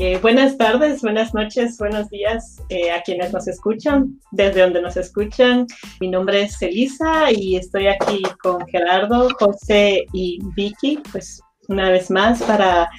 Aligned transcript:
Eh, 0.00 0.18
buenas 0.20 0.58
tardes, 0.58 1.02
buenas 1.02 1.32
noches, 1.34 1.78
buenos 1.78 2.10
días 2.10 2.60
eh, 2.68 2.90
a 2.90 3.00
quienes 3.02 3.32
nos 3.32 3.46
escuchan, 3.46 4.18
desde 4.32 4.62
donde 4.62 4.82
nos 4.82 4.96
escuchan. 4.96 5.68
Mi 6.00 6.08
nombre 6.08 6.42
es 6.42 6.60
Elisa 6.60 7.30
y 7.30 7.54
estoy 7.54 7.86
aquí 7.86 8.20
con 8.42 8.66
Gerardo, 8.66 9.28
José 9.38 10.04
y 10.12 10.40
Vicky, 10.56 10.98
pues 11.12 11.40
una 11.68 11.90
vez 11.90 12.10
más 12.10 12.42
para 12.42 12.90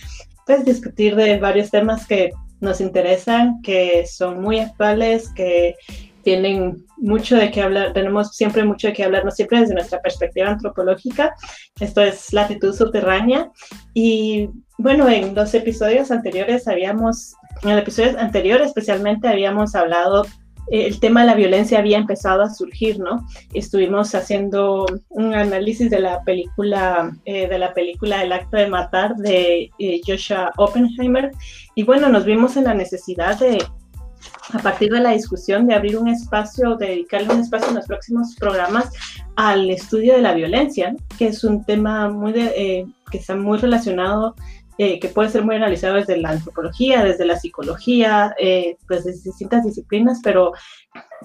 pues, 0.45 0.63
discutir 0.63 1.18
de 1.18 1.38
varios 1.38 1.70
temas 1.70 2.08
que 2.08 2.31
nos 2.62 2.80
interesan, 2.80 3.62
que 3.62 4.07
son 4.07 4.41
muy 4.41 4.59
actuales, 4.59 5.30
que 5.36 5.75
tienen 6.26 6.84
mucho 6.98 7.38
de 7.38 7.52
qué 7.52 7.62
hablar, 7.62 7.94
tenemos 7.94 8.36
siempre 8.36 8.64
mucho 8.64 8.88
de 8.88 8.94
qué 8.94 9.04
hablar, 9.04 9.23
no 9.23 9.32
siempre 9.32 9.60
desde 9.60 9.76
nuestra 9.76 10.02
perspectiva 10.02 10.50
antropológica. 10.50 11.36
Esto 11.80 12.02
es 12.02 12.34
latitud 12.34 12.76
subterránea. 12.76 13.52
Y 13.94 14.49
bueno, 14.80 15.08
en 15.08 15.35
los 15.35 15.54
episodios 15.54 16.09
anteriores 16.09 16.68
habíamos, 16.68 17.35
en 17.62 17.70
el 17.70 17.80
episodio 17.80 18.20
anterior 18.20 18.59
especialmente 18.62 19.27
habíamos 19.27 19.76
hablado 19.76 20.26
el 20.72 20.99
tema 20.99 21.22
de 21.22 21.27
la 21.27 21.35
violencia 21.35 21.77
había 21.77 21.99
empezado 21.99 22.41
a 22.41 22.49
surgir, 22.49 22.99
¿no? 22.99 23.23
Estuvimos 23.54 24.16
haciendo 24.16 24.88
un 25.10 25.35
análisis 25.35 25.91
de 25.91 25.99
la 25.99 26.23
película, 26.23 27.16
eh, 27.26 27.48
de 27.48 27.60
la 27.60 27.71
película 27.76 28.23
El 28.23 28.32
acto 28.32 28.57
de 28.57 28.68
matar 28.68 29.16
de 29.16 29.70
eh, 29.77 30.02
Joshua 30.05 30.52
Oppenheimer 30.57 31.32
y 31.76 31.84
bueno, 31.84 32.10
nos 32.10 32.26
vimos 32.26 32.57
en 32.57 32.63
la 32.63 32.73
necesidad 32.73 33.38
de 33.38 33.63
a 34.54 34.59
partir 34.59 34.91
de 34.91 34.99
la 34.99 35.12
discusión 35.12 35.67
de 35.67 35.73
abrir 35.73 35.98
un 35.98 36.08
espacio, 36.08 36.76
de 36.76 36.88
dedicarle 36.88 37.34
un 37.34 37.41
espacio 37.41 37.70
en 37.70 37.76
los 37.76 37.85
próximos 37.85 38.35
programas 38.35 38.90
al 39.35 39.70
estudio 39.70 40.13
de 40.13 40.21
la 40.21 40.34
violencia, 40.34 40.95
que 41.18 41.27
es 41.27 41.44
un 41.44 41.63
tema 41.63 42.09
muy 42.09 42.34
eh, 42.35 42.85
que 43.12 43.18
está 43.18 43.35
muy 43.35 43.58
relacionado 43.58 44.35
eh, 44.77 44.99
que 44.99 45.07
puede 45.07 45.29
ser 45.29 45.43
muy 45.43 45.55
analizado 45.55 45.95
desde 45.95 46.18
la 46.18 46.31
antropología, 46.31 47.04
desde 47.04 47.26
la 47.26 47.40
psicología, 47.40 48.35
eh, 48.40 48.76
pues 48.87 49.05
desde 49.05 49.29
distintas 49.29 49.63
disciplinas, 49.63 50.20
pero 50.23 50.51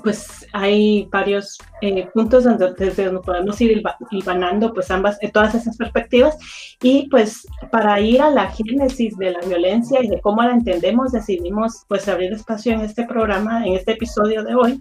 pues 0.02 0.46
hay 0.52 1.08
varios 1.10 1.58
eh, 1.82 2.08
puntos 2.14 2.44
donde, 2.44 2.72
desde 2.74 3.06
donde 3.06 3.20
podemos 3.20 3.60
ir 3.60 3.82
hilvanando 4.10 4.72
pues 4.72 4.90
ambas, 4.90 5.18
todas 5.32 5.54
esas 5.54 5.76
perspectivas. 5.76 6.36
Y 6.80 7.08
pues 7.08 7.46
para 7.72 8.00
ir 8.00 8.22
a 8.22 8.30
la 8.30 8.50
génesis 8.50 9.16
de 9.18 9.32
la 9.32 9.40
violencia 9.40 10.02
y 10.02 10.08
de 10.08 10.20
cómo 10.20 10.42
la 10.42 10.52
entendemos 10.52 11.12
decidimos 11.12 11.84
pues 11.88 12.08
abrir 12.08 12.32
espacio 12.32 12.72
en 12.72 12.80
este 12.80 13.04
programa, 13.04 13.66
en 13.66 13.74
este 13.74 13.92
episodio 13.92 14.44
de 14.44 14.54
hoy 14.54 14.80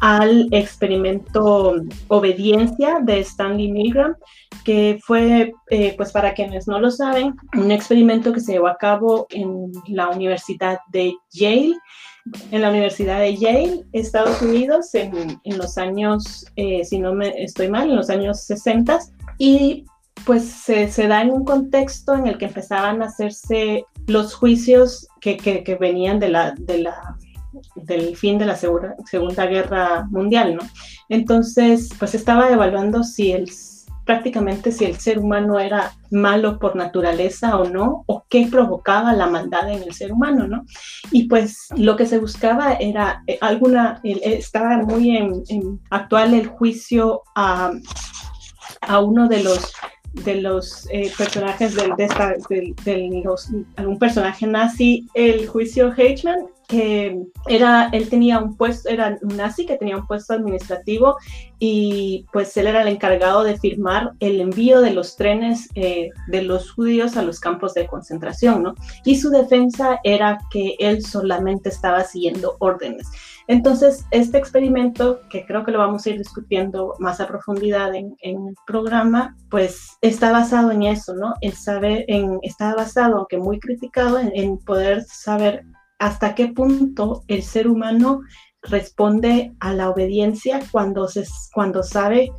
al 0.00 0.48
experimento 0.50 1.76
Obediencia 2.08 2.98
de 3.02 3.20
Stanley 3.20 3.70
Milgram, 3.70 4.14
que 4.64 4.98
fue, 5.02 5.52
eh, 5.70 5.94
pues 5.96 6.12
para 6.12 6.34
quienes 6.34 6.66
no 6.66 6.80
lo 6.80 6.90
saben, 6.90 7.34
un 7.56 7.70
experimento 7.70 8.32
que 8.32 8.40
se 8.40 8.52
llevó 8.52 8.68
a 8.68 8.76
cabo 8.76 9.26
en 9.30 9.72
la 9.88 10.08
Universidad 10.08 10.78
de 10.90 11.14
Yale, 11.32 11.76
en 12.50 12.62
la 12.62 12.70
Universidad 12.70 13.20
de 13.20 13.36
Yale, 13.36 13.84
Estados 13.92 14.42
Unidos, 14.42 14.94
en, 14.94 15.40
en 15.44 15.58
los 15.58 15.78
años, 15.78 16.44
eh, 16.56 16.84
si 16.84 16.98
no 16.98 17.14
me 17.14 17.42
estoy 17.42 17.68
mal, 17.68 17.88
en 17.88 17.96
los 17.96 18.10
años 18.10 18.44
60, 18.44 18.98
y 19.38 19.84
pues 20.24 20.44
se, 20.44 20.90
se, 20.90 21.06
da 21.06 21.22
en 21.22 21.30
un 21.30 21.44
contexto 21.44 22.14
en 22.14 22.26
el 22.26 22.38
que 22.38 22.46
empezaban 22.46 23.02
a 23.02 23.06
hacerse 23.06 23.84
los 24.06 24.34
juicios 24.34 25.06
que, 25.20 25.36
que, 25.36 25.62
que 25.62 25.74
venían 25.76 26.18
de 26.18 26.30
la, 26.30 26.52
de 26.58 26.78
la 26.78 27.16
del 27.74 28.16
fin 28.16 28.38
de 28.38 28.46
la 28.46 28.56
Segunda 28.56 29.46
Guerra 29.46 30.06
Mundial, 30.10 30.56
¿no? 30.56 30.62
Entonces, 31.08 31.90
pues 31.98 32.14
estaba 32.14 32.50
evaluando 32.50 33.04
si 33.04 33.32
el 33.32 33.50
prácticamente 34.06 34.70
si 34.70 34.84
el 34.84 34.98
ser 34.98 35.18
humano 35.18 35.58
era 35.58 35.92
malo 36.10 36.58
por 36.60 36.76
naturaleza 36.76 37.58
o 37.58 37.68
no, 37.68 38.04
o 38.06 38.24
qué 38.30 38.46
provocaba 38.48 39.12
la 39.12 39.26
maldad 39.26 39.68
en 39.68 39.82
el 39.82 39.92
ser 39.92 40.12
humano, 40.12 40.46
¿no? 40.46 40.64
Y 41.10 41.24
pues 41.24 41.66
lo 41.76 41.96
que 41.96 42.06
se 42.06 42.18
buscaba 42.18 42.74
era 42.74 43.24
eh, 43.26 43.36
alguna, 43.40 44.00
estaba 44.04 44.78
muy 44.78 45.16
en, 45.16 45.80
actual 45.90 46.34
el 46.34 46.46
juicio 46.46 47.22
a, 47.34 47.72
a 48.80 49.00
uno 49.00 49.28
de 49.28 49.42
los 49.42 49.72
de 50.24 50.40
los 50.40 50.88
eh, 50.90 51.12
personajes 51.18 51.74
de, 51.74 51.92
de, 51.98 52.74
de, 52.84 53.22
los, 53.22 53.50
algún 53.76 53.98
personaje 53.98 54.46
nazi, 54.46 55.06
el 55.12 55.46
juicio 55.46 55.92
Heichmann, 55.94 56.46
que 56.68 57.22
era, 57.46 57.88
él 57.92 58.08
tenía 58.08 58.38
un 58.38 58.56
puesto, 58.56 58.88
era 58.88 59.18
un 59.22 59.36
nazi 59.36 59.66
que 59.66 59.76
tenía 59.76 59.96
un 59.96 60.06
puesto 60.06 60.34
administrativo 60.34 61.16
y 61.58 62.26
pues 62.32 62.56
él 62.56 62.66
era 62.66 62.82
el 62.82 62.88
encargado 62.88 63.44
de 63.44 63.58
firmar 63.58 64.12
el 64.20 64.40
envío 64.40 64.80
de 64.80 64.92
los 64.92 65.16
trenes 65.16 65.68
eh, 65.74 66.10
de 66.28 66.42
los 66.42 66.72
judíos 66.72 67.16
a 67.16 67.22
los 67.22 67.40
campos 67.40 67.74
de 67.74 67.86
concentración, 67.86 68.62
¿no? 68.62 68.74
Y 69.04 69.16
su 69.16 69.30
defensa 69.30 70.00
era 70.04 70.38
que 70.50 70.76
él 70.78 71.04
solamente 71.04 71.68
estaba 71.68 72.04
siguiendo 72.04 72.56
órdenes. 72.58 73.08
Entonces, 73.48 74.04
este 74.10 74.38
experimento, 74.38 75.20
que 75.30 75.46
creo 75.46 75.64
que 75.64 75.70
lo 75.70 75.78
vamos 75.78 76.04
a 76.04 76.10
ir 76.10 76.18
discutiendo 76.18 76.94
más 76.98 77.20
a 77.20 77.28
profundidad 77.28 77.94
en, 77.94 78.16
el 78.20 78.54
programa, 78.66 79.36
pues 79.50 79.96
está 80.00 80.32
basado 80.32 80.72
en 80.72 80.82
eso, 80.82 81.14
¿no? 81.14 81.34
En 81.40 81.52
saber, 81.52 82.04
en, 82.08 82.38
está 82.42 82.74
basado, 82.74 83.18
aunque 83.18 83.38
muy 83.38 83.60
criticado, 83.60 84.18
en 84.18 84.58
poder 84.58 85.04
saber 85.04 85.64
hasta 85.98 86.34
qué 86.34 86.48
punto 86.48 87.22
el 87.28 87.42
ser 87.42 87.68
humano 87.68 88.20
responde 88.62 89.54
a 89.60 89.72
la 89.72 89.90
obediencia 89.90 90.60
cuando, 90.70 91.08
se, 91.08 91.24
cuando 91.52 91.82
sabe 91.82 92.30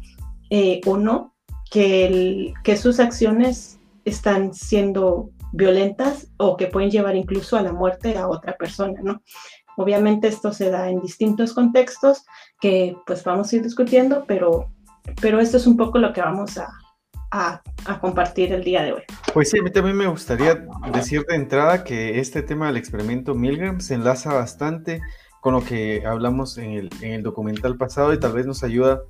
eh, 0.50 0.82
o 0.86 0.98
no 0.98 1.34
que, 1.72 2.54
que 2.64 2.78
sus 2.78 3.00
acciones 3.00 3.80
están 4.06 4.54
siendo 4.54 5.32
violentas 5.54 6.28
o 6.38 6.58
que 6.58 6.68
pueden 6.68 6.92
llevar 6.92 7.16
incluso 7.16 7.58
a 7.58 7.62
la 7.62 7.74
muerte 7.74 8.18
a 8.18 8.28
otra 8.28 8.56
persona, 8.58 9.00
¿no? 9.02 9.22
Obviamente 9.78 10.28
esto 10.28 10.52
se 10.52 10.70
da 10.72 10.90
en 10.90 11.02
distintos 11.02 11.54
contextos 11.54 12.26
que 12.60 12.98
pues 13.06 13.24
vamos 13.24 13.52
a 13.52 13.56
ir 13.56 13.64
discutiendo, 13.64 14.26
pero, 14.28 14.72
pero 15.22 15.40
esto 15.40 15.58
es 15.58 15.68
un 15.68 15.78
poco 15.78 16.00
lo 16.00 16.14
que 16.14 16.22
vamos 16.22 16.58
a, 16.58 16.68
a, 17.32 17.62
compartir 18.02 18.54
el 18.54 18.64
día 18.64 18.84
de 18.84 18.94
hoy. 18.94 19.02
Pues 19.34 19.50
sí, 19.50 19.60
a 19.60 19.64
mí 19.64 19.72
también 19.72 19.96
me 19.96 20.08
gustaría 20.08 20.66
decir 20.94 21.26
de 21.26 21.36
entrada 21.36 21.84
que 21.84 22.20
este 22.20 22.42
tema 22.42 22.68
del 22.68 22.78
experimento 22.78 23.36
Milgram 23.36 23.80
se 23.80 23.96
enlaza 23.96 24.34
bastante 24.34 25.02
con 25.42 25.54
lo 25.54 25.64
que 25.64 26.04
hablamos 26.06 26.58
en 26.58 26.72
el, 26.72 26.90
en 27.02 27.14
el 27.14 27.24
documental 27.24 27.78
pasado 27.78 28.14
y 28.14 28.20
tal 28.20 28.34
vez 28.34 28.46
nos 28.46 28.64
ayuda 28.64 29.02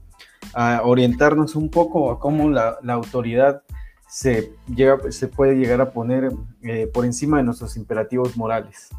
a 0.53 0.81
orientarnos 0.83 1.55
un 1.55 1.69
poco 1.69 2.11
a 2.11 2.19
cómo 2.19 2.49
la, 2.49 2.77
la 2.83 2.93
autoridad 2.93 3.63
se, 4.07 4.53
llega, 4.73 4.97
se 5.11 5.27
puede 5.27 5.55
llegar 5.55 5.81
a 5.81 5.91
poner 5.91 6.31
eh, 6.63 6.87
por 6.93 7.05
encima 7.05 7.37
de 7.37 7.43
nuestros 7.43 7.75
imperativos 7.77 8.37
morales. 8.37 8.89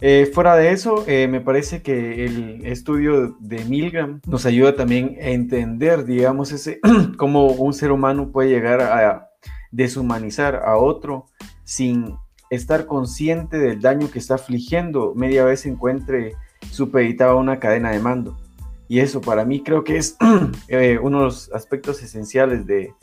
Eh, 0.00 0.30
fuera 0.32 0.54
de 0.54 0.70
eso, 0.70 1.04
eh, 1.08 1.26
me 1.26 1.40
parece 1.40 1.82
que 1.82 2.24
el 2.24 2.64
estudio 2.66 3.36
de 3.40 3.64
Milgram 3.64 4.20
nos 4.26 4.46
ayuda 4.46 4.76
también 4.76 5.16
a 5.20 5.30
entender, 5.30 6.04
digamos, 6.04 6.52
ese, 6.52 6.80
cómo 7.18 7.46
un 7.46 7.74
ser 7.74 7.90
humano 7.90 8.30
puede 8.30 8.50
llegar 8.50 8.80
a 8.80 9.30
deshumanizar 9.72 10.56
a 10.56 10.76
otro 10.76 11.26
sin 11.64 12.14
estar 12.48 12.86
consciente 12.86 13.58
del 13.58 13.80
daño 13.80 14.10
que 14.10 14.20
está 14.20 14.36
afligiendo, 14.36 15.14
media 15.14 15.44
vez 15.44 15.66
encuentre 15.66 16.34
supeditada 16.70 17.32
a 17.32 17.36
una 17.36 17.58
cadena 17.58 17.90
de 17.90 17.98
mando. 17.98 18.38
Y 18.88 19.00
eso 19.00 19.20
para 19.20 19.44
mí 19.44 19.62
creo 19.62 19.84
que 19.84 19.96
es 19.96 20.16
eh, 20.68 20.98
uno 21.02 21.18
de 21.18 21.24
los 21.24 21.52
aspectos 21.52 22.02
esenciales 22.02 22.66
de, 22.66 22.94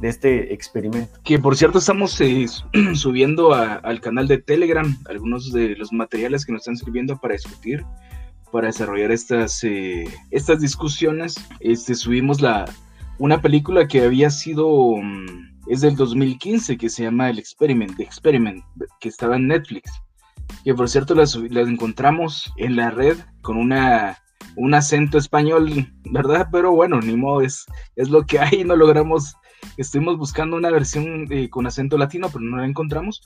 de 0.00 0.08
este 0.08 0.52
experimento. 0.52 1.18
Que 1.24 1.38
por 1.38 1.56
cierto 1.56 1.78
estamos 1.78 2.20
eh, 2.20 2.46
subiendo 2.94 3.54
al 3.54 4.00
canal 4.00 4.28
de 4.28 4.38
Telegram 4.38 4.96
algunos 5.08 5.52
de 5.52 5.76
los 5.76 5.92
materiales 5.92 6.44
que 6.44 6.52
nos 6.52 6.62
están 6.62 6.76
sirviendo 6.76 7.18
para 7.18 7.34
discutir, 7.34 7.84
para 8.52 8.68
desarrollar 8.68 9.10
estas, 9.10 9.62
eh, 9.64 10.04
estas 10.30 10.60
discusiones. 10.60 11.36
Este, 11.60 11.94
subimos 11.94 12.40
la, 12.40 12.64
una 13.18 13.40
película 13.40 13.88
que 13.88 14.02
había 14.02 14.30
sido, 14.30 14.96
mm, 14.96 15.62
es 15.68 15.80
del 15.80 15.96
2015, 15.96 16.76
que 16.76 16.88
se 16.88 17.04
llama 17.04 17.30
El 17.30 17.38
Experiment, 17.38 17.98
Experiment, 17.98 18.64
que 19.00 19.08
estaba 19.08 19.36
en 19.36 19.48
Netflix. 19.48 19.90
Que 20.64 20.74
por 20.74 20.88
cierto 20.88 21.14
la, 21.14 21.24
la 21.50 21.60
encontramos 21.62 22.52
en 22.56 22.76
la 22.76 22.90
red 22.90 23.16
con 23.42 23.56
una 23.56 24.18
un 24.56 24.74
acento 24.74 25.18
español, 25.18 25.92
¿verdad? 26.10 26.48
Pero 26.50 26.72
bueno, 26.72 27.00
ni 27.00 27.14
modo, 27.14 27.42
es, 27.42 27.66
es 27.94 28.08
lo 28.08 28.24
que 28.24 28.38
hay, 28.38 28.64
no 28.64 28.74
logramos 28.74 29.36
Estuvimos 29.76 30.18
buscando 30.18 30.56
una 30.56 30.70
versión 30.70 31.26
eh, 31.30 31.50
con 31.50 31.66
acento 31.66 31.98
latino, 31.98 32.28
pero 32.28 32.44
no 32.44 32.56
la 32.56 32.66
encontramos. 32.66 33.22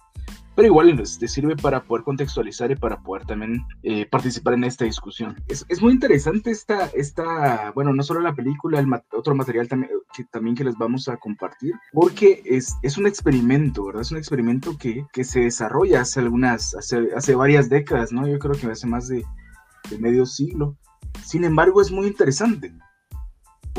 Pero 0.56 0.66
igual 0.66 0.94
te 0.96 1.02
este, 1.02 1.28
sirve 1.28 1.56
para 1.56 1.84
poder 1.84 2.04
contextualizar 2.04 2.70
y 2.70 2.76
para 2.76 3.00
poder 3.00 3.24
también 3.24 3.64
eh, 3.82 4.04
participar 4.06 4.54
en 4.54 4.64
esta 4.64 4.84
discusión. 4.84 5.36
Es, 5.48 5.64
es, 5.68 5.80
muy 5.80 5.92
interesante 5.92 6.50
esta, 6.50 6.86
esta, 6.88 7.70
bueno, 7.70 7.94
no 7.94 8.02
solo 8.02 8.20
la 8.20 8.34
película, 8.34 8.80
el 8.80 8.88
otro 9.12 9.34
material 9.34 9.68
también 9.68 9.92
que, 10.12 10.24
también 10.24 10.56
que 10.56 10.64
les 10.64 10.76
vamos 10.76 11.08
a 11.08 11.16
compartir, 11.16 11.74
porque 11.92 12.42
es, 12.44 12.76
es 12.82 12.98
un 12.98 13.06
experimento, 13.06 13.86
¿verdad? 13.86 14.02
Es 14.02 14.10
un 14.10 14.18
experimento 14.18 14.76
que, 14.76 15.06
que 15.12 15.24
se 15.24 15.40
desarrolla 15.40 16.00
hace 16.00 16.20
algunas, 16.20 16.74
hace, 16.74 17.08
hace 17.16 17.34
varias 17.34 17.70
décadas, 17.70 18.12
¿no? 18.12 18.26
Yo 18.26 18.38
creo 18.38 18.54
que 18.54 18.66
hace 18.66 18.86
más 18.86 19.08
de, 19.08 19.24
de 19.88 19.98
medio 19.98 20.26
siglo. 20.26 20.76
Sin 21.24 21.44
embargo, 21.44 21.80
es 21.80 21.90
muy 21.90 22.06
interesante 22.06 22.74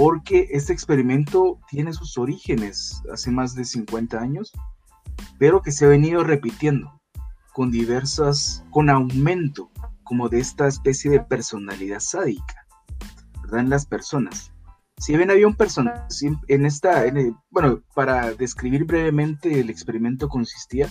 porque 0.02 0.48
este 0.50 0.74
experimento 0.74 1.60
tiene 1.70 1.94
sus 1.94 2.18
orígenes 2.18 3.04
hace 3.14 3.30
más 3.30 3.54
de 3.54 3.64
50 3.64 4.20
años, 4.20 4.52
pero 5.38 5.62
que 5.62 5.72
se 5.72 5.86
ha 5.86 5.90
venido 5.90 6.24
repitiendo. 6.24 7.00
con 7.54 7.70
diversas, 7.70 8.64
con 8.72 8.90
aumento 8.90 9.70
como 10.04 10.28
de 10.28 10.40
esta 10.40 10.68
especie 10.68 11.12
de 11.12 11.20
personalidad 11.20 12.00
sádica, 12.00 12.66
¿verdad? 13.44 13.60
En 13.60 13.70
las 13.70 13.86
personas. 13.86 14.52
Si 14.98 15.16
bien 15.16 15.30
había 15.30 15.46
un 15.46 15.56
personaje, 15.56 16.08
en 16.48 16.66
esta, 16.66 17.04
bueno, 17.52 17.84
para 17.94 18.34
describir 18.34 18.86
brevemente 18.86 19.60
el 19.60 19.70
experimento 19.70 20.30
consistía 20.30 20.90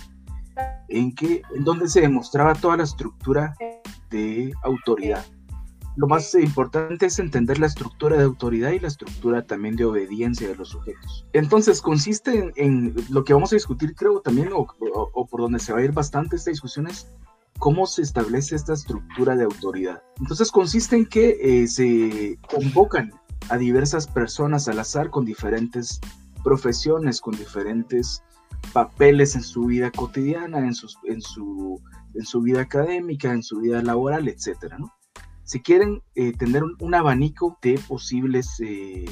en 0.87 1.13
que, 1.13 1.41
en 1.53 1.65
donde 1.65 1.89
se 1.89 1.99
demostraba 1.99 2.55
toda 2.55 2.77
la 2.77 2.83
estructura 2.83 3.55
de 4.09 4.53
autoridad. 4.63 5.25
Lo 5.97 6.07
más 6.07 6.33
importante 6.35 7.05
es 7.05 7.19
entender 7.19 7.59
la 7.59 7.67
estructura 7.67 8.17
de 8.17 8.23
autoridad 8.23 8.71
y 8.71 8.79
la 8.79 8.87
estructura 8.87 9.45
también 9.45 9.75
de 9.75 9.85
obediencia 9.85 10.47
de 10.47 10.55
los 10.55 10.69
sujetos. 10.69 11.25
Entonces, 11.33 11.81
consiste 11.81 12.53
en, 12.55 12.95
lo 13.09 13.23
que 13.23 13.33
vamos 13.33 13.51
a 13.51 13.55
discutir, 13.55 13.93
creo 13.95 14.21
también, 14.21 14.49
o, 14.53 15.27
por 15.27 15.41
donde 15.41 15.59
se 15.59 15.73
va 15.73 15.79
a 15.79 15.83
ir 15.83 15.91
bastante 15.91 16.37
esta 16.37 16.49
discusión, 16.49 16.87
es 16.87 17.07
cómo 17.59 17.85
se 17.85 18.03
establece 18.03 18.55
esta 18.55 18.73
estructura 18.73 19.35
de 19.35 19.43
autoridad. 19.43 20.01
Entonces, 20.19 20.49
consiste 20.49 20.95
en 20.95 21.05
que 21.05 21.37
eh, 21.41 21.67
se 21.67 22.39
convocan 22.49 23.11
a 23.49 23.57
diversas 23.57 24.07
personas 24.07 24.69
al 24.69 24.79
azar 24.79 25.09
con 25.09 25.25
diferentes 25.25 25.99
profesiones, 26.43 27.19
con 27.19 27.35
diferentes 27.35 28.23
papeles 28.73 29.35
en 29.35 29.43
su 29.43 29.65
vida 29.65 29.91
cotidiana, 29.91 30.59
en, 30.59 30.73
sus, 30.73 30.97
en, 31.03 31.21
su, 31.21 31.81
en 32.13 32.25
su 32.25 32.41
vida 32.41 32.61
académica, 32.61 33.33
en 33.33 33.43
su 33.43 33.59
vida 33.59 33.81
laboral, 33.81 34.29
etcétera, 34.29 34.77
¿no? 34.77 34.93
Si 35.51 35.59
quieren 35.59 36.01
eh, 36.15 36.31
tener 36.31 36.63
un, 36.63 36.95
abanico 36.95 37.59
de 37.61 37.77
posibles 37.85 38.57
eh, 38.61 39.03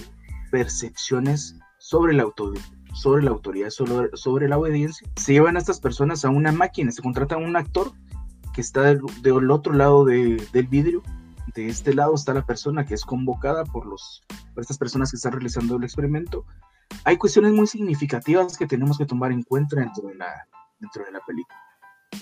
percepciones 0.50 1.58
sobre 1.80 2.14
la, 2.14 2.24
autoridad, 2.24 2.64
sobre, 2.94 4.48
la 4.48 4.58
obediencia, 4.58 5.06
se 5.18 5.34
llevan 5.34 5.58
a 5.58 5.60
estas 5.60 5.82
personas 5.82 6.24
a 6.24 6.30
una 6.30 6.54
máquina, 6.54 6.94
se 6.94 7.02
contrata 7.02 7.36
a 7.36 7.40
un 7.40 7.58
actor 7.58 7.92
que 8.54 8.62
está 8.62 8.84
del, 8.84 9.52
otro 9.52 9.74
lado 9.74 10.06
de, 10.06 10.42
del 10.54 10.68
vidrio 10.68 11.04
de 11.56 11.68
este 11.68 11.94
lado 11.94 12.16
está 12.16 12.34
la 12.34 12.46
persona 12.46 12.86
que 12.86 12.94
es 12.94 13.04
convocada 13.04 13.66
por, 13.66 13.86
los, 13.86 14.24
estas 14.56 14.78
personas 14.78 15.12
que 15.12 15.18
están 15.18 15.34
realizando 15.34 15.76
el 15.76 15.84
experimento. 15.84 16.46
Hay 17.04 17.18
cuestiones 17.18 17.52
muy 17.52 17.68
significativas 17.68 18.58
que 18.58 18.66
tenemos 18.66 18.98
que 18.98 19.06
tomar 19.06 19.34
en 19.34 19.44
cuenta 19.44 19.76
dentro 19.76 20.08
de 20.08 20.16
la 21.12 21.20
película, 21.28 21.60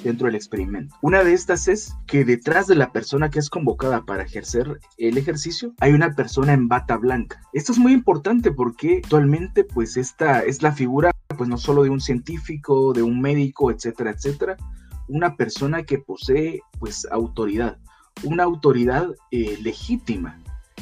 dentro 0.03 0.27
del 0.27 0.35
experimento. 0.35 0.95
Una 1.01 1.23
de 1.23 1.33
estas 1.33 1.67
es 1.67 1.95
que 2.05 2.25
detrás 2.25 2.67
de 2.67 2.75
la 2.75 2.91
persona 2.91 3.29
que 3.29 3.39
es 3.39 3.49
convocada 3.49 4.05
para 4.05 4.23
ejercer 4.23 4.79
el 4.97 5.17
ejercicio 5.17 5.73
hay 5.79 5.93
una 5.93 6.13
persona 6.15 6.53
en 6.53 6.67
bata 6.67 6.97
blanca. 6.97 7.41
Esto 7.53 7.71
es 7.71 7.79
muy 7.79 7.93
importante 7.93 8.51
porque 8.51 9.01
actualmente 9.03 9.63
pues 9.63 9.97
esta 9.97 10.41
es 10.41 10.61
la 10.61 10.71
figura 10.71 11.11
pues 11.37 11.49
no 11.49 11.57
solo 11.57 11.83
de 11.83 11.89
un 11.89 12.01
científico, 12.01 12.93
de 12.93 13.03
un 13.03 13.21
médico, 13.21 13.71
etcétera, 13.71 14.11
etcétera, 14.11 14.57
una 15.07 15.35
persona 15.35 15.83
que 15.83 15.99
posee 15.99 16.61
pues 16.79 17.07
autoridad 17.11 17.77
una 18.23 18.43
autoridad 18.43 19.09
eh, 19.31 19.57
legítima 19.61 20.41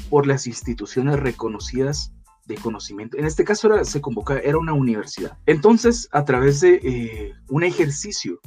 por 0.10 0.28
las 0.28 0.48
instituciones 0.48 1.19
reconocidas 1.19 2.13
de 2.46 2.56
conocimiento. 2.56 3.18
En 3.18 3.25
este 3.25 3.44
caso 3.44 3.74
era, 3.74 3.86
se 3.86 4.01
convoca, 4.01 4.38
era 4.38 4.58
una 4.58 4.74
universidad. 4.74 5.38
Entonces, 5.48 6.08
a 6.12 6.25
través 6.25 6.62
de 6.62 6.80
eh, 6.84 7.34
un 7.50 7.63
ejercicio 7.63 8.40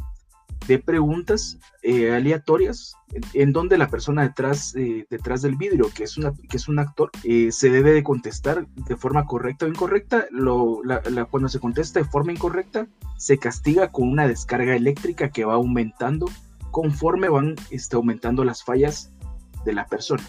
de 0.68 0.78
preguntas 0.78 1.58
eh, 1.82 2.12
aleatorias, 2.12 2.94
en, 3.32 3.52
donde 3.52 3.78
la 3.78 3.88
persona 3.88 4.22
detrás, 4.22 4.74
detrás 5.10 5.42
del 5.42 5.56
vidrio, 5.56 5.90
que 5.92 6.04
es, 6.04 6.18
una, 6.18 6.32
que 6.48 6.58
es 6.58 6.68
un 6.68 6.78
actor, 6.78 7.10
se 7.22 7.70
debe 7.70 7.92
de 7.92 8.04
contestar 8.04 8.66
de 8.68 8.96
forma 8.96 9.24
correcta 9.24 9.64
o 9.64 9.68
incorrecta. 9.68 10.26
Lo, 10.30 10.82
cuando 11.30 11.48
se 11.48 11.58
contesta 11.58 12.00
de 12.00 12.04
forma 12.04 12.32
incorrecta, 12.32 12.86
se 13.16 13.38
castiga 13.38 13.90
con 13.90 14.08
una 14.08 14.28
descarga 14.28 14.76
eléctrica 14.76 15.30
que 15.30 15.46
va 15.46 15.54
aumentando 15.54 16.26
conforme 16.70 17.28
van 17.28 17.56
este, 17.70 17.96
aumentando 17.96 18.44
las 18.44 18.62
fallas 18.62 19.10
de 19.64 19.72
la 19.72 19.86
persona. 19.86 20.22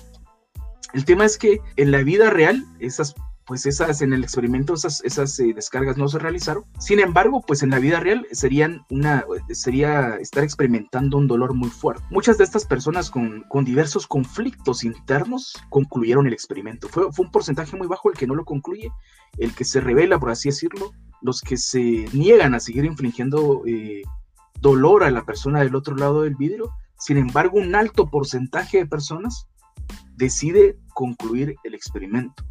El 0.94 1.06
tema 1.06 1.26
es 1.26 1.38
que 1.38 1.60
en 1.76 1.92
la 1.92 2.00
vida 2.00 2.30
real, 2.30 2.66
esas, 2.80 3.14
pues 3.50 3.66
esas, 3.66 4.04
en 4.04 4.14
el 4.14 4.24
experimento, 4.24 4.76
esas, 4.76 5.04
esas 5.04 5.40
eh, 5.40 5.54
descargas 5.56 5.98
no 5.98 6.08
se 6.08 6.20
realizaron. 6.20 6.66
Sin 6.78 7.00
embargo, 7.00 7.42
pues 7.42 7.64
en 7.64 7.72
la 7.72 7.80
vida 7.80 8.00
real 8.00 8.28
serían 8.32 8.86
una, 8.92 9.26
sería 9.50 10.18
estar 10.18 10.44
experimentando 10.44 11.18
un 11.18 11.28
dolor 11.28 11.56
muy 11.56 11.72
fuerte. 11.72 12.04
Muchas 12.12 12.38
de 12.38 12.44
estas 12.44 12.66
personas 12.66 13.10
con, 13.10 13.42
con 13.50 13.66
diversos 13.66 14.06
conflictos 14.06 14.84
internos 14.84 15.58
concluyeron 15.70 16.28
el 16.28 16.34
experimento. 16.34 16.90
Fue, 16.90 17.12
fue 17.12 17.26
un 17.26 17.32
porcentaje 17.32 17.76
muy 17.76 17.88
bajo 17.88 18.12
el 18.12 18.18
que 18.20 18.28
no 18.28 18.36
lo 18.36 18.46
concluye, 18.46 18.92
el 19.40 19.56
que 19.56 19.66
se 19.66 19.82
revela, 19.82 20.20
por 20.20 20.30
así 20.30 20.50
decirlo, 20.50 20.92
los 21.24 21.42
que 21.42 21.58
se 21.58 22.06
niegan 22.14 22.54
a 22.54 22.60
seguir 22.60 22.86
infligiendo 22.86 23.64
eh, 23.66 24.04
dolor 24.62 25.04
a 25.04 25.10
la 25.10 25.26
persona 25.26 25.62
del 25.62 25.74
otro 25.74 25.96
lado 25.96 26.22
del 26.22 26.36
vidrio. 26.36 26.72
Sin 27.00 27.18
embargo, 27.18 27.58
un 27.58 27.74
alto 27.74 28.12
porcentaje 28.12 28.78
de 28.78 28.86
personas 28.86 29.48
decide 30.18 30.78
concluir 30.94 31.56
el 31.64 31.74
experimento. 31.74 32.44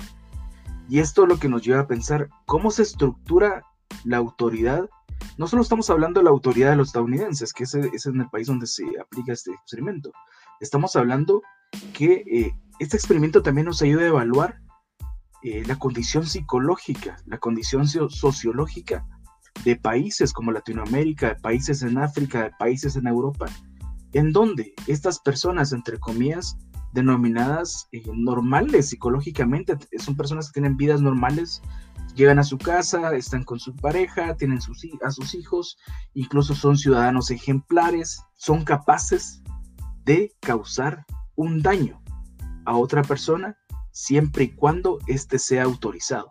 Y 0.88 1.00
esto 1.00 1.22
es 1.22 1.28
lo 1.28 1.38
que 1.38 1.48
nos 1.48 1.62
lleva 1.62 1.80
a 1.80 1.86
pensar 1.86 2.30
cómo 2.46 2.70
se 2.70 2.82
estructura 2.82 3.62
la 4.04 4.16
autoridad. 4.16 4.88
No 5.36 5.46
solo 5.46 5.62
estamos 5.62 5.90
hablando 5.90 6.20
de 6.20 6.24
la 6.24 6.30
autoridad 6.30 6.70
de 6.70 6.76
los 6.76 6.88
estadounidenses, 6.88 7.52
que 7.52 7.64
ese, 7.64 7.90
es 7.92 8.06
en 8.06 8.20
el 8.20 8.28
país 8.30 8.46
donde 8.46 8.66
se 8.66 8.84
aplica 9.00 9.32
este 9.32 9.52
experimento. 9.52 10.12
Estamos 10.60 10.96
hablando 10.96 11.42
que 11.92 12.24
eh, 12.26 12.54
este 12.78 12.96
experimento 12.96 13.42
también 13.42 13.66
nos 13.66 13.82
ayuda 13.82 14.02
a 14.02 14.08
evaluar 14.08 14.60
eh, 15.42 15.62
la 15.66 15.76
condición 15.76 16.26
psicológica, 16.26 17.16
la 17.26 17.38
condición 17.38 17.86
sociológica 17.86 19.06
de 19.64 19.76
países 19.76 20.32
como 20.32 20.52
Latinoamérica, 20.52 21.28
de 21.28 21.36
países 21.36 21.82
en 21.82 21.98
África, 21.98 22.44
de 22.44 22.50
países 22.58 22.96
en 22.96 23.06
Europa, 23.06 23.46
en 24.12 24.32
donde 24.32 24.74
estas 24.86 25.18
personas, 25.18 25.72
entre 25.72 25.98
comillas, 25.98 26.56
denominadas 26.92 27.88
eh, 27.92 28.02
normales 28.12 28.88
psicológicamente, 28.88 29.76
son 29.98 30.16
personas 30.16 30.48
que 30.48 30.60
tienen 30.60 30.76
vidas 30.76 31.00
normales, 31.00 31.62
llegan 32.14 32.38
a 32.38 32.44
su 32.44 32.58
casa, 32.58 33.14
están 33.14 33.44
con 33.44 33.60
su 33.60 33.74
pareja, 33.76 34.36
tienen 34.36 34.60
sus, 34.60 34.86
a 35.04 35.10
sus 35.10 35.34
hijos, 35.34 35.78
incluso 36.14 36.54
son 36.54 36.76
ciudadanos 36.76 37.30
ejemplares, 37.30 38.20
son 38.34 38.64
capaces 38.64 39.42
de 40.04 40.32
causar 40.40 41.04
un 41.36 41.62
daño 41.62 42.02
a 42.64 42.76
otra 42.76 43.02
persona 43.02 43.56
siempre 43.92 44.44
y 44.44 44.48
cuando 44.54 44.98
éste 45.06 45.38
sea 45.38 45.64
autorizado. 45.64 46.28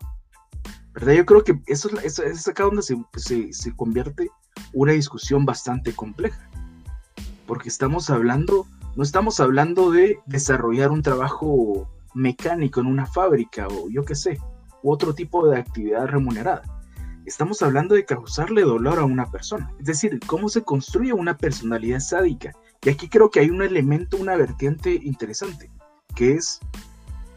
Yo 0.94 1.26
creo 1.26 1.44
que 1.44 1.60
eso, 1.66 1.88
es 2.00 2.48
acá 2.48 2.64
donde 2.64 2.82
se, 2.82 3.52
se, 3.52 3.76
convierte 3.76 4.28
una 4.72 4.92
discusión 4.92 5.44
bastante 5.44 5.92
compleja, 5.92 6.50
porque 7.46 7.68
estamos 7.68 8.10
hablando, 8.10 8.66
no 8.98 9.04
estamos 9.04 9.38
hablando 9.38 9.92
de 9.92 10.18
desarrollar 10.26 10.90
un 10.90 11.02
trabajo 11.02 11.88
mecánico 12.14 12.80
en 12.80 12.88
una 12.88 13.06
fábrica 13.06 13.68
o 13.68 13.88
yo 13.88 14.04
qué 14.04 14.16
sé, 14.16 14.40
u 14.82 14.90
otro 14.90 15.14
tipo 15.14 15.46
de 15.46 15.56
actividad 15.56 16.08
remunerada. 16.08 16.64
Estamos 17.24 17.62
hablando 17.62 17.94
de 17.94 18.04
causarle 18.04 18.62
dolor 18.62 18.98
a 18.98 19.04
una 19.04 19.30
persona, 19.30 19.72
es 19.78 19.86
decir, 19.86 20.18
cómo 20.26 20.48
se 20.48 20.64
construye 20.64 21.12
una 21.12 21.36
personalidad 21.36 22.00
sádica. 22.00 22.50
Y 22.82 22.90
aquí 22.90 23.08
creo 23.08 23.30
que 23.30 23.38
hay 23.38 23.50
un 23.50 23.62
elemento, 23.62 24.16
una 24.16 24.34
vertiente 24.34 24.98
interesante, 25.00 25.70
que 26.16 26.32
es 26.32 26.58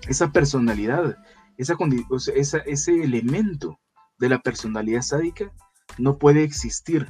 esa 0.07 0.31
personalidad 0.31 1.15
esa, 1.57 2.57
ese 2.65 3.03
elemento 3.03 3.79
de 4.17 4.29
la 4.29 4.41
personalidad 4.41 5.03
sádica 5.03 5.53
no 5.99 6.17
puede 6.17 6.41
existir 6.41 7.07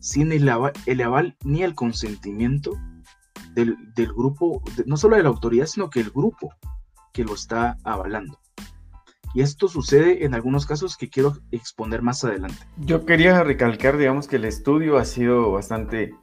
sin 0.00 0.32
el 0.32 0.48
aval, 0.48 1.36
ni 1.44 1.62
el 1.62 1.76
consentimiento 1.76 2.76
del, 3.56 4.12
grupo, 4.12 4.62
no 4.84 4.96
solo 4.96 5.16
de 5.16 5.22
la 5.22 5.30
autoridad, 5.30 5.66
sino 5.66 5.88
que 5.88 6.00
el 6.00 6.10
grupo 6.10 6.54
que 7.12 7.24
lo 7.24 7.34
está 7.34 7.78
avalando. 7.84 8.38
Y 9.34 9.40
esto 9.40 9.68
sucede 9.68 10.24
en 10.24 10.34
algunos 10.34 10.66
casos 10.66 10.96
que 10.96 11.08
quiero 11.08 11.36
exponer 11.50 12.02
más 12.02 12.24
adelante. 12.24 12.58
Yo 12.78 13.04
quería 13.04 13.42
recalcar, 13.42 13.96
digamos, 13.96 14.28
que 14.28 14.36
el 14.36 14.44
estudio 14.44 14.96
ha 14.96 15.04
sido 15.04 15.52
bastante 15.52 16.14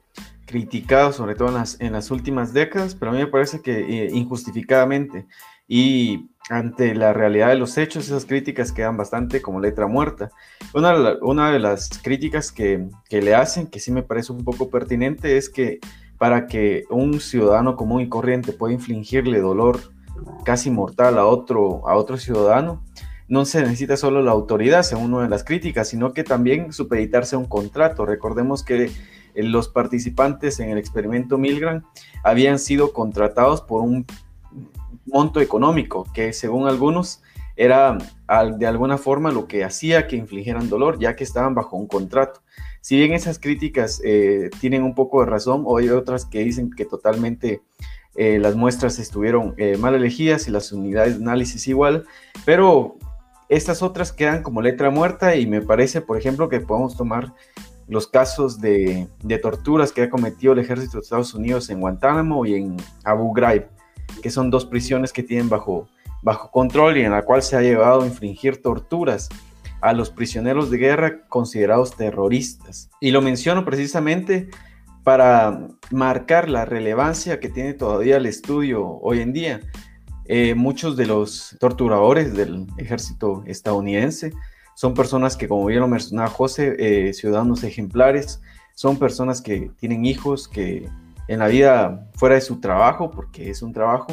criticado, 0.45 1.13
sobre 1.13 1.35
todo 1.35 1.49
en 1.79 1.93
las, 1.93 2.11
últimas 2.11 2.53
décadas, 2.53 2.95
pero 2.95 3.11
a 3.11 3.13
mí 3.13 3.19
me 3.19 3.27
parece 3.27 3.61
que 3.61 3.79
eh, 3.79 4.09
injustificadamente. 4.13 5.27
Y 5.67 6.29
ante 6.49 6.93
la 6.93 7.13
realidad 7.13 7.49
de 7.49 7.55
los 7.55 7.77
hechos, 7.77 8.05
esas 8.05 8.25
críticas 8.25 8.71
quedan 8.71 8.97
bastante 8.97 9.41
como 9.41 9.59
letra 9.59 9.87
muerta. 9.87 10.29
Una, 10.73 11.15
una 11.21 11.51
de 11.51 11.59
las 11.59 11.89
críticas 11.99 12.51
que, 12.51 12.89
que, 13.09 13.21
le 13.21 13.33
hacen, 13.33 13.67
que 13.67 13.79
sí 13.79 13.91
me 13.91 14.03
parece 14.03 14.33
un 14.33 14.43
poco 14.43 14.69
pertinente, 14.69 15.37
es 15.37 15.49
que 15.49 15.79
para 16.23 16.47
que 16.47 16.85
un 16.89 17.19
ciudadano 17.19 17.75
común 17.75 17.99
y 17.99 18.07
corriente 18.07 18.53
pueda 18.53 18.73
infligirle 18.73 19.41
dolor 19.41 19.91
casi 20.45 20.71
mortal 20.71 21.19
a 21.19 21.25
otro, 21.25 21.85
a 21.85 21.97
otro 21.97 22.15
ciudadano, 22.15 22.81
no 23.27 23.43
se 23.43 23.61
necesita 23.61 23.97
solo 23.97 24.21
la 24.21 24.31
autoridad, 24.31 24.83
según 24.83 25.13
una 25.13 25.23
de 25.23 25.29
las 25.29 25.43
críticas, 25.43 25.89
sino 25.89 26.13
que 26.13 26.23
también 26.23 26.71
supeditarse 26.71 27.35
a 27.35 27.39
un 27.39 27.45
contrato. 27.45 28.05
Recordemos 28.05 28.63
que 28.63 28.89
los 29.35 29.67
participantes 29.67 30.61
en 30.61 30.69
el 30.69 30.77
experimento 30.77 31.37
Milgram 31.37 31.83
habían 32.23 32.57
sido 32.57 32.93
contratados 32.93 33.59
por 33.59 33.81
un 33.81 34.05
monto 35.05 35.41
económico 35.41 36.07
que 36.13 36.31
según 36.31 36.69
algunos 36.69 37.21
era 37.57 37.97
de 38.57 38.65
alguna 38.65 38.97
forma 38.97 39.33
lo 39.33 39.45
que 39.45 39.65
hacía 39.65 40.07
que 40.07 40.15
infligieran 40.15 40.69
dolor, 40.69 40.99
ya 40.99 41.17
que 41.17 41.25
estaban 41.25 41.53
bajo 41.53 41.75
un 41.75 41.87
contrato. 41.87 42.39
Si 42.83 42.97
bien 42.97 43.13
esas 43.13 43.39
críticas 43.39 44.01
eh, 44.03 44.49
tienen 44.59 44.83
un 44.83 44.93
poco 44.93 45.21
de 45.21 45.27
razón, 45.27 45.65
hay 45.79 45.87
otras 45.87 46.25
que 46.25 46.39
dicen 46.39 46.69
que 46.69 46.83
totalmente 46.83 47.61
eh, 48.15 48.39
las 48.39 48.57
muestras 48.57 48.99
estuvieron 48.99 49.55
eh, 49.55 49.77
mal 49.77 49.95
elegidas 49.95 50.49
y 50.49 50.51
las 50.51 50.73
unidades 50.73 51.17
de 51.17 51.23
análisis 51.23 51.65
igual, 51.69 52.03
pero 52.43 52.97
estas 53.47 53.81
otras 53.81 54.11
quedan 54.11 54.43
como 54.43 54.61
letra 54.61 54.89
muerta 54.89 55.37
y 55.37 55.47
me 55.47 55.61
parece, 55.61 56.01
por 56.01 56.17
ejemplo, 56.17 56.49
que 56.49 56.59
podemos 56.59 56.97
tomar 56.97 57.33
los 57.87 58.05
casos 58.05 58.59
de, 58.59 59.07
de 59.23 59.37
torturas 59.37 59.93
que 59.93 60.01
ha 60.01 60.09
cometido 60.09 60.51
el 60.51 60.59
ejército 60.59 60.97
de 60.97 61.03
Estados 61.03 61.33
Unidos 61.33 61.69
en 61.69 61.79
Guantánamo 61.79 62.45
y 62.45 62.55
en 62.55 62.75
Abu 63.05 63.31
Ghraib, 63.31 63.65
que 64.21 64.29
son 64.29 64.49
dos 64.49 64.65
prisiones 64.65 65.13
que 65.13 65.23
tienen 65.23 65.47
bajo 65.47 65.87
bajo 66.21 66.51
control 66.51 66.97
y 66.97 67.01
en 67.03 67.11
la 67.11 67.21
cual 67.21 67.43
se 67.43 67.55
ha 67.55 67.61
llevado 67.61 68.01
a 68.01 68.07
infringir 68.07 68.61
torturas 68.61 69.29
a 69.83 69.91
los 69.91 70.09
prisioneros 70.09 70.71
de 70.71 70.77
guerra 70.77 71.27
considerados 71.27 71.95
terroristas. 71.97 72.89
Y 73.01 73.11
lo 73.11 73.21
menciono 73.21 73.65
precisamente 73.65 74.49
para 75.03 75.67
marcar 75.91 76.49
la 76.49 76.63
relevancia 76.63 77.41
que 77.41 77.49
tiene 77.49 77.73
todavía 77.73 78.15
el 78.15 78.25
estudio 78.25 78.87
hoy 79.01 79.19
en 79.19 79.33
día. 79.33 79.59
Eh, 80.25 80.55
muchos 80.55 80.95
de 80.95 81.05
los 81.05 81.57
torturadores 81.59 82.33
del 82.33 82.65
ejército 82.77 83.43
estadounidense 83.45 84.31
son 84.73 84.93
personas 84.93 85.35
que, 85.35 85.49
como 85.49 85.65
bien 85.65 85.81
lo 85.81 85.89
mencionaba 85.89 86.29
José, 86.29 86.75
eh, 86.79 87.13
ciudadanos 87.13 87.65
ejemplares, 87.65 88.41
son 88.75 88.97
personas 88.97 89.41
que 89.41 89.69
tienen 89.79 90.05
hijos 90.05 90.47
que 90.47 90.89
en 91.27 91.39
la 91.39 91.47
vida 91.47 92.09
fuera 92.15 92.35
de 92.35 92.41
su 92.41 92.61
trabajo, 92.61 93.11
porque 93.11 93.49
es 93.49 93.61
un 93.61 93.73
trabajo, 93.73 94.07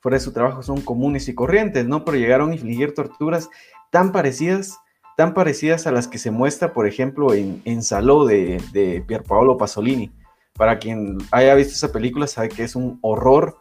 fuera 0.00 0.16
de 0.16 0.24
su 0.24 0.32
trabajo 0.32 0.62
son 0.62 0.80
comunes 0.80 1.28
y 1.28 1.34
corrientes, 1.34 1.86
¿no? 1.86 2.06
Pero 2.06 2.16
llegaron 2.16 2.50
a 2.50 2.54
infligir 2.54 2.94
torturas 2.94 3.50
tan 3.90 4.12
parecidas, 4.12 4.78
tan 5.20 5.34
parecidas 5.34 5.86
a 5.86 5.92
las 5.92 6.08
que 6.08 6.16
se 6.16 6.30
muestra, 6.30 6.72
por 6.72 6.86
ejemplo, 6.86 7.34
en, 7.34 7.60
en 7.66 7.82
Saló 7.82 8.24
de, 8.24 8.58
de 8.72 9.04
Pierpaolo 9.06 9.58
Pasolini. 9.58 10.10
Para 10.54 10.78
quien 10.78 11.18
haya 11.30 11.54
visto 11.54 11.74
esa 11.74 11.92
película 11.92 12.26
sabe 12.26 12.48
que 12.48 12.62
es 12.64 12.74
un 12.74 12.98
horror, 13.02 13.58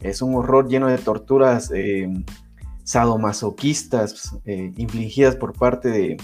es 0.00 0.20
un 0.20 0.34
horror 0.34 0.66
lleno 0.66 0.88
de 0.88 0.98
torturas 0.98 1.70
eh, 1.72 2.12
sadomasoquistas 2.82 4.36
eh, 4.46 4.72
infligidas 4.76 5.36
por 5.36 5.56
parte 5.56 5.90
de, 5.90 6.16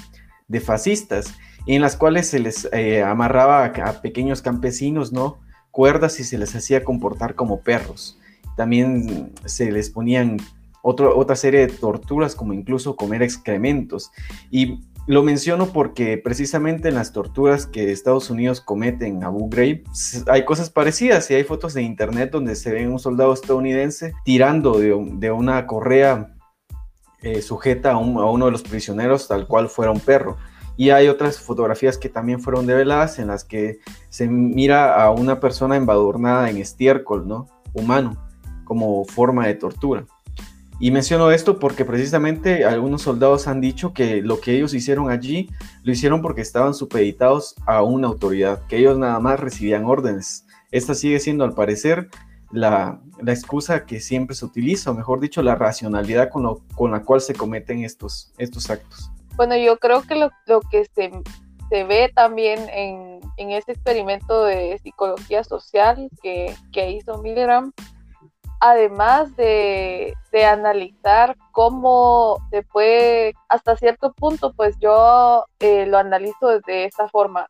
de, 0.48 0.60
fascistas, 0.60 1.32
en 1.68 1.80
las 1.80 1.94
cuales 1.94 2.26
se 2.26 2.40
les 2.40 2.68
eh, 2.72 3.04
amarraba 3.04 3.64
a, 3.64 3.88
a 3.88 4.02
pequeños 4.02 4.42
campesinos, 4.42 5.12
¿no? 5.12 5.38
Cuerdas 5.70 6.18
y 6.18 6.24
se 6.24 6.38
les 6.38 6.56
hacía 6.56 6.82
comportar 6.82 7.36
como 7.36 7.60
perros. 7.60 8.18
También 8.56 9.32
se 9.44 9.70
les 9.70 9.90
ponían 9.90 10.38
otra 10.82 11.36
serie 11.36 11.66
de 11.66 11.72
torturas, 11.72 12.34
como 12.34 12.52
incluso 12.52 12.96
comer 12.96 13.22
excrementos. 13.22 14.10
Y 14.50 14.80
lo 15.06 15.22
menciono 15.24 15.72
porque 15.72 16.16
precisamente 16.16 16.88
en 16.88 16.94
las 16.94 17.12
torturas 17.12 17.66
que 17.66 17.90
Estados 17.90 18.30
Unidos 18.30 18.60
comete 18.60 19.06
en 19.06 19.24
Abu 19.24 19.48
Ghraib 19.48 19.82
hay 20.28 20.44
cosas 20.44 20.70
parecidas 20.70 21.28
y 21.30 21.34
hay 21.34 21.42
fotos 21.42 21.74
de 21.74 21.82
internet 21.82 22.30
donde 22.30 22.54
se 22.54 22.70
ve 22.72 22.86
un 22.86 23.00
soldado 23.00 23.32
estadounidense 23.32 24.12
tirando 24.24 24.78
de, 24.78 25.30
una 25.32 25.66
correa 25.66 26.36
eh, 27.20 27.42
sujeta 27.42 27.92
a, 27.92 27.96
uno 27.96 28.44
de 28.46 28.52
los 28.52 28.62
prisioneros 28.62 29.26
tal 29.26 29.48
cual 29.48 29.68
fuera 29.68 29.90
un 29.90 30.00
perro. 30.00 30.36
Y 30.76 30.90
hay 30.90 31.08
otras 31.08 31.38
fotografías 31.38 31.98
que 31.98 32.08
también 32.08 32.40
fueron 32.40 32.66
develadas 32.66 33.18
en 33.18 33.26
las 33.26 33.44
que 33.44 33.80
se 34.08 34.28
mira 34.28 35.02
a 35.02 35.10
una 35.10 35.38
persona 35.38 35.76
embadurnada 35.76 36.48
en 36.48 36.56
estiércol, 36.56 37.26
¿no? 37.26 37.46
Humano 37.74 38.16
como 38.64 39.04
forma 39.04 39.46
de 39.46 39.54
tortura. 39.54 40.06
Y 40.82 40.90
menciono 40.90 41.30
esto 41.30 41.60
porque 41.60 41.84
precisamente 41.84 42.64
algunos 42.64 43.02
soldados 43.02 43.46
han 43.46 43.60
dicho 43.60 43.92
que 43.92 44.20
lo 44.20 44.40
que 44.40 44.56
ellos 44.56 44.74
hicieron 44.74 45.10
allí 45.10 45.48
lo 45.84 45.92
hicieron 45.92 46.20
porque 46.22 46.40
estaban 46.40 46.74
supeditados 46.74 47.54
a 47.66 47.84
una 47.84 48.08
autoridad, 48.08 48.66
que 48.66 48.78
ellos 48.78 48.98
nada 48.98 49.20
más 49.20 49.38
recibían 49.38 49.84
órdenes. 49.84 50.44
Esta 50.72 50.96
sigue 50.96 51.20
siendo 51.20 51.44
al 51.44 51.54
parecer 51.54 52.08
la, 52.50 53.00
la 53.20 53.32
excusa 53.32 53.86
que 53.86 54.00
siempre 54.00 54.34
se 54.34 54.44
utiliza, 54.44 54.90
o 54.90 54.94
mejor 54.94 55.20
dicho, 55.20 55.40
la 55.40 55.54
racionalidad 55.54 56.30
con, 56.30 56.42
lo, 56.42 56.64
con 56.74 56.90
la 56.90 57.04
cual 57.04 57.20
se 57.20 57.32
cometen 57.32 57.84
estos, 57.84 58.32
estos 58.36 58.68
actos. 58.68 59.08
Bueno, 59.36 59.56
yo 59.56 59.78
creo 59.78 60.02
que 60.02 60.16
lo, 60.16 60.30
lo 60.46 60.62
que 60.62 60.84
se, 60.96 61.12
se, 61.70 61.84
ve 61.84 62.10
también 62.12 62.58
en, 62.70 63.20
en 63.36 63.50
este 63.52 63.70
experimento 63.70 64.46
de 64.46 64.80
psicología 64.82 65.44
social 65.44 66.10
que, 66.24 66.56
que 66.72 66.90
hizo 66.90 67.22
Milgram 67.22 67.72
además 68.62 69.34
de, 69.34 70.16
analizar 70.48 71.36
cómo 71.50 72.38
se 72.50 72.62
puede, 72.62 73.34
hasta 73.48 73.76
cierto 73.76 74.12
punto, 74.12 74.52
pues 74.54 74.76
yo 74.78 75.44
eh, 75.58 75.84
lo 75.86 75.98
analizo 75.98 76.48
desde 76.48 76.84
esta 76.84 77.08
forma, 77.08 77.48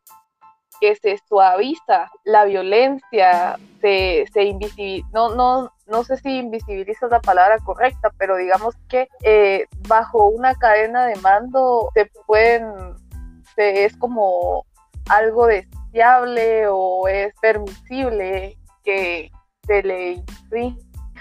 que 0.80 0.96
se 0.96 1.18
suaviza 1.28 2.10
la 2.24 2.44
violencia, 2.44 3.58
se, 3.80 4.24
se 4.32 4.44
invisibiliza, 4.44 5.06
no, 5.12 5.34
no, 5.34 5.70
no 5.86 6.02
sé 6.02 6.16
si 6.16 6.38
invisibiliza 6.38 7.06
la 7.08 7.20
palabra 7.20 7.58
correcta, 7.58 8.10
pero 8.16 8.36
digamos 8.36 8.74
que 8.88 9.06
eh, 9.22 9.66
bajo 9.86 10.28
una 10.28 10.54
cadena 10.54 11.06
de 11.06 11.16
mando 11.16 11.90
se 11.94 12.10
pueden, 12.26 12.96
es 13.56 13.96
como 13.98 14.64
algo 15.10 15.46
deseable 15.46 16.66
o 16.68 17.06
es 17.06 17.34
permisible 17.40 18.56
que 18.82 19.30
se 19.66 19.82
le 19.82 20.24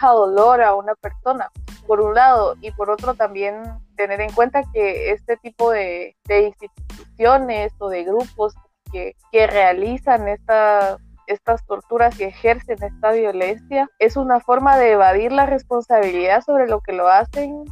dolor 0.10 0.62
a 0.62 0.76
una 0.76 0.96
persona, 0.96 1.50
por 1.88 2.02
un 2.02 2.16
lado, 2.16 2.56
y 2.62 2.72
por 2.72 2.90
otro 2.90 3.14
también 3.14 3.64
tener 3.96 4.22
en 4.22 4.32
cuenta 4.32 4.64
que 4.74 5.12
este 5.12 5.38
tipo 5.38 5.72
de, 5.72 6.16
instituciones 6.30 7.74
o 7.80 7.90
de 7.90 8.04
grupos 8.04 8.56
que, 8.92 9.16
que 9.32 9.48
realizan 9.48 10.28
esta, 10.28 10.98
estas 11.28 11.66
torturas 11.66 12.20
y 12.20 12.24
ejercen 12.24 12.78
esta 12.84 13.12
violencia 13.12 13.90
es 14.00 14.18
una 14.18 14.40
forma 14.40 14.78
de 14.78 14.92
evadir 14.92 15.32
la 15.32 15.46
responsabilidad 15.46 16.44
sobre 16.44 16.68
lo 16.68 16.82
que 16.82 16.94
lo 16.94 17.08
hacen, 17.08 17.64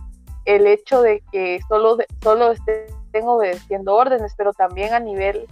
el 0.46 0.68
hecho 0.68 1.02
de 1.02 1.22
que 1.32 1.60
solo, 1.68 1.98
solo 2.22 2.52
estén 2.52 3.26
obedeciendo 3.26 3.96
órdenes, 3.96 4.34
pero 4.38 4.54
también 4.54 4.94
a 4.94 5.00
nivel... 5.00 5.48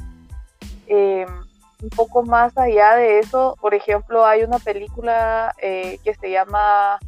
Eh, 0.88 1.26
un 1.82 1.90
poco 1.90 2.24
más 2.24 2.58
allá 2.58 2.96
de 2.96 3.20
eso, 3.20 3.56
por 3.62 3.74
ejemplo, 3.74 4.26
hay 4.26 4.44
una 4.44 4.60
película 4.60 5.54
eh, 5.62 6.00
que 6.04 6.16
se 6.16 6.32
llama, 6.32 7.00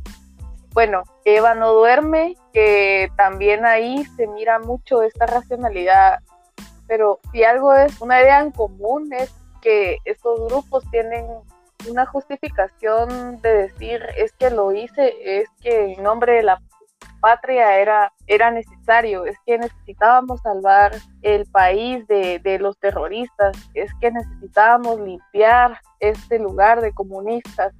bueno, 0.73 1.03
Eva 1.25 1.55
no 1.55 1.73
duerme, 1.73 2.35
que 2.53 3.09
también 3.17 3.65
ahí 3.65 4.05
se 4.15 4.27
mira 4.27 4.59
mucho 4.59 5.01
esta 5.01 5.25
racionalidad, 5.25 6.19
pero 6.87 7.19
si 7.31 7.43
algo 7.43 7.73
es 7.73 7.99
una 8.01 8.21
idea 8.21 8.41
en 8.41 8.51
común 8.51 9.11
es 9.13 9.33
que 9.61 9.97
estos 10.05 10.39
grupos 10.47 10.83
tienen 10.91 11.25
una 11.87 12.05
justificación 12.05 13.41
de 13.41 13.53
decir 13.53 14.05
es 14.17 14.33
que 14.33 14.49
lo 14.49 14.71
hice, 14.71 15.13
es 15.23 15.49
que 15.61 15.93
en 15.93 16.03
nombre 16.03 16.33
de 16.33 16.43
la 16.43 16.61
patria 17.19 17.79
era, 17.79 18.11
era 18.27 18.51
necesario, 18.51 19.25
es 19.25 19.37
que 19.45 19.57
necesitábamos 19.57 20.41
salvar 20.41 20.93
el 21.21 21.45
país 21.47 22.07
de, 22.07 22.39
de 22.39 22.59
los 22.59 22.77
terroristas, 22.79 23.57
es 23.73 23.91
que 24.01 24.11
necesitábamos 24.11 24.99
limpiar 24.99 25.79
este 25.99 26.39
lugar 26.39 26.81
de 26.81 26.93
comunistas. 26.93 27.73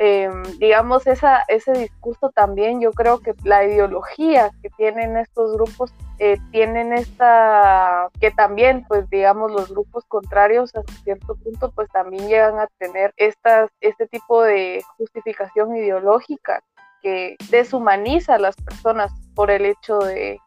Em, 0.00 0.44
digamos, 0.60 1.08
ese 1.08 1.72
discurso 1.72 2.30
también, 2.30 2.80
yo 2.80 2.92
creo 2.92 3.18
que 3.18 3.34
la 3.42 3.64
ideología 3.64 4.48
que 4.62 4.70
tienen 4.70 5.16
estos 5.16 5.54
grupos, 5.54 5.92
eh, 6.20 6.36
tienen 6.52 6.92
esta, 6.92 8.08
que 8.20 8.30
también, 8.30 8.84
pues 8.86 9.10
digamos, 9.10 9.50
los 9.50 9.70
grupos 9.70 10.04
contrarios 10.04 10.72
hasta 10.76 10.92
cierto 11.02 11.34
punto, 11.34 11.72
pues 11.72 11.88
también 11.90 12.28
llegan 12.28 12.60
a 12.60 12.68
tener 12.78 13.12
estas, 13.16 13.70
este 13.80 14.06
tipo 14.06 14.40
de 14.44 14.84
justificación 14.96 15.74
ideológica 15.76 16.62
que 17.02 17.36
deshumaniza 17.50 18.34
a 18.34 18.38
las 18.38 18.56
personas 18.56 19.12
por 19.34 19.50
el 19.50 19.66
hecho 19.66 19.98
de 19.98 20.38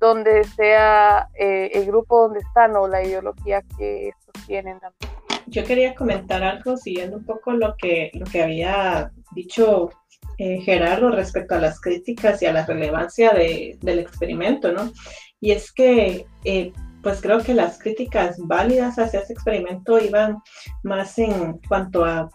donde 0.00 0.44
sea 0.44 1.28
eh, 1.38 1.70
el 1.74 1.86
grupo 1.86 2.22
donde 2.22 2.40
están 2.40 2.74
o 2.76 2.88
la 2.88 3.04
ideología 3.04 3.62
que 3.76 4.08
estos 4.08 4.46
tienen 4.46 4.80
también. 4.80 5.12
Yo 5.46 5.64
quería 5.64 5.94
comentar 5.94 6.42
algo 6.42 6.76
siguiendo 6.76 7.18
un 7.18 7.24
poco 7.24 7.52
lo 7.52 7.76
que, 7.76 8.10
lo 8.14 8.24
que 8.24 8.42
había 8.42 9.10
dicho 9.32 9.90
eh, 10.38 10.60
Gerardo 10.62 11.10
respecto 11.10 11.54
a 11.54 11.58
las 11.60 11.80
críticas 11.80 12.40
y 12.40 12.46
a 12.46 12.52
la 12.52 12.64
relevancia 12.64 13.32
de, 13.32 13.78
del 13.82 13.98
experimento, 13.98 14.72
¿no? 14.72 14.90
Y 15.40 15.50
es 15.50 15.72
que, 15.72 16.26
eh, 16.44 16.72
pues 17.02 17.20
creo 17.20 17.42
que 17.42 17.54
las 17.54 17.78
críticas 17.78 18.36
válidas 18.38 18.98
hacia 18.98 19.20
ese 19.20 19.32
experimento 19.32 19.98
iban 19.98 20.38
más 20.82 21.18
en 21.18 21.58
cuanto 21.68 22.04
a 22.04 22.30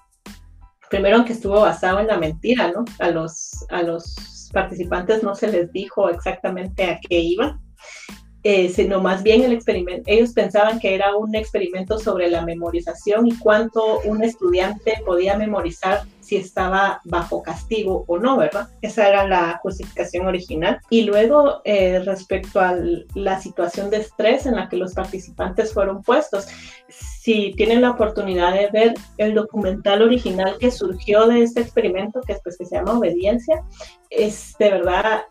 primero 0.89 1.25
que 1.25 1.33
estuvo 1.33 1.61
basado 1.61 1.99
en 1.99 2.07
la 2.07 2.17
mentira, 2.17 2.71
¿no? 2.71 2.85
A 2.99 3.09
los, 3.11 3.65
a 3.69 3.81
los 3.83 4.49
participantes 4.53 5.23
no 5.23 5.35
se 5.35 5.47
les 5.47 5.71
dijo 5.71 6.09
exactamente 6.09 6.85
a 6.85 6.99
qué 6.99 7.19
iba. 7.19 7.59
eh, 8.43 8.69
sino 8.69 9.01
más 9.01 9.23
bien 9.23 9.41
el 9.41 9.53
experimento, 9.53 10.03
ellos 10.05 10.31
pensaban 10.31 10.79
que 10.79 10.93
era 10.93 11.15
un 11.15 11.33
experimento 11.33 11.97
sobre 11.97 12.29
la 12.29 12.45
memorización 12.45 13.25
y 13.25 13.35
cuánto 13.39 14.01
un 14.01 14.23
estudiante 14.23 15.01
podía 15.03 15.35
memorizar 15.35 16.03
si 16.25 16.37
estaba 16.37 17.01
bajo 17.05 17.43
castigo 17.43 18.03
o 18.07 18.17
no, 18.17 18.37
¿verdad? 18.37 18.67
Esa 18.81 19.07
era 19.07 19.27
la 19.27 19.59
justificación 19.61 20.25
original. 20.25 20.79
Y 20.89 21.03
luego, 21.03 21.61
eh, 21.65 21.99
respecto 22.03 22.59
a 22.59 22.75
la 23.13 23.39
situación 23.39 23.91
de 23.91 23.97
estrés 23.97 24.47
en 24.47 24.55
la 24.55 24.67
que 24.67 24.77
los 24.77 24.93
participantes 24.93 25.71
fueron 25.71 26.01
puestos, 26.01 26.47
si 26.87 27.53
tienen 27.55 27.81
la 27.81 27.91
oportunidad 27.91 28.53
de 28.53 28.69
ver 28.71 28.93
el 29.17 29.35
documental 29.35 30.01
original 30.01 30.57
que 30.59 30.71
surgió 30.71 31.27
de 31.27 31.43
este 31.43 31.61
experimento, 31.61 32.21
que, 32.21 32.35
pues, 32.43 32.57
que 32.57 32.65
se 32.65 32.75
llama 32.75 32.97
Obediencia, 32.97 33.63
es 34.09 34.55
de 34.57 34.71
verdad 34.71 35.23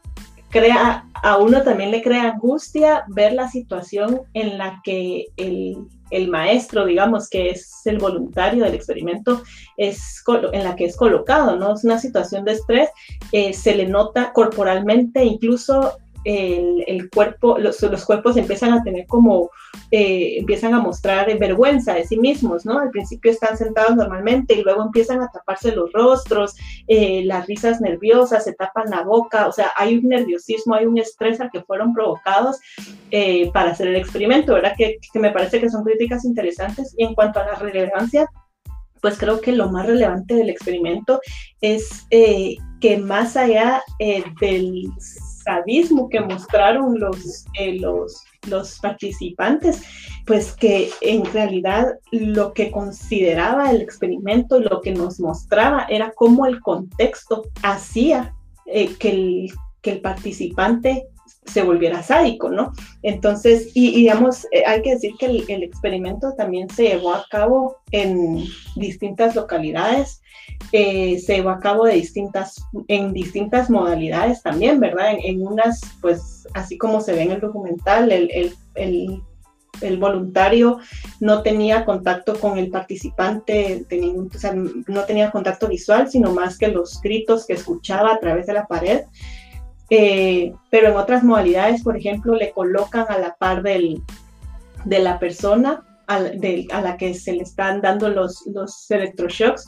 crea, 0.51 1.05
a 1.15 1.39
uno 1.39 1.63
también 1.63 1.91
le 1.91 2.01
crea 2.01 2.31
angustia 2.31 3.05
ver 3.09 3.33
la 3.33 3.49
situación 3.49 4.21
en 4.35 4.57
la 4.57 4.81
que 4.85 5.27
el, 5.37 5.89
el, 6.15 6.29
maestro, 6.29 6.87
digamos, 6.87 7.29
que 7.29 7.51
es 7.51 7.85
el 7.85 7.99
voluntario 7.99 8.65
del 8.65 8.75
experimento, 8.75 9.43
es 9.77 10.23
en 10.53 10.65
la 10.65 10.77
que 10.77 10.87
es 10.87 10.97
colocado, 10.97 11.57
¿no? 11.57 11.75
Es 11.75 11.85
una 11.85 11.99
situación 11.99 12.45
de 12.45 12.53
estrés, 12.53 12.91
eh, 13.33 13.53
se 13.53 13.75
le 13.75 13.87
nota 13.87 14.33
corporalmente, 14.33 15.25
incluso 15.25 15.99
el, 16.25 17.11
cuerpo, 17.11 17.59
los, 17.59 17.81
los, 17.83 18.05
cuerpos 18.05 18.37
empiezan 18.37 18.73
a 18.73 18.83
tener 18.83 19.07
como, 19.07 19.51
eh, 19.91 20.39
empiezan 20.39 20.75
a 20.75 20.81
mostrar 20.81 21.27
vergüenza 21.39 21.95
de 21.95 22.05
sí 22.05 22.19
mismos, 22.19 22.65
¿no? 22.65 22.79
Al 22.79 22.91
principio 22.91 23.31
están 23.31 23.57
sentados 23.57 23.95
normalmente 23.97 24.55
y 24.55 24.63
luego 24.63 24.83
empiezan 24.83 25.21
a 25.21 25.29
taparse 25.29 25.75
los 25.75 25.93
rostros, 25.93 26.55
eh, 26.89 27.23
las 27.25 27.47
risas 27.47 27.81
nerviosas, 27.81 28.45
se 28.45 28.55
tapan 28.55 28.91
la 28.91 29.03
boca, 29.03 29.47
o 29.47 29.53
sea, 29.53 29.71
hay 29.77 29.99
un 29.99 30.09
nerviosismo, 30.09 30.75
hay 30.75 30.87
un 30.87 30.99
estrés 30.99 31.41
al 31.41 31.51
que 31.51 31.63
fueron 31.63 31.93
provocados 31.93 32.59
eh, 33.11 33.51
para 33.53 33.73
hacer 33.73 33.89
el 33.89 33.97
experimento, 33.97 34.55
¿verdad? 34.55 34.75
Que, 34.77 34.99
que 35.13 35.19
me 35.19 35.31
parece 35.31 35.61
que 35.61 35.71
son 35.71 35.85
críticas 35.85 36.25
interesantes. 36.25 36.95
Y 36.97 37.05
en 37.05 37.15
cuanto 37.15 37.41
a 37.41 37.47
la 37.47 37.55
relevancia, 37.57 38.27
pues 39.01 39.19
creo 39.19 39.41
que 39.41 39.53
lo 39.53 39.71
más 39.71 39.87
relevante 39.87 40.35
del 40.35 40.49
experimento 40.49 41.21
es 41.61 42.07
que 42.09 42.97
más 42.97 43.37
allá 43.37 43.83
del 44.41 44.89
sadismo 45.45 46.09
que 46.09 46.21
mostraron 46.21 46.99
los, 46.99 47.45
eh, 47.59 47.79
los, 47.79 48.23
los 48.49 48.79
participantes, 48.81 49.83
pues 50.27 50.53
que 50.53 50.91
en 51.01 51.25
realidad 51.27 51.87
lo 52.11 52.53
que 52.53 52.71
consideraba 52.71 53.71
el 53.71 53.81
experimento, 53.81 54.59
lo 54.59 54.81
que 54.81 54.93
nos 54.93 55.21
mostraba 55.21 55.87
era 55.89 56.13
cómo 56.17 56.47
el 56.47 56.61
contexto 56.61 57.45
hacía 57.63 58.35
eh, 58.67 58.95
que, 58.99 59.11
el, 59.11 59.53
que 59.83 59.93
el 59.93 60.01
participante 60.01 61.07
se 61.45 61.63
volviera 61.63 62.03
sádico, 62.03 62.51
¿no? 62.51 62.73
Entonces, 63.03 63.71
y, 63.75 63.95
digamos, 63.95 64.47
eh, 64.51 64.65
hay 64.67 64.83
que 64.83 64.95
decir 64.95 65.13
que 65.19 65.27
el, 65.27 65.63
experimento 65.63 66.33
también 66.35 66.69
se 66.71 66.85
llevó 66.85 67.15
a 67.15 67.27
cabo 67.31 67.77
en 67.91 68.45
distintas 68.77 69.35
localidades, 69.35 70.23
eh, 70.73 71.19
se 71.19 71.37
llevó 71.37 71.51
a 71.51 71.61
cabo 71.61 71.85
de 71.85 71.95
distintas, 71.95 72.65
en 72.89 73.13
distintas 73.13 73.71
modalidades 73.71 74.43
también, 74.43 74.81
¿verdad? 74.81 75.15
En, 75.23 75.47
unas, 75.47 75.81
pues, 76.01 76.49
así 76.55 76.79
como 76.79 77.01
se 77.01 77.13
ve 77.13 77.23
en 77.23 77.33
el 77.33 77.41
documental, 77.41 78.11
el, 78.11 78.55
el, 78.75 79.23
el 79.81 79.99
voluntario 79.99 80.79
no 81.21 81.43
tenía 81.43 81.85
contacto 81.85 82.39
con 82.39 82.59
el 82.59 82.71
participante 82.71 83.85
de 83.89 83.97
ningún, 83.97 84.31
o 84.35 84.39
sea, 84.39 84.55
no 84.55 85.05
tenía 85.05 85.31
contacto 85.31 85.69
visual, 85.69 86.11
sino 86.11 86.33
más 86.33 86.59
que 86.59 86.69
los 86.69 87.01
gritos 87.01 87.47
que 87.47 87.55
escuchaba 87.55 88.13
a 88.13 88.21
través 88.21 88.47
de 88.47 88.55
la 88.55 88.67
pared. 88.67 89.03
Eh, 89.91 90.53
pero 90.71 90.89
en 90.89 90.97
otras 90.97 91.23
modalidades, 91.23 91.83
por 91.83 91.97
ejemplo, 91.97 92.35
le 92.35 92.53
colocan 92.53 93.07
a 93.09 93.19
la 93.19 93.35
par 93.35 93.63
del, 93.63 94.03
de 94.85 94.99
la 94.99 95.19
persona 95.19 95.83
a, 96.07 96.21
la 96.21 96.97
que 96.97 97.15
se 97.15 97.33
le 97.33 97.43
están 97.43 97.81
dando 97.81 98.09
los, 98.09 98.47
los 98.47 98.91
electroshocks. 98.91 99.67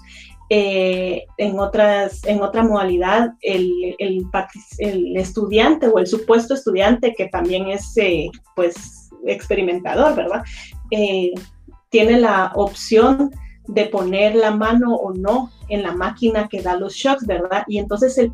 Eh, 0.48 1.24
en, 1.38 1.58
otras, 1.58 2.24
en 2.24 2.40
otra 2.40 2.62
modalidad, 2.62 3.32
el, 3.40 3.96
el, 3.98 5.16
estudiante 5.16 5.88
o 5.88 5.98
el 5.98 6.06
supuesto 6.06 6.54
estudiante, 6.54 7.14
que 7.16 7.26
también 7.28 7.68
es 7.68 7.96
eh, 7.96 8.30
pues 8.54 9.10
experimentador, 9.26 10.14
¿verdad? 10.14 10.42
tiene 11.90 12.20
la 12.20 12.52
opción 12.54 13.32
de 13.68 13.86
poner 13.86 14.34
la 14.34 14.50
mano 14.50 14.94
o 14.94 15.12
no 15.12 15.50
en 15.68 15.82
la 15.82 15.92
máquina 15.92 16.48
que 16.48 16.62
da 16.62 16.76
los 16.76 16.94
shocks, 16.94 17.26
¿verdad? 17.26 17.64
Y 17.66 17.78
entonces 17.78 18.16
el, 18.18 18.30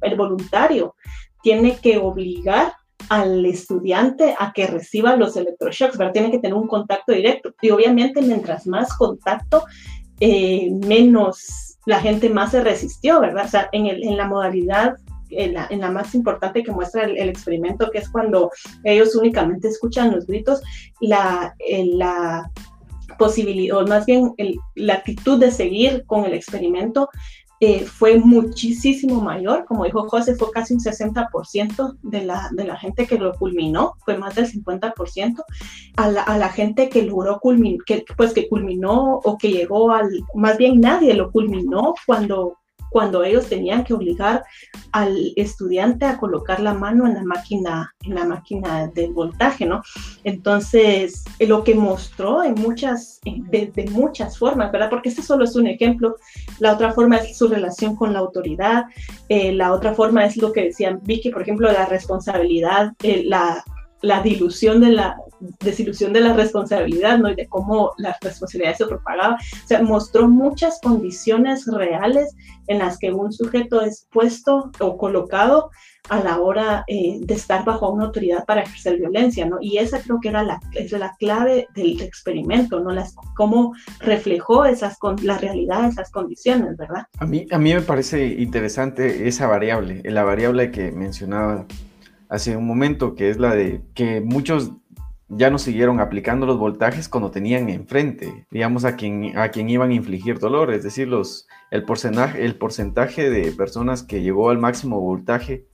el 0.00 0.16
voluntario 0.16 0.94
tiene 1.42 1.76
que 1.76 1.98
obligar 1.98 2.72
al 3.08 3.44
estudiante 3.46 4.34
a 4.38 4.52
que 4.52 4.66
reciba 4.66 5.16
los 5.16 5.36
electroshocks, 5.36 5.96
¿verdad? 5.96 6.12
Tiene 6.12 6.30
que 6.30 6.38
tener 6.38 6.54
un 6.54 6.66
contacto 6.66 7.12
directo. 7.12 7.54
Y 7.60 7.70
obviamente 7.70 8.20
mientras 8.22 8.66
más 8.66 8.96
contacto, 8.96 9.64
eh, 10.20 10.70
menos 10.86 11.78
la 11.86 12.00
gente 12.00 12.30
más 12.30 12.50
se 12.50 12.62
resistió, 12.62 13.20
¿verdad? 13.20 13.44
O 13.44 13.48
sea, 13.48 13.68
en, 13.72 13.86
el, 13.86 14.02
en 14.02 14.16
la 14.16 14.26
modalidad, 14.26 14.96
en 15.30 15.54
la, 15.54 15.66
en 15.70 15.80
la, 15.80 15.90
más 15.90 16.14
importante 16.14 16.62
que 16.62 16.72
muestra 16.72 17.04
el, 17.04 17.28
experimento, 17.28 17.90
que 17.90 17.98
es 17.98 18.08
cuando 18.08 18.50
ellos 18.82 19.14
únicamente 19.14 19.68
escuchan 19.68 20.12
los 20.12 20.26
gritos, 20.26 20.62
la, 21.00 21.54
la 21.68 22.50
posibilidad, 23.18 23.78
o 23.78 23.86
más 23.86 24.06
bien 24.06 24.34
la 24.74 24.94
actitud 24.94 25.38
de 25.38 25.50
seguir 25.50 26.04
con 26.06 26.24
el 26.24 26.34
experimento 26.34 27.08
eh, 27.58 27.86
fue 27.86 28.18
muchísimo 28.18 29.22
mayor, 29.22 29.64
como 29.64 29.84
dijo 29.84 30.06
José, 30.08 30.34
fue 30.34 30.50
casi 30.50 30.74
un 30.74 30.80
60% 30.80 31.98
de 32.02 32.24
la, 32.24 32.50
de 32.52 32.64
la 32.64 32.76
gente 32.76 33.06
que 33.06 33.18
lo 33.18 33.32
culminó, 33.32 33.94
fue 34.04 34.18
más 34.18 34.34
del 34.34 34.46
50%, 34.46 35.42
a 35.96 36.10
la, 36.10 36.22
a 36.22 36.36
la 36.36 36.50
gente 36.50 36.90
que 36.90 37.02
logró 37.02 37.38
culminar, 37.40 37.82
que, 37.86 38.04
pues 38.14 38.34
que 38.34 38.48
culminó 38.48 39.20
o 39.24 39.38
que 39.38 39.50
llegó 39.50 39.90
al, 39.90 40.10
más 40.34 40.58
bien 40.58 40.80
nadie 40.80 41.14
lo 41.14 41.30
culminó 41.32 41.94
cuando 42.04 42.58
cuando 42.90 43.24
ellos 43.24 43.48
tenían 43.48 43.84
que 43.84 43.94
obligar 43.94 44.44
al 44.92 45.32
estudiante 45.36 46.04
a 46.04 46.18
colocar 46.18 46.60
la 46.60 46.74
mano 46.74 47.06
en 47.06 47.14
la 47.14 47.24
máquina, 47.24 47.94
en 48.02 48.14
la 48.14 48.24
máquina 48.24 48.88
del 48.88 49.12
voltaje, 49.12 49.66
¿no? 49.66 49.82
Entonces, 50.24 51.24
lo 51.40 51.64
que 51.64 51.74
mostró 51.74 52.42
en 52.42 52.54
muchas, 52.54 53.20
de, 53.24 53.90
muchas 53.90 54.38
formas, 54.38 54.72
¿verdad? 54.72 54.90
Porque 54.90 55.08
este 55.08 55.22
solo 55.22 55.44
es 55.44 55.56
un 55.56 55.66
ejemplo. 55.66 56.16
La 56.58 56.72
otra 56.72 56.92
forma 56.92 57.16
es 57.18 57.36
su 57.36 57.48
relación 57.48 57.96
con 57.96 58.12
la 58.12 58.20
autoridad. 58.20 58.84
Eh, 59.28 59.52
la 59.52 59.72
otra 59.72 59.94
forma 59.94 60.24
es 60.24 60.36
lo 60.36 60.52
que 60.52 60.64
decía 60.64 60.98
Vicky, 61.02 61.30
por 61.30 61.42
ejemplo, 61.42 61.70
la 61.70 61.86
responsabilidad, 61.86 62.92
eh, 63.02 63.22
la 63.24 63.64
la 64.02 64.22
dilución 64.22 64.80
de 64.80 64.90
la 64.90 65.16
desilusión 65.60 66.12
de 66.12 66.20
la 66.20 66.32
responsabilidad, 66.32 67.18
¿no? 67.18 67.30
Y 67.30 67.34
de 67.34 67.46
cómo 67.46 67.92
la 67.98 68.16
responsabilidad 68.20 68.76
se 68.76 68.86
propagaba. 68.86 69.34
O 69.34 69.66
sea, 69.66 69.82
mostró 69.82 70.28
muchas 70.28 70.80
condiciones 70.82 71.66
reales 71.66 72.34
en 72.68 72.78
las 72.78 72.98
que 72.98 73.12
un 73.12 73.32
sujeto 73.32 73.80
es 73.82 74.06
puesto 74.10 74.70
o 74.80 74.96
colocado 74.96 75.70
a 76.08 76.20
la 76.20 76.40
hora 76.40 76.84
eh, 76.86 77.18
de 77.20 77.34
estar 77.34 77.64
bajo 77.64 77.90
una 77.90 78.04
autoridad 78.04 78.44
para 78.44 78.62
ejercer 78.62 78.98
violencia, 78.98 79.46
¿no? 79.46 79.58
Y 79.60 79.78
esa 79.78 80.00
creo 80.00 80.20
que 80.20 80.28
era 80.28 80.42
la, 80.42 80.60
es 80.72 80.92
la 80.92 81.14
clave 81.18 81.66
del 81.74 82.00
experimento, 82.00 82.80
¿no? 82.80 82.90
Las, 82.92 83.14
cómo 83.36 83.74
reflejó 84.00 84.64
esas, 84.64 84.96
la 85.22 85.38
realidad 85.38 85.88
esas 85.88 86.10
condiciones, 86.10 86.76
¿verdad? 86.76 87.06
A 87.18 87.26
mí, 87.26 87.46
a 87.50 87.58
mí 87.58 87.74
me 87.74 87.80
parece 87.80 88.26
interesante 88.26 89.26
esa 89.28 89.46
variable, 89.46 90.02
la 90.04 90.24
variable 90.24 90.70
que 90.70 90.92
mencionaba 90.92 91.66
hace 92.28 92.56
un 92.56 92.66
momento, 92.66 93.14
que 93.14 93.30
es 93.30 93.38
la 93.38 93.54
de 93.54 93.82
que 93.94 94.20
muchos 94.20 94.72
ya 95.28 95.50
no 95.50 95.58
siguieron 95.58 96.00
aplicando 96.00 96.46
los 96.46 96.58
voltajes 96.58 97.08
cuando 97.08 97.30
tenían 97.30 97.68
enfrente, 97.68 98.46
digamos, 98.50 98.84
a 98.84 98.96
quien, 98.96 99.36
a 99.36 99.48
quien 99.50 99.68
iban 99.68 99.90
a 99.90 99.94
infligir 99.94 100.38
dolor, 100.38 100.72
es 100.72 100.82
decir, 100.82 101.08
los, 101.08 101.46
el, 101.70 101.84
porcentaje, 101.84 102.44
el 102.44 102.56
porcentaje 102.56 103.28
de 103.28 103.52
personas 103.52 104.02
que 104.02 104.22
llegó 104.22 104.50
al 104.50 104.58
máximo 104.58 105.00
voltaje 105.00 105.66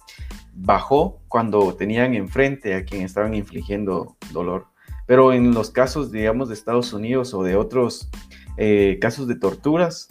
bajó 0.54 1.20
cuando 1.28 1.74
tenían 1.74 2.14
enfrente 2.14 2.74
a 2.74 2.84
quien 2.84 3.02
estaban 3.02 3.34
infligiendo 3.34 4.16
dolor. 4.32 4.66
Pero 5.06 5.32
en 5.32 5.52
los 5.52 5.70
casos, 5.70 6.12
digamos, 6.12 6.48
de 6.48 6.54
Estados 6.54 6.92
Unidos 6.92 7.34
o 7.34 7.42
de 7.42 7.56
otros 7.56 8.08
eh, 8.56 8.98
casos 9.00 9.26
de 9.26 9.34
torturas, 9.34 10.08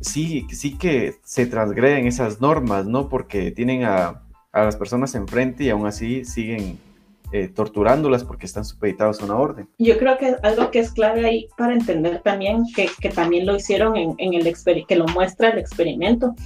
sí, 0.00 0.46
sí 0.50 0.76
que 0.76 1.16
se 1.22 1.46
transgreden 1.46 2.06
esas 2.06 2.40
normas, 2.40 2.86
¿no? 2.86 3.08
Porque 3.08 3.50
tienen 3.52 3.84
a 3.84 4.24
a 4.54 4.62
las 4.62 4.76
personas 4.76 5.14
enfrente 5.16 5.64
y 5.64 5.70
aún 5.70 5.84
así 5.84 6.24
siguen 6.24 6.78
eh, 7.34 7.48
torturándolas 7.48 8.22
porque 8.22 8.46
están 8.46 8.64
supeditados 8.64 9.20
a 9.20 9.24
una 9.24 9.36
orden. 9.36 9.68
Yo 9.76 9.98
creo 9.98 10.16
que 10.18 10.36
algo 10.44 10.70
que 10.70 10.78
es 10.78 10.92
clave 10.92 11.26
ahí 11.26 11.48
para 11.58 11.72
entender 11.72 12.22
también, 12.22 12.62
que, 12.76 12.88
que 13.00 13.08
también 13.08 13.44
lo 13.44 13.56
hicieron 13.56 13.96
en, 13.96 14.14
en 14.18 14.34
el 14.34 14.44
que 14.86 14.94
lo 14.94 15.08
muestra 15.08 15.48
el 15.48 15.58
experimento, 15.58 16.36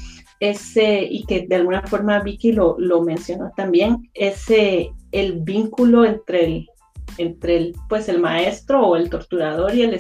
ese, 0.40 1.02
y 1.02 1.26
que 1.26 1.46
de 1.46 1.56
alguna 1.56 1.82
forma 1.82 2.20
Vicky 2.20 2.52
lo, 2.52 2.76
lo 2.78 3.02
mencionó 3.02 3.52
también, 3.54 4.08
ese 4.14 4.90
el 5.12 5.42
vínculo 5.42 6.06
entre 6.06 6.46
el, 6.46 6.68
entre 7.18 7.56
el, 7.56 7.76
pues, 7.88 8.08
el 8.08 8.20
maestro 8.20 8.86
o 8.86 8.96
el 8.96 9.10
torturador 9.10 9.74
y 9.74 9.82
el, 9.82 9.94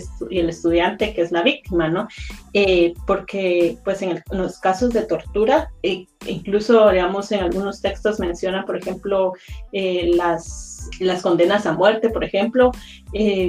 estudiante 0.48 1.14
que 1.14 1.22
es 1.22 1.32
la 1.32 1.42
víctima, 1.42 1.88
¿no? 1.88 2.08
Eh, 2.54 2.94
porque 3.06 3.78
pues 3.84 4.02
en, 4.02 4.22
los 4.30 4.58
casos 4.58 4.92
de 4.92 5.02
tortura, 5.02 5.70
eh, 5.82 6.06
incluso 6.26 6.88
digamos 6.90 7.30
en 7.32 7.40
algunos 7.40 7.80
textos 7.82 8.18
menciona, 8.18 8.64
por 8.64 8.76
ejemplo, 8.76 9.32
eh, 9.72 10.10
las, 10.14 10.88
las 11.00 11.22
condenas 11.22 11.66
a 11.66 11.72
muerte, 11.72 12.10
por 12.10 12.24
ejemplo, 12.24 12.72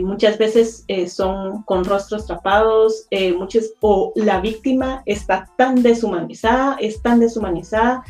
muchas 0.03 0.37
veces 0.37 0.85
son 1.07 1.63
con 1.63 1.83
rostros 1.85 2.27
tapados, 2.27 3.07
muchas, 3.37 3.71
o 3.81 4.13
la 4.15 4.39
víctima 4.41 5.03
está 5.05 5.49
tan 5.57 5.81
deshumanizada, 5.81 6.77
es 6.79 7.01
tan 7.01 7.19
deshumanizada, 7.19 8.03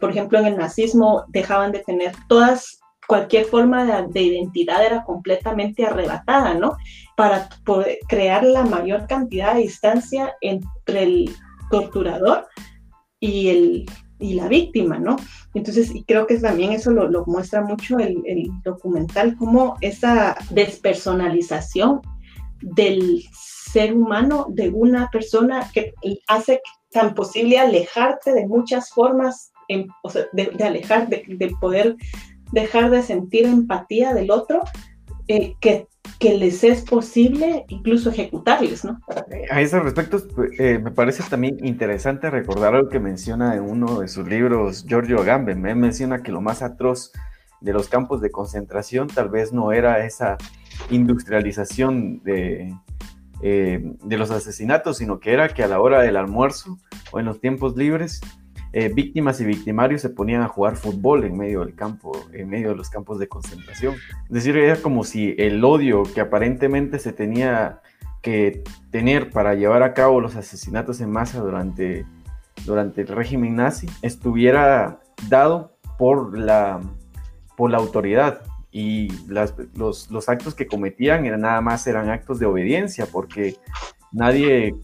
por 0.00 0.10
ejemplo 0.10 0.38
en 0.38 0.46
el 0.46 0.56
nazismo 0.56 1.24
dejaban 1.28 1.72
de 1.72 1.80
tener 1.80 2.12
todas 2.28 2.83
cualquier 3.06 3.44
forma 3.46 3.84
de, 3.84 4.22
identidad 4.22 4.84
era 4.84 5.04
completamente 5.04 5.84
arrebatada, 5.84 6.54
¿no? 6.54 6.76
Para 7.16 7.48
poder 7.64 7.98
crear 8.08 8.44
la 8.44 8.64
mayor 8.64 9.06
cantidad 9.06 9.54
de 9.54 9.62
distancia 9.62 10.34
entre 10.40 11.02
el 11.02 11.30
torturador 11.70 12.46
y, 13.20 13.48
el, 13.48 13.86
y 14.18 14.34
la 14.34 14.48
víctima, 14.48 14.98
¿no? 14.98 15.16
Entonces, 15.54 15.92
creo 16.06 16.26
que 16.26 16.38
también 16.38 16.72
eso 16.72 16.90
lo, 16.90 17.24
muestra 17.26 17.62
mucho 17.62 17.98
el, 17.98 18.22
documental, 18.64 19.36
como 19.36 19.76
esa 19.80 20.36
despersonalización 20.50 22.00
del 22.60 23.22
ser 23.32 23.94
humano, 23.94 24.46
de 24.50 24.70
una 24.70 25.08
persona 25.10 25.68
que 25.72 25.92
hace 26.28 26.60
tan 26.90 27.14
posible 27.14 27.58
alejarte 27.58 28.32
de 28.32 28.46
muchas 28.46 28.90
formas, 28.90 29.52
o 30.02 30.10
sea, 30.10 30.24
de, 30.32 30.64
alejar, 30.64 31.08
de 31.08 31.56
poder 31.60 31.96
dejar 32.54 32.90
de 32.90 33.02
sentir 33.02 33.44
empatía 33.46 34.14
del 34.14 34.30
otro, 34.30 34.62
eh, 35.28 35.54
que, 35.60 35.88
que, 36.18 36.34
les 36.38 36.64
es 36.64 36.82
posible 36.82 37.64
incluso 37.68 38.10
ejecutarles, 38.10 38.84
¿no? 38.84 39.00
A 39.50 39.60
ese 39.60 39.80
respecto, 39.80 40.18
eh, 40.58 40.78
me 40.78 40.90
parece 40.90 41.22
también 41.28 41.64
interesante 41.64 42.30
recordar 42.30 42.74
algo 42.74 42.88
que 42.88 43.00
menciona 43.00 43.54
en 43.54 43.62
uno 43.62 44.00
de 44.00 44.08
sus 44.08 44.26
libros 44.26 44.84
Giorgio 44.86 45.20
Agamben. 45.20 45.60
Me 45.60 45.74
menciona 45.74 46.22
que 46.22 46.32
lo 46.32 46.40
más 46.40 46.62
atroz 46.62 47.12
de 47.60 47.72
los 47.72 47.88
campos 47.88 48.20
de 48.20 48.30
concentración 48.30 49.08
tal 49.08 49.30
vez 49.30 49.52
no 49.52 49.72
era 49.72 50.04
esa 50.04 50.36
industrialización 50.90 52.22
de, 52.22 52.74
eh, 53.42 53.82
de 54.02 54.16
los 54.18 54.30
asesinatos, 54.30 54.98
sino 54.98 55.20
que 55.20 55.32
era 55.32 55.48
que 55.48 55.62
a 55.62 55.68
la 55.68 55.80
hora 55.80 56.02
del 56.02 56.16
almuerzo 56.16 56.78
o 57.12 57.20
en 57.20 57.26
los 57.26 57.40
tiempos 57.40 57.76
libres, 57.76 58.20
eh, 58.76 58.88
víctimas 58.92 59.40
y 59.40 59.44
victimarios 59.44 60.00
se 60.00 60.10
ponían 60.10 60.42
a 60.42 60.48
jugar 60.48 60.74
fútbol 60.74 61.22
en 61.22 61.36
medio 61.38 61.60
del 61.60 61.76
campo, 61.76 62.10
en 62.32 62.48
medio 62.48 62.70
de 62.70 62.74
los 62.74 62.90
campos 62.90 63.20
de 63.20 63.28
concentración. 63.28 63.94
Es 64.24 64.30
decir, 64.30 64.56
era 64.56 64.74
como 64.82 65.04
si 65.04 65.36
el 65.38 65.64
odio 65.64 66.02
que 66.02 66.20
aparentemente 66.20 66.98
se 66.98 67.12
tenía 67.12 67.82
que 68.20 68.64
tener 68.90 69.30
para 69.30 69.54
llevar 69.54 69.84
a 69.84 69.94
cabo 69.94 70.20
los 70.20 70.34
asesinatos 70.34 71.00
en 71.00 71.12
masa 71.12 71.38
durante, 71.38 72.04
durante 72.64 73.02
el 73.02 73.06
régimen 73.06 73.54
nazi 73.54 73.86
estuviera 74.02 74.98
dado 75.28 75.76
por 75.96 76.36
la, 76.36 76.80
por 77.56 77.70
la 77.70 77.78
autoridad 77.78 78.42
y 78.72 79.06
los, 79.28 79.54
los 80.10 80.28
actos 80.28 80.56
que 80.56 80.66
cometían 80.66 81.24
eran 81.26 81.42
nada 81.42 81.60
más 81.60 81.86
eran 81.86 82.10
actos 82.10 82.40
de 82.40 82.46
obediencia 82.46 83.06
porque 83.06 83.54
nadie 84.10 84.74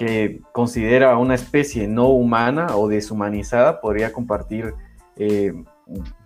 que 0.00 0.40
considera 0.52 1.18
una 1.18 1.34
especie 1.34 1.86
no 1.86 2.08
humana 2.08 2.68
o 2.74 2.88
deshumanizada 2.88 3.82
podría 3.82 4.14
compartir, 4.14 4.74
eh, 5.16 5.52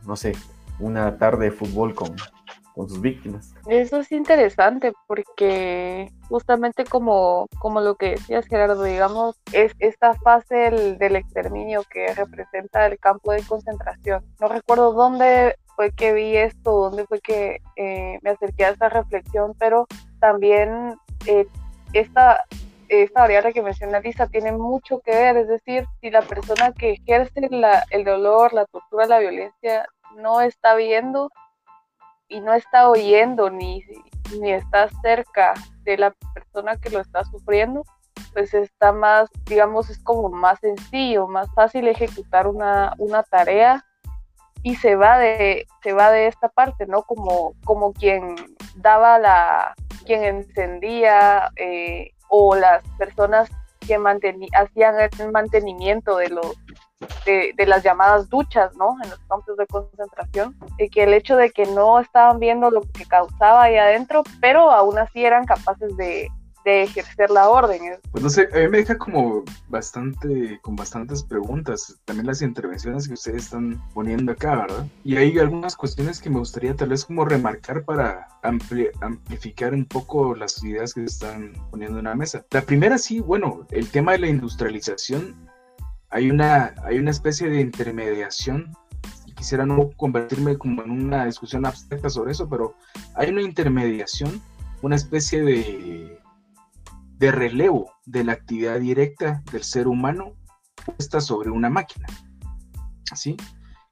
no 0.06 0.14
sé, 0.14 0.34
una 0.78 1.18
tarde 1.18 1.46
de 1.46 1.50
fútbol 1.50 1.92
con, 1.92 2.14
con 2.72 2.88
sus 2.88 3.00
víctimas. 3.00 3.52
Eso 3.66 3.98
es 3.98 4.12
interesante 4.12 4.92
porque 5.08 6.08
justamente 6.28 6.84
como, 6.84 7.48
como 7.58 7.80
lo 7.80 7.96
que 7.96 8.10
decías 8.10 8.46
Gerardo, 8.46 8.84
digamos, 8.84 9.40
es 9.52 9.72
esta 9.80 10.14
fase 10.14 10.54
del, 11.00 11.16
exterminio 11.16 11.82
que 11.90 12.14
representa 12.14 12.86
el 12.86 13.00
campo 13.00 13.32
de 13.32 13.42
concentración. 13.42 14.24
No 14.40 14.46
recuerdo 14.46 14.92
dónde 14.92 15.56
fue 15.74 15.90
que 15.90 16.12
vi 16.12 16.36
esto, 16.36 16.70
dónde 16.90 17.06
fue 17.06 17.20
que 17.20 17.60
eh, 17.74 18.20
me 18.22 18.30
acerqué 18.30 18.66
a 18.66 18.70
esta 18.70 18.88
reflexión, 18.88 19.52
pero 19.58 19.88
también 20.20 20.94
eh, 21.26 21.48
esta 21.92 22.38
esta 22.88 23.20
variable 23.20 23.52
que 23.52 23.62
menciona 23.62 24.00
Lisa 24.00 24.26
tiene 24.26 24.52
mucho 24.52 25.00
que 25.00 25.10
ver, 25.10 25.36
es 25.36 25.48
decir, 25.48 25.86
si 26.00 26.10
la 26.10 26.22
persona 26.22 26.72
que 26.72 26.92
ejerce 26.92 27.48
el 27.90 28.04
dolor, 28.04 28.52
la 28.52 28.66
tortura, 28.66 29.06
la 29.06 29.18
violencia 29.18 29.86
no 30.16 30.40
está 30.40 30.74
viendo 30.74 31.30
y 32.28 32.40
no 32.40 32.52
está 32.54 32.88
oyendo 32.88 33.50
ni, 33.50 33.82
ni 34.40 34.52
está 34.52 34.88
cerca 35.02 35.54
de 35.82 35.98
la 35.98 36.14
persona 36.34 36.76
que 36.76 36.90
lo 36.90 37.00
está 37.00 37.24
sufriendo, 37.24 37.84
pues 38.32 38.54
está 38.54 38.92
más, 38.92 39.30
digamos, 39.46 39.90
es 39.90 39.98
como 40.02 40.28
más 40.28 40.58
sencillo, 40.60 41.28
más 41.28 41.52
fácil 41.54 41.86
ejecutar 41.88 42.46
una, 42.46 42.94
una 42.98 43.22
tarea 43.22 43.84
y 44.62 44.76
se 44.76 44.96
va 44.96 45.18
de, 45.18 45.66
se 45.82 45.92
va 45.92 46.10
de 46.10 46.26
esta 46.26 46.48
parte, 46.48 46.86
¿no? 46.86 47.02
Como, 47.02 47.54
como 47.64 47.92
quien 47.92 48.34
daba 48.76 49.18
la, 49.18 49.74
quien 50.04 50.24
encendía 50.24 51.50
eh, 51.56 52.12
o 52.36 52.56
las 52.56 52.82
personas 52.98 53.48
que 53.86 53.96
hacían 54.56 54.94
el 55.18 55.30
mantenimiento 55.30 56.16
de 56.16 56.30
los 56.30 56.56
de, 57.26 57.66
las 57.66 57.82
llamadas 57.82 58.28
duchas, 58.28 58.74
¿no? 58.76 58.96
En 59.02 59.10
los 59.10 59.18
campos 59.28 59.56
de 59.56 59.66
concentración, 59.66 60.56
y 60.78 60.88
que 60.88 61.04
el 61.04 61.14
hecho 61.14 61.36
de 61.36 61.50
que 61.50 61.66
no 61.66 62.00
estaban 62.00 62.38
viendo 62.38 62.70
lo 62.70 62.80
que 62.80 63.04
causaba 63.04 63.64
ahí 63.64 63.76
adentro, 63.76 64.22
pero 64.40 64.70
aún 64.70 64.98
así 64.98 65.24
eran 65.24 65.44
capaces 65.44 65.96
de, 65.96 66.28
de 66.64 66.84
ejercer 66.84 67.30
la 67.30 67.48
orden. 67.48 67.80
Pues 68.10 68.22
no 68.22 68.30
sé, 68.30 68.48
a 68.52 68.58
mí 68.58 68.68
me 68.68 68.78
deja 68.78 68.96
como 68.96 69.44
bastante, 69.68 70.58
con 70.62 70.76
bastantes 70.76 71.22
preguntas, 71.22 72.00
también 72.04 72.26
las 72.26 72.42
intervenciones 72.42 73.06
que 73.06 73.14
ustedes 73.14 73.44
están 73.44 73.82
poniendo 73.92 74.32
acá, 74.32 74.56
¿verdad? 74.56 74.86
Y 75.04 75.16
hay 75.16 75.38
algunas 75.38 75.76
cuestiones 75.76 76.20
que 76.20 76.30
me 76.30 76.38
gustaría 76.38 76.74
tal 76.74 76.90
vez 76.90 77.04
como 77.04 77.24
remarcar 77.24 77.84
para 77.84 78.28
amplificar 78.42 79.74
un 79.74 79.84
poco 79.84 80.34
las 80.34 80.62
ideas 80.64 80.94
que 80.94 81.04
están 81.04 81.52
poniendo 81.70 81.98
en 81.98 82.04
la 82.04 82.14
mesa. 82.14 82.44
La 82.50 82.62
primera 82.62 82.98
sí, 82.98 83.20
bueno, 83.20 83.66
el 83.70 83.88
tema 83.90 84.12
de 84.12 84.18
la 84.18 84.28
industrialización, 84.28 85.34
hay 86.10 86.30
una, 86.30 86.74
hay 86.84 86.98
una 86.98 87.10
especie 87.10 87.48
de 87.50 87.60
intermediación 87.60 88.74
quisiera 89.34 89.66
no 89.66 89.90
convertirme 89.96 90.56
como 90.56 90.82
en 90.82 90.90
una 90.90 91.26
discusión 91.26 91.66
abstracta 91.66 92.08
sobre 92.08 92.32
eso, 92.32 92.48
pero 92.48 92.74
hay 93.14 93.30
una 93.30 93.42
intermediación, 93.42 94.40
una 94.80 94.96
especie 94.96 95.42
de 95.42 96.18
de 97.24 97.32
relevo 97.32 97.90
de 98.04 98.22
la 98.22 98.34
actividad 98.34 98.78
directa 98.78 99.42
del 99.50 99.64
ser 99.64 99.88
humano 99.88 100.34
puesta 100.84 101.22
sobre 101.22 101.48
una 101.48 101.70
máquina. 101.70 102.06
¿Sí? 103.14 103.34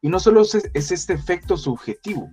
Y 0.03 0.11
no 0.11 0.21
solo 0.21 0.43
es, 0.43 0.71
este 0.75 1.15
efecto 1.15 1.57
subjetivo 1.57 2.29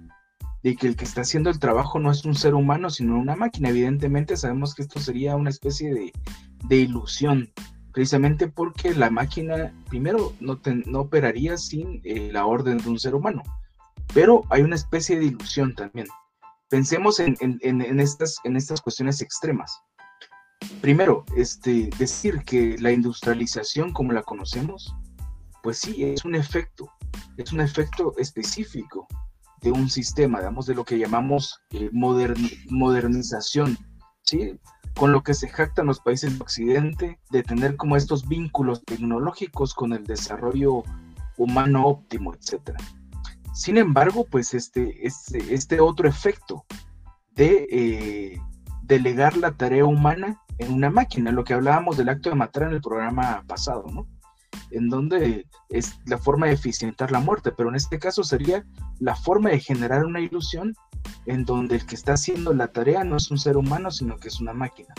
de 0.61 0.75
que 0.75 0.87
el 0.87 0.97
que 0.97 1.05
está 1.05 1.21
haciendo 1.21 1.49
el 1.49 1.59
trabajo 1.59 1.99
no 1.99 2.11
es 2.11 2.25
un 2.25 2.35
ser 2.35 2.53
humano, 2.53 2.89
sino 2.89 3.17
una 3.17 3.37
máquina. 3.37 3.69
Evidentemente 3.69 4.35
sabemos 4.35 4.75
que 4.75 4.81
esto 4.81 4.99
sería 4.99 5.37
una 5.37 5.51
especie 5.51 5.93
de, 5.93 6.75
ilusión, 6.75 7.49
precisamente 7.93 8.49
porque 8.49 8.93
la 8.93 9.09
máquina, 9.09 9.73
primero, 9.87 10.33
no, 10.41 10.59
no 10.85 10.99
operaría 10.99 11.55
sin 11.55 12.01
eh, 12.03 12.29
la 12.33 12.45
orden 12.45 12.77
de 12.77 12.89
un 12.89 12.99
ser 12.99 13.15
humano, 13.15 13.41
pero 14.13 14.43
hay 14.49 14.63
una 14.63 14.75
especie 14.75 15.17
de 15.17 15.27
ilusión 15.27 15.75
también. 15.75 16.07
Pensemos 16.69 17.21
en, 17.21 17.37
estas, 18.01 18.35
en 18.43 18.57
estas 18.57 18.81
cuestiones 18.81 19.21
extremas. 19.21 19.81
Primero, 20.81 21.25
este, 21.35 21.89
decir 21.97 22.43
que 22.45 22.77
la 22.79 22.91
industrialización 22.91 23.91
como 23.91 24.13
la 24.13 24.23
conocemos, 24.23 24.95
pues 25.61 25.79
sí, 25.79 26.03
es 26.03 26.23
un 26.25 26.35
efecto, 26.35 26.89
es 27.37 27.51
un 27.51 27.61
efecto 27.61 28.13
específico 28.17 29.07
de 29.61 29.71
un 29.71 29.89
sistema, 29.89 30.39
digamos, 30.39 30.65
de 30.65 30.75
lo 30.75 30.85
que 30.85 30.97
llamamos 30.97 31.59
eh, 31.71 31.89
modernización, 31.91 33.77
¿sí? 34.23 34.57
con 34.95 35.11
lo 35.11 35.21
que 35.21 35.33
se 35.33 35.49
jactan 35.49 35.85
los 35.85 35.99
países 35.99 36.37
de 36.37 36.43
Occidente 36.43 37.19
de 37.29 37.43
tener 37.43 37.75
como 37.75 37.95
estos 37.95 38.27
vínculos 38.27 38.83
tecnológicos 38.85 39.73
con 39.73 39.93
el 39.93 40.05
desarrollo 40.05 40.83
humano 41.37 41.85
óptimo, 41.87 42.33
etc. 42.33 42.71
Sin 43.53 43.77
embargo, 43.77 44.25
pues 44.29 44.53
este, 44.53 45.05
este, 45.05 45.53
este 45.53 45.79
otro 45.79 46.07
efecto 46.07 46.65
de 47.31 47.67
eh, 47.71 48.41
delegar 48.83 49.37
la 49.37 49.51
tarea 49.51 49.85
humana 49.85 50.41
en 50.59 50.73
una 50.73 50.89
máquina, 50.89 51.31
lo 51.31 51.43
que 51.43 51.53
hablábamos 51.53 51.97
del 51.97 52.09
acto 52.09 52.29
de 52.29 52.35
matar 52.35 52.63
en 52.63 52.73
el 52.73 52.81
programa 52.81 53.43
pasado, 53.47 53.85
¿no? 53.91 54.07
En 54.71 54.89
donde 54.89 55.47
es 55.69 55.99
la 56.05 56.17
forma 56.17 56.47
de 56.47 56.53
eficientar 56.53 57.11
la 57.11 57.21
muerte, 57.21 57.51
pero 57.51 57.69
en 57.69 57.75
este 57.75 57.97
caso 57.97 58.23
sería 58.23 58.63
la 58.99 59.15
forma 59.15 59.49
de 59.49 59.59
generar 59.59 60.05
una 60.05 60.19
ilusión 60.19 60.75
en 61.25 61.45
donde 61.45 61.75
el 61.75 61.85
que 61.85 61.95
está 61.95 62.13
haciendo 62.13 62.53
la 62.53 62.67
tarea 62.67 63.03
no 63.03 63.15
es 63.15 63.31
un 63.31 63.37
ser 63.37 63.57
humano, 63.57 63.89
sino 63.89 64.17
que 64.17 64.27
es 64.27 64.41
una 64.41 64.53
máquina. 64.53 64.93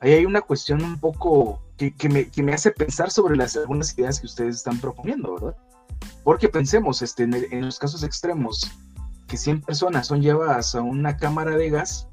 Ahí 0.00 0.14
hay 0.14 0.24
una 0.24 0.40
cuestión 0.40 0.82
un 0.82 0.98
poco 0.98 1.62
que, 1.76 1.92
me, 2.08 2.52
hace 2.52 2.70
pensar 2.72 3.10
sobre 3.10 3.36
las 3.36 3.56
algunas 3.56 3.96
ideas 3.96 4.18
que 4.18 4.26
ustedes 4.26 4.56
están 4.56 4.78
proponiendo, 4.78 5.34
¿verdad? 5.34 5.56
Porque 6.24 6.48
pensemos 6.48 7.02
este, 7.02 7.24
en, 7.24 7.34
en 7.34 7.66
los 7.66 7.78
casos 7.78 8.02
extremos, 8.02 8.68
que 9.28 9.36
100 9.36 9.60
personas 9.60 10.06
son 10.06 10.22
llevadas 10.22 10.74
a 10.74 10.80
una 10.80 11.16
cámara 11.16 11.56
de 11.56 11.70
gas 11.70 12.08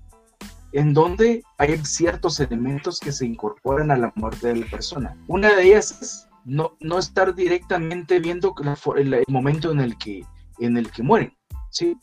en 0.72 0.94
donde 0.94 1.44
hay 1.58 1.78
ciertos 1.86 2.40
elementos 2.40 3.00
que 3.00 3.12
se 3.12 3.26
incorporan 3.26 3.92
a 3.92 3.98
la 3.98 4.14
muerte 4.16 4.50
de 4.50 4.56
la 4.58 4.66
persona. 4.68 5.18
Una 5.28 5.56
de 5.56 5.64
ellas 5.64 5.98
es 6.02 6.28
no, 6.46 6.78
no 6.80 6.98
estar 7.00 7.36
directamente 7.36 8.20
viendo 8.20 8.54
el, 8.96 9.24
momento 9.28 9.72
en 9.72 9.80
el 9.80 9.98
que, 9.98 10.24
en 10.60 10.78
el 10.78 10.92
que 10.92 11.04
mueren, 11.04 11.34
¿sí? 11.70 11.98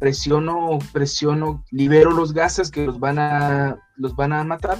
Presiono, 0.00 0.78
presiono, 0.92 1.64
libero 1.70 2.10
los 2.10 2.32
gases 2.32 2.70
que 2.70 2.86
los 2.86 2.98
van 2.98 3.18
a, 3.18 3.78
los 3.96 4.14
van 4.16 4.32
a 4.32 4.44
matar 4.44 4.78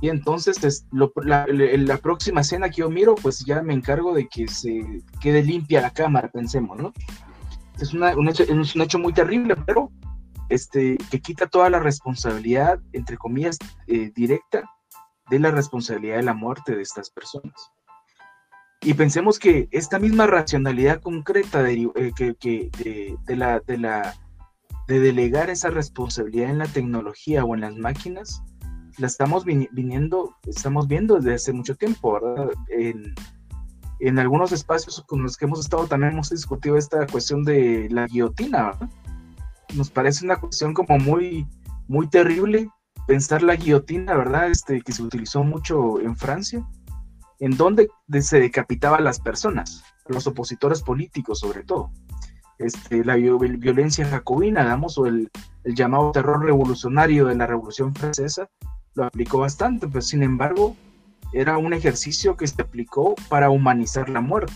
y 0.00 0.08
entonces 0.08 0.86
la, 0.92 1.46
la, 1.48 1.96
próxima 1.98 2.42
escena 2.42 2.70
que 2.70 2.82
yo 2.82 2.90
miro, 2.90 3.16
pues 3.16 3.44
ya 3.44 3.62
me 3.62 3.74
encargo 3.74 4.14
de 4.14 4.28
que 4.28 4.46
se 4.46 5.02
quede 5.20 5.42
limpia 5.42 5.80
la 5.80 5.90
cámara, 5.90 6.28
pensemos, 6.28 6.78
¿no? 6.78 6.92
Es, 7.80 7.92
un, 7.94 8.28
hecho, 8.28 8.44
es 8.44 8.74
un 8.74 8.82
hecho 8.82 8.98
muy 8.98 9.12
terrible, 9.12 9.56
pero 9.66 9.90
este, 10.48 10.96
que 11.10 11.20
quita 11.20 11.46
toda 11.46 11.70
la 11.70 11.78
responsabilidad, 11.78 12.80
entre 12.92 13.16
comillas, 13.16 13.58
eh, 13.86 14.10
directa 14.14 14.68
de 15.30 15.38
la 15.38 15.50
responsabilidad 15.50 16.16
de 16.16 16.22
la 16.22 16.34
muerte 16.34 16.74
de 16.74 16.82
estas 16.82 17.10
personas. 17.10 17.72
Y 18.80 18.94
pensemos 18.94 19.38
que 19.38 19.68
esta 19.72 19.98
misma 19.98 20.26
racionalidad 20.26 21.00
concreta 21.00 21.62
de, 21.62 21.90
eh, 21.96 22.12
que, 22.16 22.70
de, 23.26 23.36
la, 23.36 23.60
de, 23.60 23.78
la, 23.78 24.14
de 24.86 25.00
delegar 25.00 25.50
esa 25.50 25.70
responsabilidad 25.70 26.50
en 26.50 26.58
la 26.58 26.66
tecnología 26.66 27.44
o 27.44 27.54
en 27.54 27.62
las 27.62 27.76
máquinas, 27.76 28.42
la 28.98 29.06
estamos 29.06 29.44
viniendo, 29.44 30.34
estamos 30.46 30.88
viendo 30.88 31.16
desde 31.16 31.34
hace 31.34 31.52
mucho 31.52 31.76
tiempo, 31.76 32.14
¿verdad? 32.14 32.50
En, 32.68 33.14
en 34.00 34.18
algunos 34.18 34.52
espacios 34.52 35.02
con 35.06 35.22
los 35.22 35.36
que 35.36 35.44
hemos 35.44 35.60
estado 35.60 35.86
también 35.86 36.12
hemos 36.12 36.30
discutido 36.30 36.76
esta 36.76 37.06
cuestión 37.06 37.44
de 37.44 37.88
la 37.90 38.06
guillotina, 38.06 38.66
¿verdad? 38.66 38.90
Nos 39.74 39.90
parece 39.90 40.24
una 40.24 40.36
cuestión 40.36 40.74
como 40.74 40.98
muy, 40.98 41.46
muy 41.86 42.08
terrible 42.08 42.68
pensar 43.06 43.42
la 43.42 43.56
guillotina, 43.56 44.14
¿verdad? 44.14 44.50
Este, 44.50 44.82
que 44.82 44.92
se 44.92 45.02
utilizó 45.02 45.42
mucho 45.42 46.00
en 46.00 46.14
Francia, 46.14 46.66
en 47.40 47.56
donde 47.56 47.88
se 48.20 48.40
decapitaba 48.40 48.98
a 48.98 49.00
las 49.00 49.20
personas, 49.20 49.82
los 50.08 50.26
opositores 50.26 50.82
políticos 50.82 51.40
sobre 51.40 51.64
todo. 51.64 51.90
Este, 52.58 53.04
la 53.04 53.14
violencia 53.14 54.04
jacobina, 54.04 54.62
digamos, 54.62 54.98
o 54.98 55.06
el, 55.06 55.30
llamado 55.64 56.12
terror 56.12 56.44
revolucionario 56.44 57.26
de 57.26 57.34
la 57.34 57.46
Revolución 57.46 57.94
Francesa, 57.94 58.48
lo 58.94 59.04
aplicó 59.04 59.38
bastante, 59.38 59.86
pero 59.86 60.00
sin 60.00 60.22
embargo 60.22 60.76
era 61.32 61.58
un 61.58 61.72
ejercicio 61.72 62.36
que 62.36 62.46
se 62.46 62.60
aplicó 62.60 63.14
para 63.28 63.50
humanizar 63.50 64.08
la 64.08 64.20
muerte. 64.20 64.54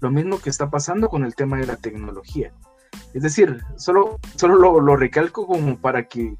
Lo 0.00 0.10
mismo 0.10 0.38
que 0.38 0.48
está 0.48 0.70
pasando 0.70 1.08
con 1.08 1.24
el 1.24 1.34
tema 1.34 1.58
de 1.58 1.66
la 1.66 1.76
tecnología. 1.76 2.52
Es 3.14 3.22
decir, 3.22 3.62
solo, 3.76 4.18
solo 4.36 4.80
lo, 4.80 4.96
recalco 4.96 5.46
como 5.46 5.76
para 5.76 6.08
que 6.08 6.36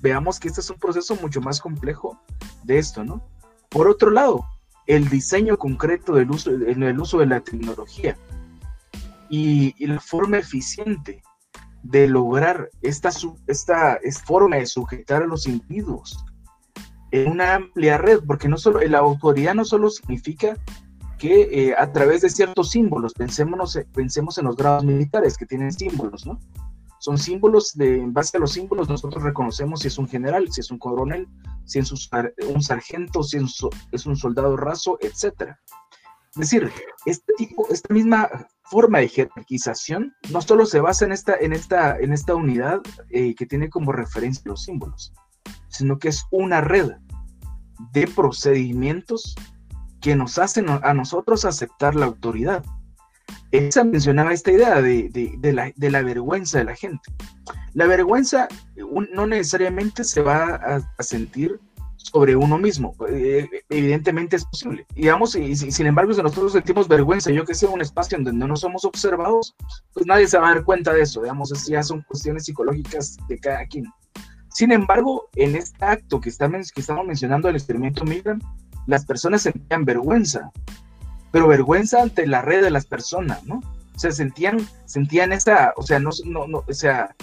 veamos 0.00 0.40
que 0.40 0.48
este 0.48 0.60
es 0.60 0.70
un 0.70 0.78
proceso 0.78 1.16
mucho 1.16 1.40
más 1.40 1.60
complejo 1.60 2.18
de 2.64 2.78
esto, 2.78 3.04
¿no? 3.04 3.22
Por 3.68 3.88
otro 3.88 4.10
lado, 4.10 4.44
el 4.86 5.08
diseño 5.08 5.58
concreto 5.58 6.14
del 6.14 6.30
uso, 6.30 6.50
el 6.50 7.00
uso 7.00 7.18
de 7.18 7.26
la 7.26 7.40
tecnología 7.40 8.16
y, 9.28 9.86
la 9.86 10.00
forma 10.00 10.38
eficiente 10.38 11.22
de 11.82 12.08
lograr 12.08 12.70
esta, 12.82 13.10
esta 13.46 13.98
forma 14.24 14.56
de 14.56 14.66
sujetar 14.66 15.22
a 15.22 15.26
los 15.26 15.46
individuos 15.46 16.24
en 17.10 17.30
una 17.30 17.54
amplia 17.54 17.98
red, 17.98 18.20
porque 18.26 18.48
no 18.48 18.56
solo 18.56 18.80
la 18.80 18.98
autoridad 18.98 19.54
no 19.54 19.64
solo 19.64 19.90
significa 19.90 20.56
que 21.18 21.48
eh, 21.50 21.74
a 21.76 21.92
través 21.92 22.22
de 22.22 22.30
ciertos 22.30 22.70
símbolos, 22.70 23.12
pensemos, 23.12 23.78
pensemos 23.92 24.38
en 24.38 24.46
los 24.46 24.56
grados 24.56 24.84
militares 24.84 25.36
que 25.36 25.46
tienen 25.46 25.72
símbolos, 25.72 26.24
¿no? 26.26 26.38
Son 27.00 27.16
símbolos, 27.16 27.74
de, 27.74 28.00
en 28.00 28.12
base 28.12 28.36
a 28.36 28.40
los 28.40 28.52
símbolos 28.52 28.88
nosotros 28.88 29.22
reconocemos 29.22 29.80
si 29.80 29.88
es 29.88 29.98
un 29.98 30.08
general, 30.08 30.50
si 30.50 30.60
es 30.60 30.70
un 30.70 30.78
coronel, 30.78 31.28
si 31.64 31.78
es 31.78 31.92
un 31.92 32.62
sargento, 32.62 33.22
si 33.22 33.38
es 33.92 34.06
un 34.06 34.16
soldado 34.16 34.56
raso, 34.56 34.98
etc. 35.00 35.54
Es 36.34 36.50
decir, 36.50 36.72
este 37.06 37.32
tipo, 37.36 37.68
esta 37.70 37.92
misma 37.94 38.28
forma 38.64 38.98
de 38.98 39.08
jerarquización 39.08 40.14
no 40.30 40.42
solo 40.42 40.66
se 40.66 40.80
basa 40.80 41.04
en 41.04 41.12
esta, 41.12 41.36
en 41.36 41.52
esta, 41.52 41.98
en 41.98 42.12
esta 42.12 42.34
unidad 42.34 42.80
eh, 43.10 43.34
que 43.34 43.46
tiene 43.46 43.70
como 43.70 43.92
referencia 43.92 44.42
los 44.44 44.64
símbolos, 44.64 45.12
sino 45.68 45.98
que 45.98 46.08
es 46.08 46.24
una 46.30 46.60
red 46.60 46.90
de 47.92 48.08
procedimientos 48.08 49.36
que 50.00 50.16
nos 50.16 50.38
hacen 50.38 50.66
a 50.68 50.94
nosotros 50.94 51.44
aceptar 51.44 51.94
la 51.94 52.06
autoridad. 52.06 52.64
Esa 53.50 53.82
mencionaba 53.82 54.32
esta 54.32 54.52
idea 54.52 54.82
de, 54.82 55.72
la, 55.78 56.02
vergüenza 56.02 56.58
de 56.58 56.64
la 56.64 56.76
gente. 56.76 57.10
La 57.72 57.86
vergüenza 57.86 58.48
no 59.12 59.26
necesariamente 59.26 60.04
se 60.04 60.20
va 60.20 60.54
a, 60.54 61.02
sentir 61.02 61.58
sobre 61.96 62.36
uno 62.36 62.58
mismo. 62.58 62.94
Eh, 63.08 63.48
evidentemente 63.70 64.36
es 64.36 64.44
posible. 64.44 64.86
Digamos, 64.94 65.34
y, 65.34 65.56
sin 65.56 65.86
embargo, 65.86 66.12
si 66.12 66.22
nosotros 66.22 66.52
sentimos 66.52 66.88
vergüenza, 66.88 67.30
yo 67.30 67.44
que 67.44 67.54
sé, 67.54 67.66
un 67.66 67.80
espacio 67.80 68.18
en 68.18 68.24
donde 68.24 68.46
no 68.46 68.56
somos 68.56 68.84
observados, 68.84 69.54
pues 69.94 70.06
nadie 70.06 70.26
se 70.26 70.38
va 70.38 70.50
a 70.50 70.54
dar 70.54 70.64
cuenta 70.64 70.92
de 70.92 71.02
eso. 71.02 71.22
Digamos, 71.22 71.50
ya 71.66 71.82
son 71.82 72.02
cuestiones 72.02 72.44
psicológicas 72.44 73.16
de 73.28 73.38
cada 73.38 73.66
quien. 73.66 73.86
Sin 74.52 74.72
embargo, 74.72 75.28
en 75.36 75.56
este 75.56 75.84
acto 75.84 76.20
que, 76.20 76.28
estamos, 76.28 76.70
que 76.72 76.80
estamos 76.80 77.06
mencionando, 77.06 77.48
el 77.48 77.56
experimento 77.56 78.04
Milgram, 78.04 78.40
las 78.88 79.04
personas 79.04 79.42
sentían 79.42 79.84
vergüenza, 79.84 80.50
pero 81.30 81.46
vergüenza 81.46 82.02
ante 82.02 82.26
la 82.26 82.40
red 82.40 82.62
de 82.62 82.70
las 82.70 82.86
personas, 82.86 83.44
¿no? 83.44 83.60
O 83.94 83.98
sea, 83.98 84.10
sentían, 84.12 84.66
sentían 84.86 85.30
esa, 85.32 85.74
o 85.76 85.82
sea, 85.82 86.00
no, 86.00 86.10
no, 86.24 86.48
no 86.48 86.64
o 86.66 86.72
sea, 86.72 87.14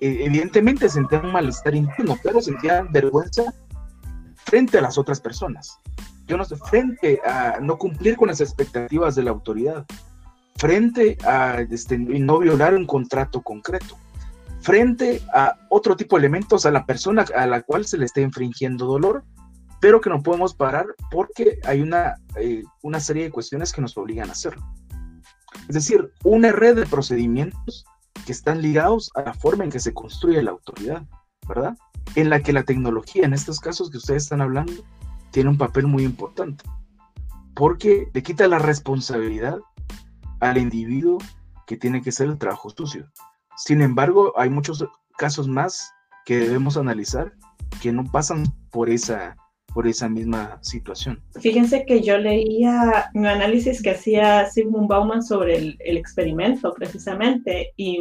e, 0.00 0.24
evidentemente 0.24 0.88
sentían 0.88 1.26
un 1.26 1.32
malestar 1.32 1.74
interno, 1.76 2.18
pero 2.22 2.42
sentían 2.42 2.90
vergüenza 2.90 3.54
frente 4.44 4.78
a 4.78 4.80
las 4.80 4.98
otras 4.98 5.20
personas. 5.20 5.78
Yo 6.26 6.36
no 6.36 6.44
sé, 6.44 6.56
frente 6.56 7.20
a 7.24 7.58
no 7.60 7.78
cumplir 7.78 8.16
con 8.16 8.26
las 8.26 8.40
expectativas 8.40 9.14
de 9.14 9.22
la 9.22 9.30
autoridad, 9.30 9.86
frente 10.56 11.16
a 11.24 11.60
este, 11.60 11.96
no 11.96 12.40
violar 12.40 12.74
un 12.74 12.86
contrato 12.86 13.40
concreto, 13.40 13.96
frente 14.60 15.22
a 15.32 15.58
otro 15.68 15.94
tipo 15.94 16.16
de 16.16 16.20
elementos 16.20 16.66
a 16.66 16.72
la 16.72 16.86
persona 16.86 17.24
a 17.36 17.46
la 17.46 17.62
cual 17.62 17.86
se 17.86 17.98
le 17.98 18.04
está 18.04 18.20
infringiendo 18.20 18.86
dolor 18.86 19.22
pero 19.84 20.00
que 20.00 20.08
no 20.08 20.22
podemos 20.22 20.54
parar 20.54 20.86
porque 21.10 21.58
hay 21.62 21.82
una, 21.82 22.14
eh, 22.36 22.62
una 22.80 23.00
serie 23.00 23.24
de 23.24 23.30
cuestiones 23.30 23.70
que 23.70 23.82
nos 23.82 23.98
obligan 23.98 24.30
a 24.30 24.32
hacerlo. 24.32 24.64
Es 25.68 25.74
decir, 25.74 26.10
una 26.24 26.52
red 26.52 26.76
de 26.76 26.86
procedimientos 26.86 27.84
que 28.24 28.32
están 28.32 28.62
ligados 28.62 29.10
a 29.14 29.20
la 29.20 29.34
forma 29.34 29.62
en 29.62 29.70
que 29.70 29.80
se 29.80 29.92
construye 29.92 30.42
la 30.42 30.52
autoridad, 30.52 31.02
¿verdad? 31.46 31.76
En 32.14 32.30
la 32.30 32.40
que 32.40 32.54
la 32.54 32.62
tecnología, 32.62 33.26
en 33.26 33.34
estos 33.34 33.60
casos 33.60 33.90
que 33.90 33.98
ustedes 33.98 34.22
están 34.22 34.40
hablando, 34.40 34.72
tiene 35.32 35.50
un 35.50 35.58
papel 35.58 35.86
muy 35.86 36.04
importante, 36.04 36.64
porque 37.54 38.08
le 38.14 38.22
quita 38.22 38.48
la 38.48 38.60
responsabilidad 38.60 39.58
al 40.40 40.56
individuo 40.56 41.18
que 41.66 41.76
tiene 41.76 42.00
que 42.00 42.08
hacer 42.08 42.28
el 42.28 42.38
trabajo 42.38 42.70
sucio. 42.70 43.06
Sin 43.58 43.82
embargo, 43.82 44.32
hay 44.38 44.48
muchos 44.48 44.82
casos 45.18 45.46
más 45.46 45.92
que 46.24 46.38
debemos 46.38 46.78
analizar 46.78 47.34
que 47.82 47.92
no 47.92 48.10
pasan 48.10 48.46
por 48.70 48.88
esa 48.88 49.36
por 49.74 49.88
esa 49.88 50.08
misma 50.08 50.58
situación. 50.62 51.20
Fíjense 51.40 51.84
que 51.84 52.00
yo 52.00 52.16
leía 52.16 53.10
un 53.12 53.26
análisis 53.26 53.82
que 53.82 53.90
hacía 53.90 54.48
Sigmund 54.48 54.88
Bauman 54.88 55.22
sobre 55.22 55.56
el, 55.56 55.76
experimento 55.98 56.72
precisamente 56.72 57.72
y 57.76 58.00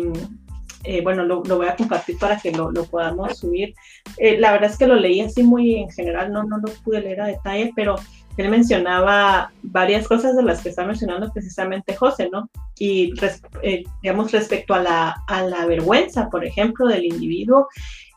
eh, 0.83 1.01
bueno, 1.01 1.23
lo, 1.23 1.41
voy 1.41 1.67
a 1.67 1.75
compartir 1.75 2.17
para 2.19 2.37
que 2.37 2.51
lo, 2.51 2.71
podamos 2.85 3.39
subir. 3.39 3.73
Eh, 4.17 4.37
la 4.37 4.51
verdad 4.51 4.69
es 4.69 4.77
que 4.77 4.87
lo 4.87 4.95
leí 4.95 5.21
así 5.21 5.41
muy 5.41 5.75
en 5.75 5.89
general, 5.89 6.31
no, 6.31 6.43
no 6.43 6.57
lo 6.57 6.71
pude 6.83 7.01
leer 7.01 7.21
a 7.21 7.27
detalle, 7.27 7.71
pero 7.75 7.95
él 8.37 8.49
mencionaba 8.49 9.51
varias 9.61 10.07
cosas 10.07 10.35
de 10.35 10.43
las 10.43 10.61
que 10.61 10.69
está 10.69 10.85
mencionando 10.85 11.31
precisamente 11.31 11.95
José, 11.95 12.29
¿no? 12.31 12.49
Y 12.77 13.13
eh, 13.61 13.83
digamos 14.01 14.31
respecto 14.31 14.73
a 14.73 14.81
la, 14.81 15.15
a 15.27 15.43
la 15.43 15.65
vergüenza, 15.65 16.29
por 16.29 16.43
ejemplo, 16.43 16.87
del 16.87 17.05
individuo 17.05 17.67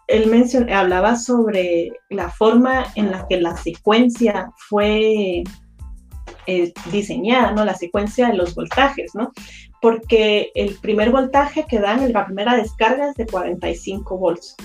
él 0.07 0.73
hablaba 0.73 1.16
sobre 1.16 1.92
la 2.11 2.31
forma 2.31 2.87
en 2.95 3.11
la 3.11 3.27
que 3.29 3.40
la 3.40 3.57
secuencia 3.57 4.51
fue 4.69 5.42
eh, 6.47 6.73
diseñada, 6.92 7.53
¿no? 7.53 7.64
La 7.64 7.75
secuencia 7.75 8.29
de 8.29 8.35
los 8.35 8.55
voltajes, 8.55 9.14
¿no? 9.14 9.33
Porque 9.83 10.53
el 10.55 10.77
primer 10.77 11.11
voltaje 11.11 11.66
que 11.69 11.81
dan 11.81 12.03
en 12.03 12.12
la 12.12 12.27
primera 12.27 12.57
descarga 12.57 13.11
es 13.11 13.16
de 13.16 13.27
45 13.27 14.16
volts. 14.16 14.57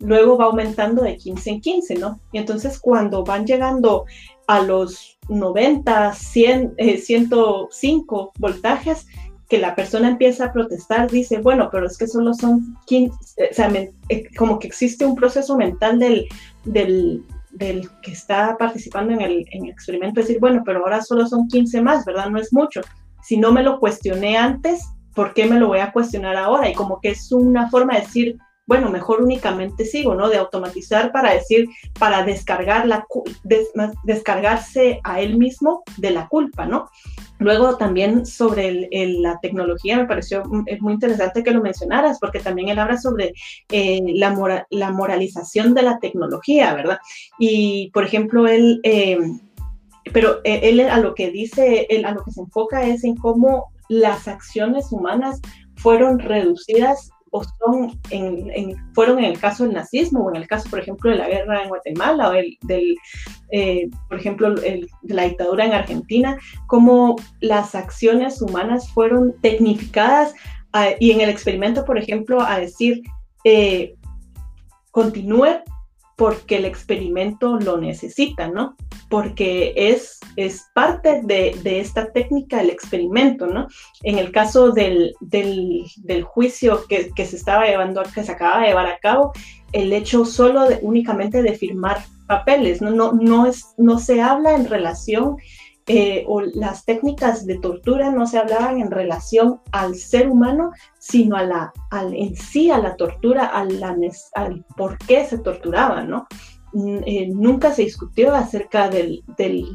Luego 0.00 0.36
va 0.36 0.46
aumentando 0.46 1.02
de 1.02 1.16
15 1.16 1.50
en 1.50 1.60
15, 1.60 1.94
¿no? 1.96 2.18
Y 2.32 2.38
entonces 2.38 2.80
cuando 2.80 3.22
van 3.22 3.46
llegando 3.46 4.04
a 4.48 4.60
los 4.60 5.16
90, 5.28 6.12
100, 6.12 6.74
105 6.98 8.32
voltajes, 8.38 9.06
que 9.52 9.58
la 9.58 9.74
persona 9.74 10.08
empieza 10.08 10.46
a 10.46 10.52
protestar, 10.54 11.10
dice, 11.10 11.36
bueno, 11.36 11.68
pero 11.70 11.86
es 11.86 11.98
que 11.98 12.06
solo 12.06 12.32
son 12.32 12.74
15, 12.86 13.14
o 13.50 13.54
sea, 13.54 13.70
eh, 14.08 14.24
como 14.34 14.58
que 14.58 14.66
existe 14.66 15.04
un 15.04 15.14
proceso 15.14 15.58
mental 15.58 15.98
del, 15.98 16.26
del, 16.64 17.22
del 17.50 17.86
que 18.00 18.12
está 18.12 18.56
participando 18.56 19.12
en 19.12 19.20
el, 19.20 19.44
en 19.50 19.66
el, 19.66 19.70
experimento, 19.70 20.22
decir, 20.22 20.38
bueno, 20.40 20.62
pero 20.64 20.78
ahora 20.78 21.02
solo 21.02 21.26
son 21.26 21.48
15 21.48 21.82
más, 21.82 22.06
¿verdad? 22.06 22.30
No 22.30 22.40
es 22.40 22.50
mucho. 22.50 22.80
Si 23.22 23.36
no 23.36 23.52
me 23.52 23.62
lo 23.62 23.78
cuestioné 23.78 24.38
antes, 24.38 24.88
¿por 25.14 25.34
qué 25.34 25.44
me 25.44 25.60
lo 25.60 25.66
voy 25.68 25.80
a 25.80 25.92
cuestionar 25.92 26.36
ahora? 26.36 26.70
Y 26.70 26.72
como 26.72 26.98
que 26.98 27.10
es 27.10 27.30
una 27.30 27.68
forma 27.68 27.96
de 27.96 28.00
decir, 28.00 28.38
bueno, 28.66 28.88
mejor 28.88 29.20
únicamente 29.20 29.84
sigo, 29.84 30.14
¿no? 30.14 30.30
De 30.30 30.38
automatizar 30.38 31.12
para 31.12 31.34
decir, 31.34 31.68
para 31.98 32.24
descargar 32.24 32.86
la, 32.86 33.04
descargarse 34.04 34.98
a 35.04 35.20
él 35.20 35.36
mismo 35.36 35.82
de 35.98 36.12
la 36.12 36.26
culpa, 36.28 36.64
¿no? 36.64 36.88
Luego 37.42 37.76
también 37.76 38.24
sobre 38.24 38.88
la 38.90 39.38
tecnología, 39.40 39.96
me 39.96 40.06
pareció 40.06 40.44
es 40.66 40.80
muy 40.80 40.94
interesante 40.94 41.42
que 41.42 41.50
lo 41.50 41.60
mencionaras, 41.60 42.18
porque 42.20 42.38
también 42.38 42.68
él 42.68 42.78
habla 42.78 42.96
sobre 42.98 43.34
eh, 43.70 44.00
la, 44.14 44.66
la 44.70 44.90
moralización 44.92 45.74
de 45.74 45.82
la 45.82 45.98
tecnología, 45.98 46.72
¿verdad? 46.74 46.98
Y, 47.38 47.90
por 47.92 48.04
ejemplo, 48.04 48.46
él, 48.46 48.80
eh, 48.84 49.18
pero 50.12 50.40
eh, 50.44 50.60
él 50.62 50.80
a 50.80 50.98
lo 50.98 51.14
que 51.14 51.30
dice, 51.30 51.88
a 52.04 52.12
lo 52.12 52.24
que 52.24 52.30
se 52.30 52.40
enfoca 52.40 52.86
es 52.86 53.02
en 53.02 53.16
cómo 53.16 53.72
las 53.88 54.28
acciones 54.28 54.92
humanas 54.92 55.40
fueron 55.76 56.20
reducidas 56.20 57.10
o 57.32 57.42
son 57.42 57.98
en, 58.10 58.76
fueron 58.94 59.18
en 59.18 59.24
el 59.24 59.38
caso 59.38 59.64
del 59.64 59.72
nazismo 59.72 60.20
o 60.20 60.30
en 60.30 60.36
el 60.36 60.46
caso, 60.46 60.68
por 60.70 60.78
ejemplo, 60.78 61.10
de 61.10 61.16
la 61.16 61.28
guerra 61.28 61.62
en 61.62 61.68
Guatemala 61.70 62.28
o 62.28 62.32
el, 62.34 62.58
del, 62.62 62.94
eh, 63.50 63.88
por 64.08 64.18
ejemplo, 64.18 64.54
de 64.54 64.88
la 65.02 65.24
dictadura 65.24 65.64
en 65.64 65.72
Argentina, 65.72 66.38
cómo 66.66 67.16
las 67.40 67.74
acciones 67.74 68.40
humanas 68.42 68.88
fueron 68.90 69.34
tecnificadas 69.40 70.34
y 71.00 71.10
en 71.10 71.20
el 71.20 71.28
experimento, 71.28 71.84
por 71.84 71.98
ejemplo, 71.98 72.40
a 72.40 72.58
decir, 72.58 73.02
eh, 73.44 73.94
continúe 74.90 75.62
porque 76.22 76.58
el 76.58 76.66
experimento 76.66 77.58
lo 77.58 77.78
necesita, 77.78 78.46
¿no? 78.46 78.76
Porque 79.08 79.72
es, 79.74 80.20
es 80.36 80.62
parte 80.72 81.20
de, 81.24 81.80
esta 81.80 82.12
técnica 82.12 82.60
el 82.60 82.70
experimento, 82.70 83.48
¿no? 83.48 83.66
En 84.04 84.20
el 84.20 84.30
caso 84.30 84.70
del, 84.70 85.16
juicio 86.22 86.86
que, 86.86 87.26
se 87.26 87.34
estaba 87.34 87.66
llevando, 87.66 88.04
que 88.14 88.22
se 88.22 88.30
acaba 88.30 88.60
de 88.60 88.68
llevar 88.68 88.86
a 88.86 89.00
cabo, 89.00 89.32
el 89.72 89.92
hecho 89.92 90.24
solo 90.24 90.68
de, 90.68 90.78
únicamente 90.82 91.42
de 91.42 91.54
firmar 91.54 92.04
papeles, 92.28 92.80
¿no? 92.80 92.92
No, 92.92 93.14
no, 93.14 93.46
es, 93.46 93.74
no 93.76 93.98
se 93.98 94.22
habla 94.22 94.54
en 94.54 94.68
relación 94.68 95.38
eh, 95.86 96.24
o 96.28 96.40
las 96.40 96.84
técnicas 96.84 97.44
de 97.44 97.58
tortura 97.58 98.12
no 98.12 98.26
se 98.26 98.38
hablaban 98.38 98.80
en 98.80 98.90
relación 98.90 99.60
al 99.72 99.96
ser 99.96 100.28
humano, 100.28 100.70
sino 100.98 101.36
a 101.36 101.42
la, 101.42 101.72
al, 101.90 102.14
en 102.14 102.36
sí 102.36 102.70
a 102.70 102.78
la 102.78 102.94
tortura, 102.94 103.46
al, 103.46 103.82
al 104.34 104.64
por 104.76 104.96
qué 104.98 105.24
se 105.24 105.38
torturaba, 105.38 106.04
¿no? 106.04 106.28
Mm, 106.72 106.98
eh, 107.04 107.28
nunca 107.34 107.72
se 107.72 107.82
discutió 107.82 108.32
acerca 108.32 108.88
del, 108.88 109.24
del, 109.36 109.66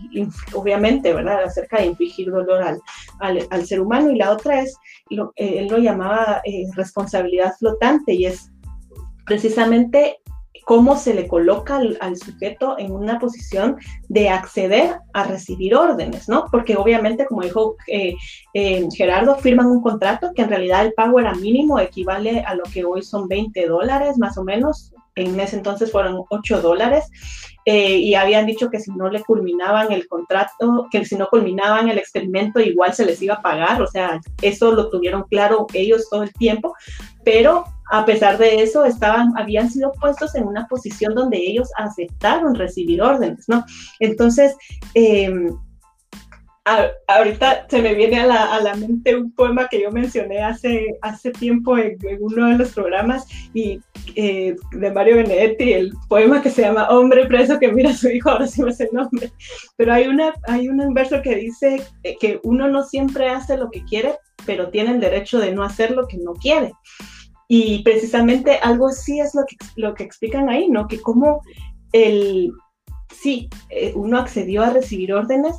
obviamente, 0.53 1.13
¿verdad? 1.13 1.43
Acerca 1.43 1.79
de 1.79 1.87
infligir 1.87 2.31
dolor 2.31 2.63
al, 2.63 3.47
al, 3.49 3.65
ser 3.65 3.81
humano. 3.81 4.09
Y 4.09 4.15
la 4.15 4.31
otra 4.31 4.61
es, 4.61 4.77
lo, 5.09 5.33
eh, 5.35 5.59
él 5.59 5.67
lo 5.67 5.77
llamaba 5.77 6.41
responsabilidad 6.75 7.53
flotante 7.59 8.13
y 8.13 8.25
es 8.27 8.49
precisamente 9.25 10.21
cómo 10.67 10.97
se 10.97 11.13
le 11.13 11.29
coloca 11.29 11.77
al, 11.77 12.17
sujeto 12.17 12.77
en 12.77 12.91
una 12.91 13.19
posición 13.19 13.77
de 14.09 14.27
acceder 14.27 14.97
a 15.13 15.23
recibir 15.23 15.73
órdenes, 15.73 16.27
¿no? 16.27 16.47
Porque 16.51 16.75
obviamente, 16.75 17.25
como 17.25 17.43
dijo 17.43 17.77
eh, 17.87 18.15
eh, 18.53 18.85
Gerardo, 18.93 19.37
firman 19.37 19.67
un 19.67 19.81
contrato 19.81 20.33
que 20.35 20.41
en 20.41 20.49
realidad 20.49 20.85
el 20.85 20.91
pago 20.91 21.21
era 21.21 21.33
mínimo, 21.35 21.79
equivale 21.79 22.41
a 22.41 22.53
lo 22.53 22.63
que 22.63 22.83
hoy 22.83 23.01
son 23.01 23.29
20 23.29 23.65
dólares 23.65 24.17
más 24.17 24.37
o 24.37 24.43
menos, 24.43 24.91
en 25.15 25.39
ese 25.39 25.55
entonces 25.55 25.89
fueron 25.89 26.25
8 26.29 26.61
dólares, 26.61 27.05
eh, 27.63 27.99
y 27.99 28.15
habían 28.15 28.45
dicho 28.45 28.69
que 28.69 28.81
si 28.81 28.91
no 28.91 29.09
le 29.09 29.23
culminaban 29.23 29.93
el 29.93 30.05
contrato, 30.09 30.87
que 30.91 31.05
si 31.05 31.15
no 31.15 31.27
culminaban 31.27 31.87
el 31.87 31.97
experimento, 31.97 32.59
igual 32.59 32.93
se 32.93 33.05
les 33.05 33.21
iba 33.21 33.35
a 33.35 33.41
pagar, 33.41 33.81
o 33.81 33.87
sea, 33.87 34.19
eso 34.41 34.73
lo 34.73 34.89
tuvieron 34.89 35.23
claro 35.29 35.65
ellos 35.73 36.09
todo 36.09 36.23
el 36.23 36.33
tiempo, 36.33 36.73
pero 37.23 37.63
a 37.89 38.05
pesar 38.05 38.37
de 38.37 38.61
eso, 38.61 38.85
estaban, 38.85 39.33
habían 39.37 39.69
sido 39.69 39.91
puestos 39.93 40.35
en 40.35 40.45
una 40.45 40.67
posición 40.67 41.15
donde 41.15 41.37
ellos 41.37 41.69
aceptaron 41.77 42.55
recibir 42.55 43.01
órdenes, 43.01 43.47
¿no? 43.47 43.63
Entonces, 43.99 44.55
em, 44.93 45.49
ahorita 47.07 47.67
se 47.69 47.81
me 47.81 47.93
viene 47.93 48.19
a 48.19 48.25
la, 48.25 48.55
a 48.55 48.61
la, 48.61 48.75
mente 48.75 49.15
un 49.15 49.31
poema 49.31 49.67
que 49.67 49.81
yo 49.81 49.91
mencioné 49.91 50.43
hace, 50.43 50.97
hace 51.01 51.31
tiempo 51.31 51.77
en, 51.77 51.97
uno 52.19 52.47
de 52.47 52.57
los 52.57 52.73
programas 52.73 53.25
y 53.53 53.79
eh, 54.15 54.55
de 54.71 54.91
Mario 54.91 55.17
Benedetti, 55.17 55.73
el 55.73 55.93
poema 56.09 56.41
que 56.41 56.49
se 56.49 56.63
llama 56.63 56.89
Hombre 56.89 57.25
preso 57.25 57.59
que 57.59 57.71
mira 57.71 57.91
a 57.91 57.95
su 57.95 58.09
hijo, 58.09 58.29
ahora 58.29 58.47
sí 58.47 58.61
me 58.63 58.73
sé 58.73 58.85
el 58.85 58.89
nombre, 58.93 59.31
pero 59.75 59.93
hay, 59.93 60.07
una, 60.07 60.33
hay 60.47 60.67
un 60.67 60.93
verso 60.93 61.21
que 61.21 61.35
dice 61.35 61.81
que 62.19 62.39
uno 62.43 62.67
no 62.67 62.83
siempre 62.83 63.29
hace 63.29 63.57
lo 63.57 63.69
que 63.71 63.83
quiere, 63.85 64.15
pero 64.45 64.69
tiene 64.69 64.91
el 64.91 64.99
derecho 64.99 65.39
de 65.39 65.51
no 65.51 65.63
hacer 65.63 65.91
lo 65.91 66.07
que 66.07 66.17
no 66.17 66.33
quiere. 66.33 66.73
Y 67.47 67.83
precisamente 67.83 68.57
algo 68.61 68.91
sí 68.91 69.19
es 69.19 69.33
lo 69.33 69.45
que, 69.45 69.55
lo 69.75 69.93
que 69.93 70.03
explican 70.03 70.49
ahí, 70.49 70.69
¿no? 70.69 70.87
Que 70.87 70.99
como 71.01 71.41
el, 71.93 72.51
sí, 73.13 73.49
eh, 73.69 73.93
uno 73.95 74.19
accedió 74.19 74.63
a 74.63 74.71
recibir 74.71 75.13
órdenes, 75.13 75.55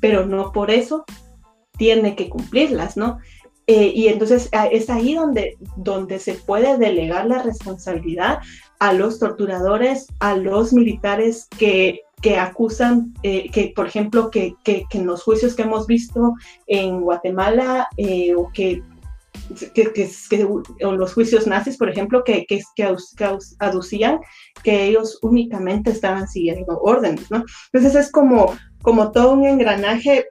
pero 0.00 0.26
no 0.26 0.52
por 0.52 0.70
eso 0.70 1.04
tiene 1.76 2.16
que 2.16 2.28
cumplirlas, 2.28 2.96
¿no? 2.96 3.18
Eh, 3.68 3.92
y 3.94 4.08
entonces 4.08 4.50
es 4.72 4.90
ahí 4.90 5.14
donde, 5.14 5.56
donde 5.76 6.18
se 6.18 6.34
puede 6.34 6.76
delegar 6.78 7.26
la 7.26 7.42
responsabilidad 7.42 8.40
a 8.80 8.92
los 8.92 9.20
torturadores, 9.20 10.08
a 10.18 10.34
los 10.36 10.72
militares 10.72 11.46
que, 11.56 12.00
que 12.20 12.38
acusan, 12.38 13.14
eh, 13.22 13.48
que 13.50 13.72
por 13.74 13.86
ejemplo, 13.86 14.30
que, 14.30 14.54
que, 14.64 14.84
en 14.90 15.06
los 15.06 15.22
juicios 15.22 15.54
que 15.54 15.62
hemos 15.62 15.86
visto 15.86 16.34
en 16.66 17.00
Guatemala 17.02 17.88
o 18.36 18.50
que 18.52 18.82
que, 19.74 19.92
que, 19.92 20.10
que, 20.30 20.48
los 20.80 21.14
juicios 21.14 21.46
nazis, 21.46 21.76
por 21.76 21.88
ejemplo, 21.88 22.22
que, 22.24 22.46
que, 22.46 22.62
aducían 23.58 24.20
que 24.62 24.84
ellos 24.86 25.18
únicamente 25.22 25.90
estaban 25.90 26.28
siguiendo 26.28 26.78
órdenes, 26.80 27.30
¿no? 27.30 27.44
Entonces 27.72 28.06
es 28.06 28.12
como, 28.12 28.54
como 28.82 29.10
todo 29.10 29.32
un 29.32 29.46
engranaje, 29.46 30.26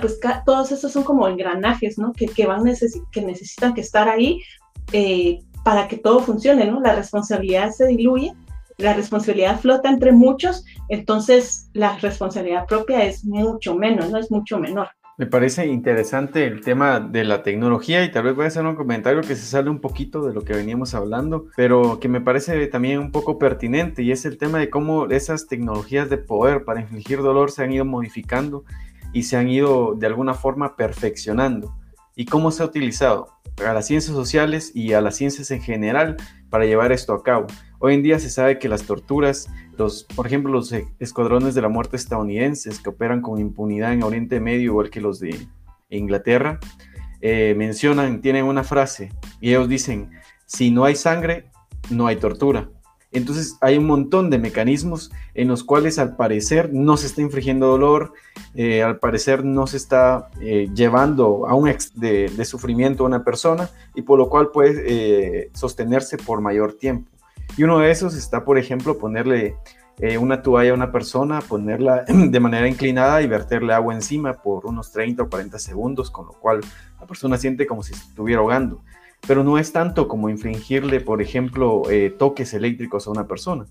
pues 0.00 0.18
todos 0.44 0.72
esos 0.72 0.92
son 0.92 1.04
como 1.04 1.26
engranajes, 1.28 1.98
¿no? 1.98 2.12
Que, 2.12 2.46
van 2.46 2.64
que 3.12 3.22
necesitan 3.22 3.74
que 3.74 3.80
estar 3.80 4.08
ahí 4.08 4.40
eh, 4.92 5.40
para 5.64 5.88
que 5.88 5.96
todo 5.96 6.20
funcione, 6.20 6.66
¿no? 6.66 6.80
La 6.80 6.94
responsabilidad 6.94 7.70
se 7.70 7.86
diluye, 7.86 8.32
la 8.78 8.94
responsabilidad 8.94 9.60
flota 9.60 9.90
entre 9.90 10.12
muchos, 10.12 10.64
entonces 10.88 11.68
la 11.74 11.98
responsabilidad 11.98 12.66
propia 12.66 13.04
es 13.04 13.24
mucho 13.24 13.74
menos, 13.74 14.10
¿no? 14.10 14.18
Es 14.18 14.30
mucho 14.30 14.58
menor. 14.58 14.88
Me 15.20 15.26
parece 15.26 15.66
interesante 15.66 16.46
el 16.46 16.62
tema 16.62 16.98
de 16.98 17.24
la 17.24 17.42
tecnología 17.42 18.02
y 18.02 18.10
tal 18.10 18.22
vez 18.22 18.34
voy 18.34 18.46
a 18.46 18.48
hacer 18.48 18.64
un 18.64 18.74
comentario 18.74 19.20
que 19.20 19.36
se 19.36 19.44
sale 19.44 19.68
un 19.68 19.78
poquito 19.78 20.26
de 20.26 20.32
lo 20.32 20.40
que 20.40 20.54
veníamos 20.54 20.94
hablando, 20.94 21.48
pero 21.56 22.00
que 22.00 22.08
me 22.08 22.22
parece 22.22 22.66
también 22.68 23.00
un 23.00 23.12
poco 23.12 23.38
pertinente 23.38 24.02
y 24.02 24.12
es 24.12 24.24
el 24.24 24.38
tema 24.38 24.56
de 24.56 24.70
cómo 24.70 25.10
esas 25.10 25.46
tecnologías 25.46 26.08
de 26.08 26.16
poder 26.16 26.64
para 26.64 26.80
infligir 26.80 27.20
dolor 27.20 27.50
se 27.50 27.62
han 27.62 27.70
ido 27.70 27.84
modificando 27.84 28.64
y 29.12 29.24
se 29.24 29.36
han 29.36 29.50
ido 29.50 29.94
de 29.94 30.06
alguna 30.06 30.32
forma 30.32 30.74
perfeccionando 30.74 31.76
y 32.16 32.24
cómo 32.24 32.50
se 32.50 32.62
ha 32.62 32.66
utilizado 32.66 33.26
a 33.62 33.74
las 33.74 33.88
ciencias 33.88 34.16
sociales 34.16 34.72
y 34.74 34.94
a 34.94 35.02
las 35.02 35.16
ciencias 35.16 35.50
en 35.50 35.60
general 35.60 36.16
para 36.48 36.64
llevar 36.64 36.92
esto 36.92 37.12
a 37.12 37.22
cabo. 37.22 37.46
Hoy 37.82 37.94
en 37.94 38.02
día 38.02 38.18
se 38.18 38.28
sabe 38.28 38.58
que 38.58 38.68
las 38.68 38.82
torturas, 38.82 39.48
los, 39.78 40.04
por 40.04 40.26
ejemplo, 40.26 40.52
los 40.52 40.70
escuadrones 40.98 41.54
de 41.54 41.62
la 41.62 41.70
muerte 41.70 41.96
estadounidenses 41.96 42.78
que 42.78 42.90
operan 42.90 43.22
con 43.22 43.40
impunidad 43.40 43.94
en 43.94 44.02
Oriente 44.02 44.38
Medio, 44.38 44.72
igual 44.72 44.90
que 44.90 45.00
los 45.00 45.18
de 45.18 45.48
Inglaterra, 45.88 46.60
eh, 47.22 47.54
mencionan, 47.56 48.20
tienen 48.20 48.44
una 48.44 48.64
frase 48.64 49.14
y 49.40 49.48
ellos 49.48 49.66
dicen, 49.66 50.10
si 50.44 50.70
no 50.70 50.84
hay 50.84 50.94
sangre, 50.94 51.46
no 51.88 52.06
hay 52.06 52.16
tortura. 52.16 52.68
Entonces 53.12 53.56
hay 53.62 53.78
un 53.78 53.86
montón 53.86 54.28
de 54.28 54.38
mecanismos 54.38 55.10
en 55.32 55.48
los 55.48 55.64
cuales 55.64 55.98
al 55.98 56.16
parecer 56.16 56.74
no 56.74 56.98
se 56.98 57.06
está 57.06 57.22
infringiendo 57.22 57.68
dolor, 57.68 58.12
eh, 58.54 58.82
al 58.82 58.98
parecer 58.98 59.42
no 59.42 59.66
se 59.66 59.78
está 59.78 60.28
eh, 60.42 60.68
llevando 60.74 61.46
a 61.48 61.54
un 61.54 61.66
ex 61.66 61.98
de, 61.98 62.44
sufrimiento 62.44 63.04
a 63.04 63.06
una 63.06 63.24
persona 63.24 63.70
y 63.94 64.02
por 64.02 64.18
lo 64.18 64.28
cual 64.28 64.50
puede 64.50 65.50
sostenerse 65.54 66.18
por 66.18 66.42
mayor 66.42 66.74
tiempo. 66.74 67.10
Y 67.56 67.62
uno 67.62 67.78
de 67.78 67.90
esos 67.90 68.14
está, 68.14 68.44
por 68.44 68.58
ejemplo, 68.58 68.98
ponerle 68.98 69.56
una 70.18 70.40
toalla 70.40 70.70
a 70.70 70.74
una 70.74 70.92
persona, 70.92 71.40
ponerla 71.40 72.04
de 72.08 72.40
manera 72.40 72.66
inclinada 72.66 73.20
y 73.20 73.26
verterle 73.26 73.74
agua 73.74 73.94
encima 73.94 74.32
por 74.32 74.64
unos 74.64 74.92
30 74.92 75.24
o 75.24 75.28
40 75.28 75.58
segundos, 75.58 76.10
con 76.10 76.26
lo 76.26 76.32
cual 76.32 76.60
la 76.98 77.06
persona 77.06 77.36
siente 77.36 77.66
como 77.66 77.82
si 77.82 77.92
estuviera 77.92 78.40
ahogando 78.40 78.82
pero 79.26 79.44
no 79.44 79.58
es 79.58 79.72
tanto 79.72 80.08
como 80.08 80.28
infringirle, 80.28 81.00
por 81.00 81.22
ejemplo, 81.22 81.82
eh, 81.90 82.10
toques 82.10 82.54
eléctricos 82.54 83.06
a 83.06 83.10
una 83.10 83.26
persona. 83.26 83.66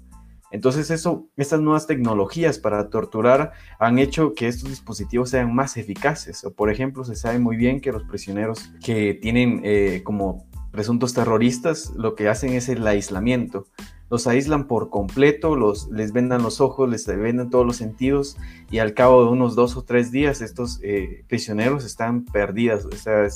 Entonces 0.52 0.90
eso, 0.90 1.28
estas 1.38 1.62
nuevas 1.62 1.86
tecnologías 1.86 2.58
para 2.58 2.90
torturar 2.90 3.52
han 3.80 4.00
hecho 4.00 4.34
que 4.34 4.48
estos 4.48 4.70
dispositivos 4.70 5.30
sean 5.30 5.54
más 5.54 5.78
eficaces. 5.78 6.44
O 6.44 6.52
por 6.52 6.72
ejemplo, 6.72 7.04
se 7.04 7.16
sabe 7.16 7.38
muy 7.38 7.56
bien 7.56 7.82
que 7.82 7.92
los 7.92 8.04
prisioneros 8.04 8.72
que 8.84 9.14
tienen 9.14 9.62
eh, 9.64 10.02
como 10.04 10.48
presuntos 10.72 11.14
terroristas 11.14 11.94
lo 11.96 12.16
que 12.16 12.30
hacen 12.30 12.54
es 12.54 12.70
el 12.70 12.86
aislamiento. 12.86 13.68
Los 14.10 14.26
aíslan 14.26 14.68
por 14.68 14.90
completo, 14.90 15.56
los, 15.56 15.90
les 15.90 16.14
vendan 16.14 16.42
los 16.42 16.62
ojos, 16.62 16.90
les 16.90 17.06
vendan 17.06 17.50
todos 17.50 17.66
los 17.66 17.78
sentidos 17.78 18.38
y 18.72 18.80
al 18.80 18.94
cabo 18.94 19.24
de 19.24 19.30
unos 19.30 19.56
dos 19.56 19.78
o 19.78 19.84
tres 19.84 20.12
días 20.12 20.42
estos 20.42 20.80
eh, 20.82 21.24
prisioneros 21.28 21.86
están 21.86 22.26
perdidos, 22.26 22.86
o 22.86 22.96
sea, 22.96 23.28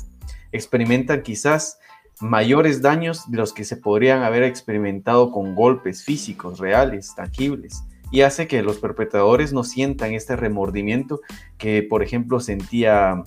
experimentan 0.51 1.21
quizás 1.21 1.77
mayores 2.19 2.81
daños 2.81 3.29
de 3.29 3.37
los 3.37 3.53
que 3.53 3.65
se 3.65 3.77
podrían 3.77 4.23
haber 4.23 4.43
experimentado 4.43 5.31
con 5.31 5.53
golpes 5.53 6.03
físicos, 6.03 6.59
reales, 6.59 7.13
tangibles, 7.15 7.83
y 8.11 8.21
hace 8.21 8.47
que 8.47 8.63
los 8.63 8.77
perpetradores 8.77 9.53
no 9.53 9.63
sientan 9.63 10.13
este 10.13 10.35
remordimiento 10.35 11.21
que, 11.57 11.83
por 11.83 12.03
ejemplo, 12.03 12.39
sentía 12.39 13.23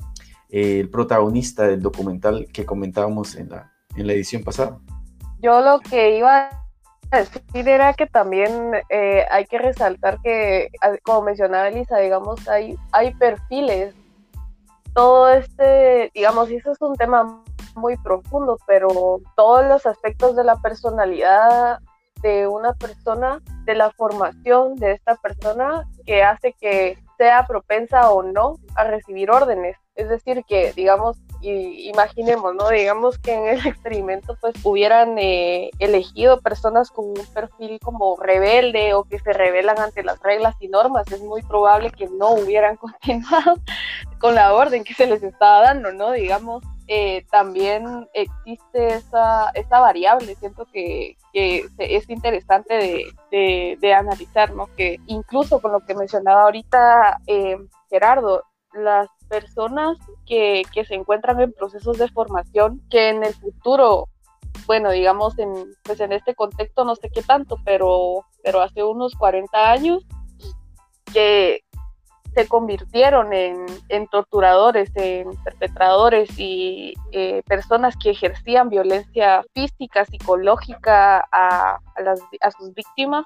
eh, 0.49 0.81
el 0.81 0.89
protagonista 0.89 1.67
del 1.67 1.83
documental 1.83 2.49
que 2.53 2.65
comentábamos 2.65 3.35
en 3.37 3.51
la, 3.51 3.76
en 3.97 4.07
la 4.07 4.13
edición 4.13 4.43
pasada. 4.43 4.79
Yo 5.41 5.61
lo 5.61 5.81
que 5.81 6.19
iba 6.19 6.49
a 7.11 7.19
decir 7.19 7.69
era 7.69 7.95
que 7.95 8.07
también 8.07 8.73
eh, 8.89 9.25
hay 9.31 9.47
que 9.47 9.59
resaltar 9.59 10.19
que, 10.23 10.71
como 11.03 11.23
mencionaba 11.23 11.69
Elisa, 11.69 11.99
digamos, 11.99 12.49
hay, 12.49 12.77
hay 12.93 13.15
perfiles. 13.15 13.95
Todo 14.95 15.31
este, 15.31 16.11
digamos, 16.15 16.51
eso 16.51 16.73
es 16.73 16.81
un 16.81 16.97
tema 16.97 17.43
muy 17.75 17.97
profundo, 17.99 18.59
pero 18.67 19.21
todos 19.37 19.67
los 19.67 19.87
aspectos 19.87 20.35
de 20.37 20.45
la 20.45 20.57
personalidad 20.57 21.79
de 22.23 22.47
una 22.47 22.73
persona, 22.73 23.43
de 23.65 23.75
la 23.75 23.91
formación 23.91 24.77
de 24.77 24.93
esta 24.93 25.17
persona, 25.17 25.87
que 26.07 26.23
hace 26.23 26.55
que 26.55 26.99
sea 27.19 27.47
propensa 27.47 28.11
o 28.11 28.23
no 28.23 28.57
a 28.75 28.85
recibir 28.85 29.31
órdenes. 29.31 29.77
Es 29.95 30.09
decir, 30.09 30.45
que 30.49 30.73
digamos, 30.73 31.19
y 31.41 31.89
imaginemos, 31.89 32.55
¿no? 32.55 32.69
Digamos 32.69 33.19
que 33.19 33.33
en 33.35 33.49
el 33.49 33.67
experimento 33.67 34.37
pues 34.41 34.55
hubieran 34.63 35.19
eh, 35.19 35.71
elegido 35.79 36.41
personas 36.41 36.91
con 36.91 37.07
un 37.07 37.27
perfil 37.35 37.79
como 37.81 38.17
rebelde 38.17 38.95
o 38.95 39.05
que 39.05 39.19
se 39.19 39.33
rebelan 39.33 39.79
ante 39.79 40.03
las 40.03 40.21
reglas 40.21 40.55
y 40.61 40.69
normas, 40.69 41.11
es 41.11 41.21
muy 41.21 41.43
probable 41.43 41.91
que 41.91 42.09
no 42.09 42.31
hubieran 42.31 42.77
continuado 42.79 43.57
con 44.19 44.35
la 44.35 44.55
orden 44.55 44.85
que 44.85 44.95
se 44.95 45.07
les 45.07 45.23
estaba 45.23 45.63
dando, 45.63 45.93
¿no? 45.93 46.13
Digamos, 46.13 46.63
eh, 46.89 47.27
también 47.31 48.09
existe 48.13 48.95
esa, 48.95 49.51
esa 49.55 49.81
variable, 49.81 50.37
siento 50.37 50.67
que, 50.73 51.17
que 51.33 51.67
es 51.79 52.09
interesante 52.09 53.13
de, 53.31 53.77
de, 53.81 53.95
analizar, 53.95 54.53
¿no? 54.53 54.69
Que 54.77 55.01
incluso 55.07 55.61
con 55.61 55.73
lo 55.73 55.81
que 55.81 55.97
mencionaba 55.97 56.45
ahorita 56.45 57.19
eh, 57.27 57.57
Gerardo, 57.91 58.45
las 58.73 59.09
personas 59.29 59.99
que, 60.27 60.63
que, 60.73 60.85
se 60.85 60.95
encuentran 60.95 61.41
en 61.41 61.53
procesos 61.53 61.99
de 61.99 62.09
formación 62.09 62.81
que 62.91 63.11
en 63.11 63.25
el 63.25 63.35
futuro, 63.35 64.09
bueno, 64.67 64.91
digamos, 64.91 65.39
en, 65.39 65.53
pues 65.83 66.01
en 66.01 66.13
este 66.13 66.35
contexto 66.35 66.85
no 66.85 66.97
sé 66.97 67.11
qué 67.11 67.23
tanto, 67.23 67.57
pero, 67.65 68.25
pero 68.43 68.61
hace 68.61 68.83
unos 68.83 69.15
40 69.15 69.71
años, 69.71 70.07
que 71.13 71.63
se 72.37 72.47
convirtieron 72.49 73.33
en, 73.33 73.67
torturadores, 74.11 74.91
en 74.95 75.31
perpetradores 75.43 76.29
y 76.39 76.93
eh, 77.13 77.43
personas 77.47 77.97
que 77.97 78.11
ejercían 78.11 78.69
violencia 78.69 79.43
física, 79.55 80.05
psicológica 80.05 81.27
a, 81.33 81.79
a, 81.79 82.51
sus 82.51 82.75
víctimas, 82.75 83.25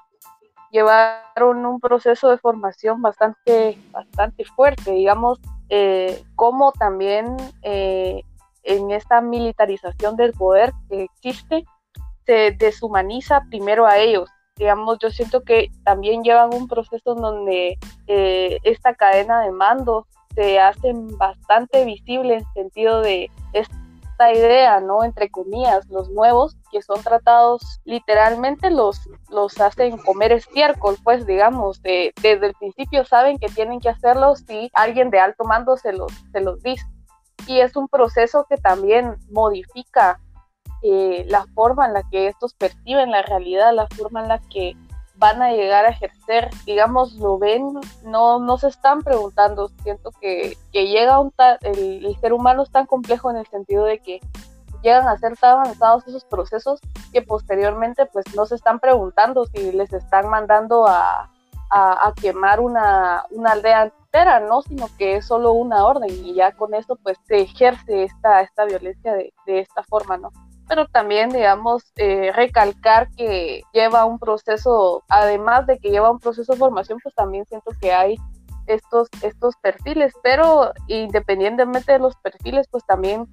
llevaron 0.71 1.65
un 1.65 1.81
proceso 1.81 2.29
de 2.29 2.37
formación 2.37 3.01
bastante, 3.01 3.77
bastante 3.91 4.45
fuerte, 4.45 4.91
digamos, 4.91 5.39
eh, 5.73 6.21
como 6.35 6.73
también 6.73 7.37
eh, 7.61 8.23
en 8.63 8.91
esta 8.91 9.21
militarización 9.21 10.17
del 10.17 10.33
poder 10.33 10.73
que 10.89 11.03
existe, 11.03 11.63
se 12.25 12.51
deshumaniza 12.51 13.45
primero 13.49 13.87
a 13.87 13.97
ellos, 13.97 14.29
digamos, 14.57 14.99
yo 14.99 15.09
siento 15.09 15.43
que 15.43 15.71
también 15.85 16.23
llevan 16.23 16.53
un 16.53 16.67
proceso 16.67 17.15
donde 17.15 17.77
eh, 18.07 18.57
esta 18.63 18.93
cadena 18.95 19.41
de 19.41 19.51
mando 19.51 20.07
se 20.35 20.59
hace 20.59 20.91
bastante 20.93 21.85
visible 21.85 22.35
en 22.35 22.53
sentido 22.53 22.99
de 22.99 23.31
idea, 24.29 24.81
¿no? 24.81 25.05
Entre 25.05 25.29
comillas, 25.29 25.87
los 25.87 26.09
nuevos 26.09 26.57
que 26.69 26.81
son 26.81 27.01
tratados 27.01 27.79
literalmente 27.85 28.69
los, 28.69 28.99
los 29.29 29.59
hacen 29.61 29.97
comer 29.97 30.33
estiércol, 30.33 30.97
pues 31.01 31.25
digamos, 31.25 31.81
desde 31.81 32.45
el 32.45 32.53
principio 32.55 33.05
saben 33.05 33.37
que 33.37 33.47
tienen 33.47 33.79
que 33.79 33.89
hacerlo 33.89 34.35
si 34.35 34.69
alguien 34.73 35.09
de 35.09 35.21
alto 35.21 35.45
mando 35.45 35.77
se 35.77 35.93
los, 35.93 36.11
se 36.33 36.41
los 36.41 36.61
dice. 36.61 36.85
Y 37.47 37.61
es 37.61 37.75
un 37.77 37.87
proceso 37.87 38.45
que 38.49 38.57
también 38.57 39.15
modifica 39.31 40.19
eh, 40.83 41.25
la 41.27 41.45
forma 41.53 41.85
en 41.85 41.93
la 41.93 42.03
que 42.09 42.27
estos 42.27 42.55
perciben 42.55 43.11
la 43.11 43.21
realidad, 43.21 43.71
la 43.73 43.87
forma 43.95 44.21
en 44.23 44.27
la 44.27 44.39
que 44.49 44.75
van 45.21 45.39
a 45.43 45.51
llegar 45.51 45.85
a 45.85 45.89
ejercer, 45.89 46.49
digamos, 46.65 47.13
lo 47.13 47.37
ven, 47.37 47.79
no, 48.03 48.39
no 48.39 48.57
se 48.57 48.69
están 48.69 49.03
preguntando, 49.03 49.69
siento 49.83 50.09
que, 50.19 50.57
que 50.73 50.87
llega 50.87 51.19
un 51.19 51.31
el, 51.61 52.07
el, 52.07 52.19
ser 52.19 52.33
humano 52.33 52.63
es 52.63 52.71
tan 52.71 52.87
complejo 52.87 53.29
en 53.29 53.37
el 53.37 53.45
sentido 53.45 53.85
de 53.85 53.99
que 53.99 54.19
llegan 54.81 55.07
a 55.07 55.19
ser 55.19 55.37
tan 55.37 55.59
avanzados 55.59 56.07
esos 56.07 56.25
procesos 56.25 56.79
que 57.13 57.21
posteriormente 57.21 58.07
pues 58.07 58.25
no 58.35 58.47
se 58.47 58.55
están 58.55 58.79
preguntando 58.79 59.45
si 59.45 59.71
les 59.71 59.93
están 59.93 60.27
mandando 60.27 60.87
a, 60.87 61.29
a, 61.69 62.13
quemar 62.19 62.59
una, 62.59 63.23
una, 63.29 63.51
aldea 63.51 63.83
entera, 63.83 64.39
¿no? 64.39 64.63
Sino 64.63 64.87
que 64.97 65.17
es 65.17 65.25
solo 65.27 65.51
una 65.51 65.85
orden 65.85 66.09
y 66.09 66.33
ya 66.33 66.51
con 66.53 66.73
eso 66.73 66.95
pues 66.95 67.19
se 67.27 67.41
ejerce 67.41 68.05
esta, 68.05 68.41
esta 68.41 68.65
violencia 68.65 69.13
de, 69.13 69.31
de 69.45 69.59
esta 69.59 69.83
forma, 69.83 70.17
¿no? 70.17 70.31
Pero 70.71 70.87
también, 70.87 71.31
digamos, 71.31 71.91
eh, 71.97 72.31
recalcar 72.33 73.09
que 73.17 73.61
lleva 73.73 74.05
un 74.05 74.17
proceso, 74.19 75.03
además 75.09 75.67
de 75.67 75.77
que 75.79 75.89
lleva 75.89 76.09
un 76.09 76.19
proceso 76.19 76.53
de 76.53 76.59
formación, 76.59 76.97
pues 77.03 77.13
también 77.13 77.45
siento 77.45 77.71
que 77.81 77.91
hay 77.91 78.15
estos, 78.67 79.09
estos 79.21 79.57
perfiles, 79.57 80.13
pero 80.23 80.71
independientemente 80.87 81.91
de 81.91 81.99
los 81.99 82.15
perfiles, 82.15 82.69
pues 82.71 82.85
también, 82.85 83.27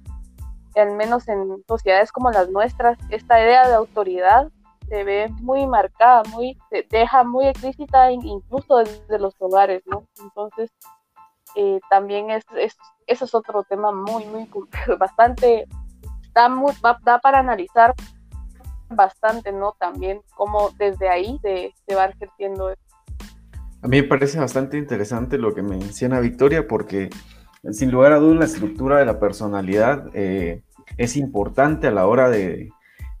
al 0.75 0.91
menos 0.97 1.29
en 1.29 1.63
sociedades 1.65 2.11
como 2.11 2.29
las 2.29 2.49
nuestras, 2.49 2.97
esta 3.09 3.39
idea 3.39 3.69
de 3.69 3.75
autoridad 3.75 4.49
se 4.89 5.05
ve 5.05 5.29
muy 5.39 5.65
marcada, 5.65 6.23
muy, 6.31 6.57
se 6.69 6.85
deja 6.89 7.23
muy 7.23 7.47
explícita 7.47 8.11
incluso 8.11 8.79
desde 8.79 9.17
los 9.17 9.33
hogares, 9.39 9.81
¿no? 9.85 10.03
Entonces, 10.21 10.71
eh, 11.55 11.79
también 11.89 12.31
es, 12.31 12.43
es, 12.57 12.75
eso 13.07 13.23
es 13.23 13.33
otro 13.33 13.63
tema 13.63 13.93
muy, 13.93 14.25
muy 14.25 14.49
bastante 14.99 15.69
da, 16.33 17.19
para 17.19 17.39
analizar 17.39 17.93
bastante, 18.89 19.51
¿no? 19.51 19.75
También 19.79 20.21
cómo 20.35 20.71
desde 20.77 21.09
ahí 21.09 21.39
se, 21.41 21.95
va 21.95 22.05
ejerciendo 22.05 22.71
esto. 22.71 22.83
A 23.81 23.87
mí 23.87 24.01
me 24.01 24.07
parece 24.07 24.39
bastante 24.39 24.77
interesante 24.77 25.37
lo 25.37 25.53
que 25.53 25.61
menciona 25.61 26.19
Victoria 26.19 26.67
porque 26.67 27.09
sin 27.71 27.91
lugar 27.91 28.13
a 28.13 28.17
dudas 28.17 28.39
la 28.39 28.45
estructura 28.45 28.97
de 28.97 29.05
la 29.05 29.19
personalidad 29.19 30.09
eh, 30.13 30.63
es 30.97 31.15
importante 31.15 31.87
a 31.87 31.91
la 31.91 32.07
hora 32.07 32.29
de, 32.29 32.71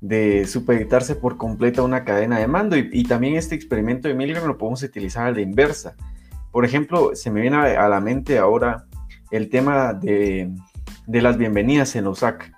de 0.01 0.45
supeditarse 0.47 1.15
por 1.15 1.37
completo 1.37 1.81
a 1.81 1.85
una 1.85 2.03
cadena 2.03 2.39
de 2.39 2.47
mando 2.47 2.77
y, 2.77 3.03
también 3.03 3.35
este 3.35 3.55
experimento 3.55 4.07
de 4.07 4.13
Milgram 4.13 4.47
lo 4.47 4.57
podemos 4.57 4.83
utilizar 4.83 5.27
a 5.27 5.31
la 5.31 5.41
inversa. 5.41 5.95
Por 6.51 6.65
ejemplo, 6.65 7.15
se 7.15 7.29
me 7.29 7.41
viene 7.41 7.57
a 7.57 7.87
la 7.89 7.99
mente 7.99 8.37
ahora 8.37 8.85
el 9.31 9.49
tema 9.49 9.93
de, 9.93 10.51
de 11.05 11.21
las 11.21 11.37
bienvenidas 11.37 11.95
en 11.95 12.07
OSAC. 12.07 12.51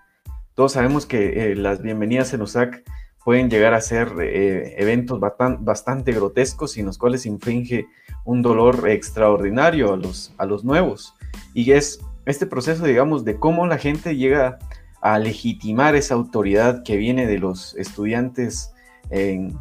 Todos 0.55 0.73
sabemos 0.73 1.05
que 1.05 1.51
eh, 1.51 1.55
las 1.55 1.81
bienvenidas 1.81 2.33
en 2.33 2.41
USAC 2.41 2.83
pueden 3.23 3.49
llegar 3.49 3.73
a 3.73 3.81
ser 3.81 4.13
eh, 4.19 4.75
eventos 4.77 5.19
bastante 5.19 6.11
grotescos 6.11 6.75
y 6.75 6.81
en 6.81 6.87
los 6.87 6.97
cuales 6.97 7.25
infringe 7.25 7.87
un 8.25 8.41
dolor 8.41 8.89
extraordinario 8.89 9.93
a 9.93 9.97
los, 9.97 10.33
a 10.37 10.45
los 10.45 10.63
nuevos. 10.63 11.15
Y 11.53 11.71
es 11.71 12.01
este 12.25 12.45
proceso, 12.45 12.85
digamos, 12.85 13.23
de 13.23 13.37
cómo 13.37 13.65
la 13.65 13.77
gente 13.77 14.15
llega 14.15 14.59
a 15.01 15.17
legitimar 15.19 15.95
esa 15.95 16.15
autoridad 16.15 16.83
que 16.83 16.97
viene 16.97 17.27
de 17.27 17.39
los 17.39 17.75
estudiantes 17.75 18.71
en, 19.09 19.57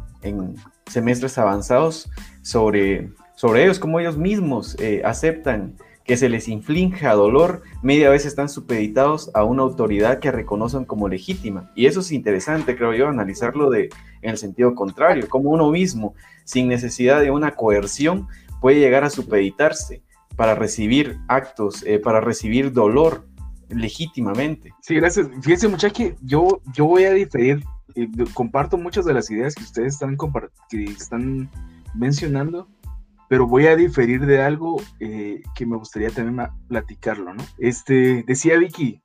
semestres 0.87 1.37
avanzados 1.37 2.09
sobre, 2.41 3.11
sobre 3.35 3.63
ellos, 3.63 3.79
cómo 3.79 3.99
ellos 3.99 4.17
mismos 4.17 4.75
eh, 4.79 5.01
aceptan 5.05 5.77
que 6.05 6.17
se 6.17 6.29
les 6.29 6.47
inflinja 6.47 7.13
dolor, 7.13 7.61
media 7.81 8.09
vez 8.09 8.25
están 8.25 8.49
supeditados 8.49 9.31
a 9.33 9.43
una 9.43 9.63
autoridad 9.63 10.19
que 10.19 10.31
reconocen 10.31 10.85
como 10.85 11.07
legítima. 11.07 11.71
Y 11.75 11.85
eso 11.85 11.99
es 11.99 12.11
interesante, 12.11 12.75
creo 12.75 12.93
yo, 12.93 13.07
analizarlo 13.07 13.69
de, 13.69 13.89
en 14.21 14.31
el 14.31 14.37
sentido 14.37 14.73
contrario, 14.75 15.29
como 15.29 15.51
uno 15.51 15.69
mismo, 15.69 16.15
sin 16.43 16.67
necesidad 16.67 17.21
de 17.21 17.31
una 17.31 17.51
coerción, 17.51 18.27
puede 18.59 18.79
llegar 18.79 19.03
a 19.03 19.09
supeditarse 19.09 20.01
para 20.35 20.55
recibir 20.55 21.17
actos, 21.27 21.83
eh, 21.85 21.99
para 21.99 22.21
recibir 22.21 22.71
dolor 22.71 23.27
legítimamente. 23.69 24.73
Sí, 24.81 24.95
gracias. 24.95 25.27
Fíjense, 25.41 25.67
muchachos, 25.67 25.97
que 25.97 26.15
yo, 26.21 26.61
yo 26.73 26.85
voy 26.85 27.03
a 27.05 27.13
diferir, 27.13 27.63
eh, 27.95 28.07
comparto 28.33 28.77
muchas 28.77 29.05
de 29.05 29.13
las 29.13 29.29
ideas 29.29 29.55
que 29.55 29.63
ustedes 29.63 29.93
están, 29.93 30.17
que 30.69 30.83
están 30.83 31.49
mencionando, 31.93 32.67
pero 33.31 33.47
voy 33.47 33.65
a 33.67 33.77
diferir 33.77 34.25
de 34.25 34.41
algo 34.41 34.75
eh, 34.99 35.41
que 35.55 35.65
me 35.65 35.77
gustaría 35.77 36.09
también 36.09 36.49
platicarlo, 36.67 37.33
¿no? 37.33 37.41
Este, 37.59 38.25
decía 38.27 38.57
Vicky, 38.57 39.01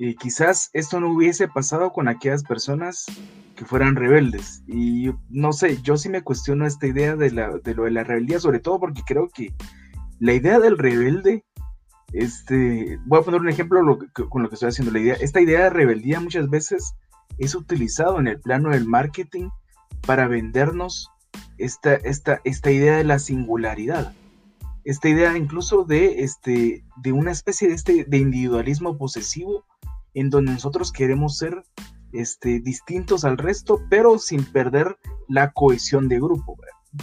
eh, 0.00 0.16
quizás 0.16 0.70
esto 0.72 0.98
no 0.98 1.12
hubiese 1.12 1.46
pasado 1.46 1.92
con 1.92 2.08
aquellas 2.08 2.42
personas 2.42 3.06
que 3.54 3.64
fueran 3.64 3.94
rebeldes. 3.94 4.64
Y 4.66 5.12
no 5.28 5.52
sé, 5.52 5.80
yo 5.80 5.96
sí 5.96 6.08
me 6.08 6.22
cuestiono 6.22 6.66
esta 6.66 6.88
idea 6.88 7.14
de, 7.14 7.30
lo 7.30 7.60
de 7.60 7.90
la 7.92 8.02
rebeldía, 8.02 8.40
sobre 8.40 8.58
todo 8.58 8.80
porque 8.80 9.02
creo 9.06 9.28
que 9.28 9.54
la 10.18 10.32
idea 10.32 10.58
del 10.58 10.76
rebelde 10.76 11.44
Este, 12.12 12.98
voy 13.06 13.20
a 13.20 13.22
poner 13.22 13.40
un 13.40 13.48
ejemplo 13.48 13.78
con 14.28 14.42
lo 14.42 14.48
que 14.48 14.56
estoy 14.56 14.70
haciendo. 14.70 14.92
La 14.92 14.98
idea, 14.98 15.14
esta 15.20 15.40
idea 15.40 15.62
de 15.62 15.70
rebeldía 15.70 16.18
muchas 16.18 16.50
veces 16.50 16.96
es 17.38 17.54
utilizado 17.54 18.18
en 18.18 18.26
el 18.26 18.40
plano 18.40 18.70
del 18.70 18.86
marketing 18.86 19.50
para 20.04 20.26
vendernos 20.26 21.12
esta, 21.58 21.94
esta, 21.94 22.40
esta 22.44 22.70
idea 22.70 22.96
de 22.96 23.04
la 23.04 23.18
singularidad. 23.18 24.14
Esta 24.84 25.08
idea 25.08 25.36
incluso 25.36 25.84
de, 25.84 26.22
este, 26.22 26.84
de 26.96 27.12
una 27.12 27.30
especie 27.30 27.68
de, 27.68 27.74
este, 27.74 28.04
de 28.04 28.18
individualismo 28.18 28.96
posesivo 28.96 29.64
en 30.14 30.30
donde 30.30 30.52
nosotros 30.52 30.92
queremos 30.92 31.36
ser 31.36 31.62
este, 32.12 32.60
distintos 32.60 33.24
al 33.24 33.36
resto, 33.36 33.82
pero 33.90 34.18
sin 34.18 34.44
perder 34.44 34.96
la 35.28 35.52
cohesión 35.52 36.08
de 36.08 36.16
grupo. 36.16 36.56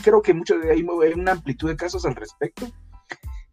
Creo 0.03 0.21
que 0.21 0.33
mucho, 0.33 0.55
hay, 0.69 0.81
una 1.13 1.31
amplitud 1.31 1.69
de 1.69 1.75
casos 1.75 2.05
al 2.05 2.15
respecto 2.15 2.67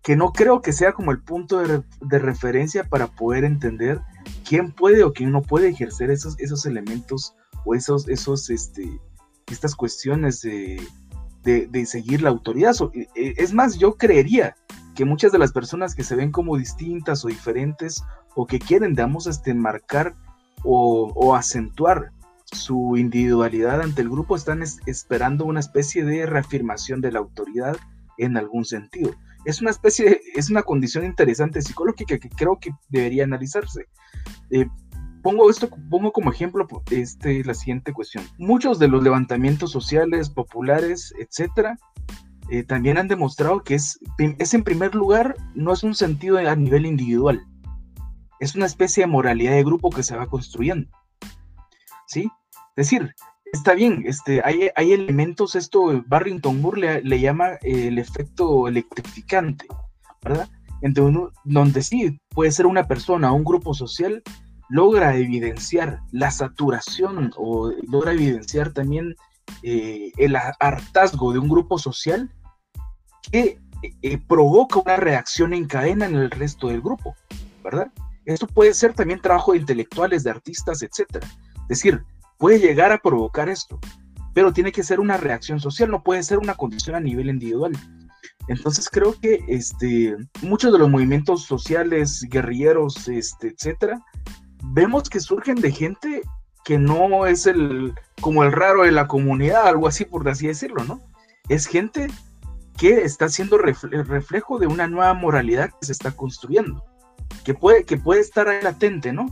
que 0.02 0.16
no 0.16 0.32
creo 0.32 0.60
que 0.62 0.72
sea 0.72 0.92
como 0.92 1.12
el 1.12 1.22
punto 1.22 1.58
de, 1.60 2.18
referencia 2.18 2.84
para 2.84 3.06
poder 3.06 3.44
entender 3.44 4.00
quién 4.48 4.72
puede 4.72 5.04
o 5.04 5.12
quién 5.12 5.30
no 5.30 5.42
puede 5.42 5.68
ejercer 5.68 6.10
esos, 6.10 6.38
esos 6.40 6.66
elementos 6.66 7.36
o 7.64 7.74
esos, 7.74 8.08
esos, 8.08 8.50
este, 8.50 9.00
estas 9.52 9.74
cuestiones 9.74 10.40
de, 10.42 10.80
de, 11.42 11.86
seguir 11.86 12.22
la 12.22 12.30
autoridad. 12.30 12.74
E, 12.94 13.08
e, 13.14 13.34
es 13.36 13.52
más, 13.52 13.78
yo 13.78 13.96
creería 13.96 14.56
que 14.94 15.04
muchas 15.04 15.32
de 15.32 15.38
las 15.38 15.52
personas 15.52 15.94
que 15.94 16.04
se 16.04 16.16
ven 16.16 16.30
como 16.30 16.56
distintas 16.56 17.24
o 17.24 17.28
diferentes 17.28 18.02
o 18.34 18.46
que 18.46 18.58
quieren, 18.58 18.94
digamos, 18.94 19.26
este, 19.26 19.54
marcar 19.54 20.14
o, 20.64 21.12
o 21.14 21.34
acentuar 21.34 22.12
su 22.44 22.96
individualidad 22.96 23.80
ante 23.80 24.02
el 24.02 24.10
grupo 24.10 24.36
están 24.36 24.62
esperando 24.86 25.44
una 25.46 25.60
especie 25.60 26.04
de 26.04 26.26
reafirmación 26.26 27.00
de 27.00 27.12
la 27.12 27.18
autoridad 27.18 27.76
en 28.18 28.36
algún 28.36 28.64
sentido 28.64 29.14
es 29.44 29.60
una 29.60 29.70
especie, 29.70 30.20
es 30.34 30.50
una 30.50 30.62
condición 30.62 31.04
interesante 31.04 31.62
psicológica 31.62 32.18
que 32.18 32.28
creo 32.28 32.58
que 32.60 32.70
debería 32.88 33.24
analizarse. 33.24 33.86
Eh, 34.50 34.66
pongo 35.22 35.48
esto, 35.48 35.68
pongo 35.88 36.12
como 36.12 36.30
ejemplo 36.30 36.66
este, 36.90 37.44
la 37.44 37.54
siguiente 37.54 37.92
cuestión. 37.92 38.24
Muchos 38.38 38.78
de 38.78 38.88
los 38.88 39.02
levantamientos 39.02 39.70
sociales, 39.70 40.30
populares, 40.30 41.14
etcétera, 41.18 41.78
eh, 42.50 42.64
también 42.64 42.98
han 42.98 43.08
demostrado 43.08 43.62
que 43.62 43.74
es, 43.74 43.98
es 44.38 44.54
en 44.54 44.64
primer 44.64 44.94
lugar, 44.94 45.36
no 45.54 45.72
es 45.72 45.82
un 45.82 45.94
sentido 45.94 46.38
a 46.38 46.56
nivel 46.56 46.86
individual, 46.86 47.46
es 48.40 48.54
una 48.54 48.66
especie 48.66 49.04
de 49.04 49.10
moralidad 49.10 49.52
de 49.52 49.64
grupo 49.64 49.90
que 49.90 50.02
se 50.02 50.16
va 50.16 50.26
construyendo. 50.26 50.90
¿Sí? 52.06 52.28
Es 52.76 52.90
decir, 52.90 53.14
está 53.52 53.74
bien, 53.74 54.02
este, 54.06 54.42
hay, 54.44 54.70
hay 54.74 54.92
elementos, 54.92 55.54
esto 55.54 56.02
Barrington 56.06 56.60
Moore 56.60 57.02
le, 57.02 57.20
llama 57.20 57.52
eh, 57.62 57.88
el 57.88 57.98
efecto 57.98 58.66
electrificante, 58.66 59.66
¿verdad? 60.22 60.48
donde 61.44 61.80
sí 61.82 62.18
puede 62.30 62.50
ser 62.50 62.66
una 62.66 62.88
persona 62.88 63.32
un 63.32 63.44
grupo 63.44 63.72
social, 63.72 64.22
logra 64.72 65.14
evidenciar 65.16 66.00
la 66.12 66.30
saturación 66.30 67.30
o 67.36 67.70
logra 67.90 68.12
evidenciar 68.12 68.72
también 68.72 69.14
eh, 69.62 70.12
el 70.16 70.34
hartazgo 70.34 71.34
de 71.34 71.38
un 71.38 71.48
grupo 71.50 71.78
social 71.78 72.32
que 73.30 73.60
eh, 74.00 74.18
provoca 74.26 74.80
una 74.80 74.96
reacción 74.96 75.52
en 75.52 75.66
cadena 75.66 76.06
en 76.06 76.14
el 76.14 76.30
resto 76.30 76.68
del 76.68 76.80
grupo, 76.80 77.14
¿verdad? 77.62 77.92
Esto 78.24 78.46
puede 78.46 78.72
ser 78.72 78.94
también 78.94 79.20
trabajo 79.20 79.52
de 79.52 79.58
intelectuales, 79.58 80.24
de 80.24 80.30
artistas, 80.30 80.80
etcétera. 80.80 81.26
Es 81.68 81.68
decir, 81.68 82.02
puede 82.38 82.58
llegar 82.58 82.92
a 82.92 82.98
provocar 82.98 83.50
esto, 83.50 83.78
pero 84.32 84.54
tiene 84.54 84.72
que 84.72 84.84
ser 84.84 85.00
una 85.00 85.18
reacción 85.18 85.60
social, 85.60 85.90
no 85.90 86.02
puede 86.02 86.22
ser 86.22 86.38
una 86.38 86.54
condición 86.54 86.96
a 86.96 87.00
nivel 87.00 87.28
individual. 87.28 87.72
Entonces 88.48 88.88
creo 88.88 89.14
que 89.20 89.44
este, 89.48 90.16
muchos 90.40 90.72
de 90.72 90.78
los 90.78 90.88
movimientos 90.88 91.44
sociales, 91.44 92.24
guerrilleros, 92.30 93.06
este, 93.08 93.48
etcétera, 93.48 94.02
vemos 94.62 95.08
que 95.08 95.20
surgen 95.20 95.56
de 95.56 95.72
gente 95.72 96.22
que 96.64 96.78
no 96.78 97.26
es 97.26 97.46
el 97.46 97.94
como 98.20 98.44
el 98.44 98.52
raro 98.52 98.84
de 98.84 98.92
la 98.92 99.08
comunidad, 99.08 99.66
algo 99.66 99.88
así 99.88 100.04
por 100.04 100.28
así 100.28 100.46
decirlo, 100.46 100.84
¿no? 100.84 101.00
Es 101.48 101.66
gente 101.66 102.08
que 102.76 103.02
está 103.02 103.28
siendo 103.28 103.58
reflejo 103.58 104.58
de 104.58 104.66
una 104.66 104.86
nueva 104.86 105.12
moralidad 105.14 105.70
que 105.70 105.86
se 105.86 105.92
está 105.92 106.12
construyendo, 106.12 106.84
que 107.44 107.54
puede, 107.54 107.84
que 107.84 107.96
puede 107.96 108.20
estar 108.20 108.46
latente, 108.62 109.12
¿no? 109.12 109.26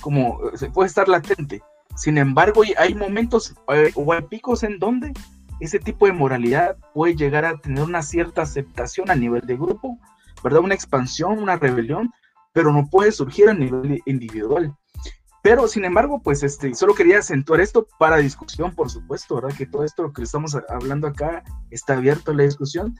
Como 0.00 0.40
se 0.54 0.70
puede 0.70 0.88
estar 0.88 1.08
latente, 1.08 1.62
sin 1.96 2.18
embargo, 2.18 2.62
hay 2.76 2.94
momentos 2.94 3.54
eh, 3.72 3.92
o 3.94 4.12
hay 4.12 4.22
picos 4.22 4.62
en 4.64 4.78
donde 4.78 5.12
ese 5.60 5.78
tipo 5.78 6.06
de 6.06 6.12
moralidad 6.12 6.76
puede 6.92 7.14
llegar 7.14 7.44
a 7.44 7.56
tener 7.56 7.84
una 7.84 8.02
cierta 8.02 8.42
aceptación 8.42 9.10
a 9.10 9.14
nivel 9.14 9.42
de 9.46 9.56
grupo, 9.56 9.98
¿verdad? 10.42 10.60
Una 10.60 10.74
expansión, 10.74 11.38
una 11.38 11.56
rebelión, 11.56 12.12
pero 12.54 12.72
no 12.72 12.88
puede 12.88 13.12
surgir 13.12 13.50
a 13.50 13.54
nivel 13.54 14.00
individual. 14.06 14.74
Pero, 15.42 15.68
sin 15.68 15.84
embargo, 15.84 16.22
pues 16.22 16.42
este, 16.42 16.74
solo 16.74 16.94
quería 16.94 17.18
acentuar 17.18 17.60
esto 17.60 17.86
para 17.98 18.16
discusión, 18.16 18.74
por 18.74 18.88
supuesto, 18.88 19.34
¿verdad? 19.34 19.54
Que 19.54 19.66
todo 19.66 19.84
esto 19.84 20.10
que 20.10 20.22
estamos 20.22 20.56
hablando 20.70 21.06
acá 21.06 21.44
está 21.70 21.94
abierto 21.94 22.30
a 22.30 22.34
la 22.34 22.44
discusión, 22.44 22.98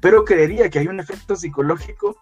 pero 0.00 0.24
creería 0.24 0.70
que 0.70 0.78
hay 0.78 0.86
un 0.86 1.00
efecto 1.00 1.36
psicológico 1.36 2.16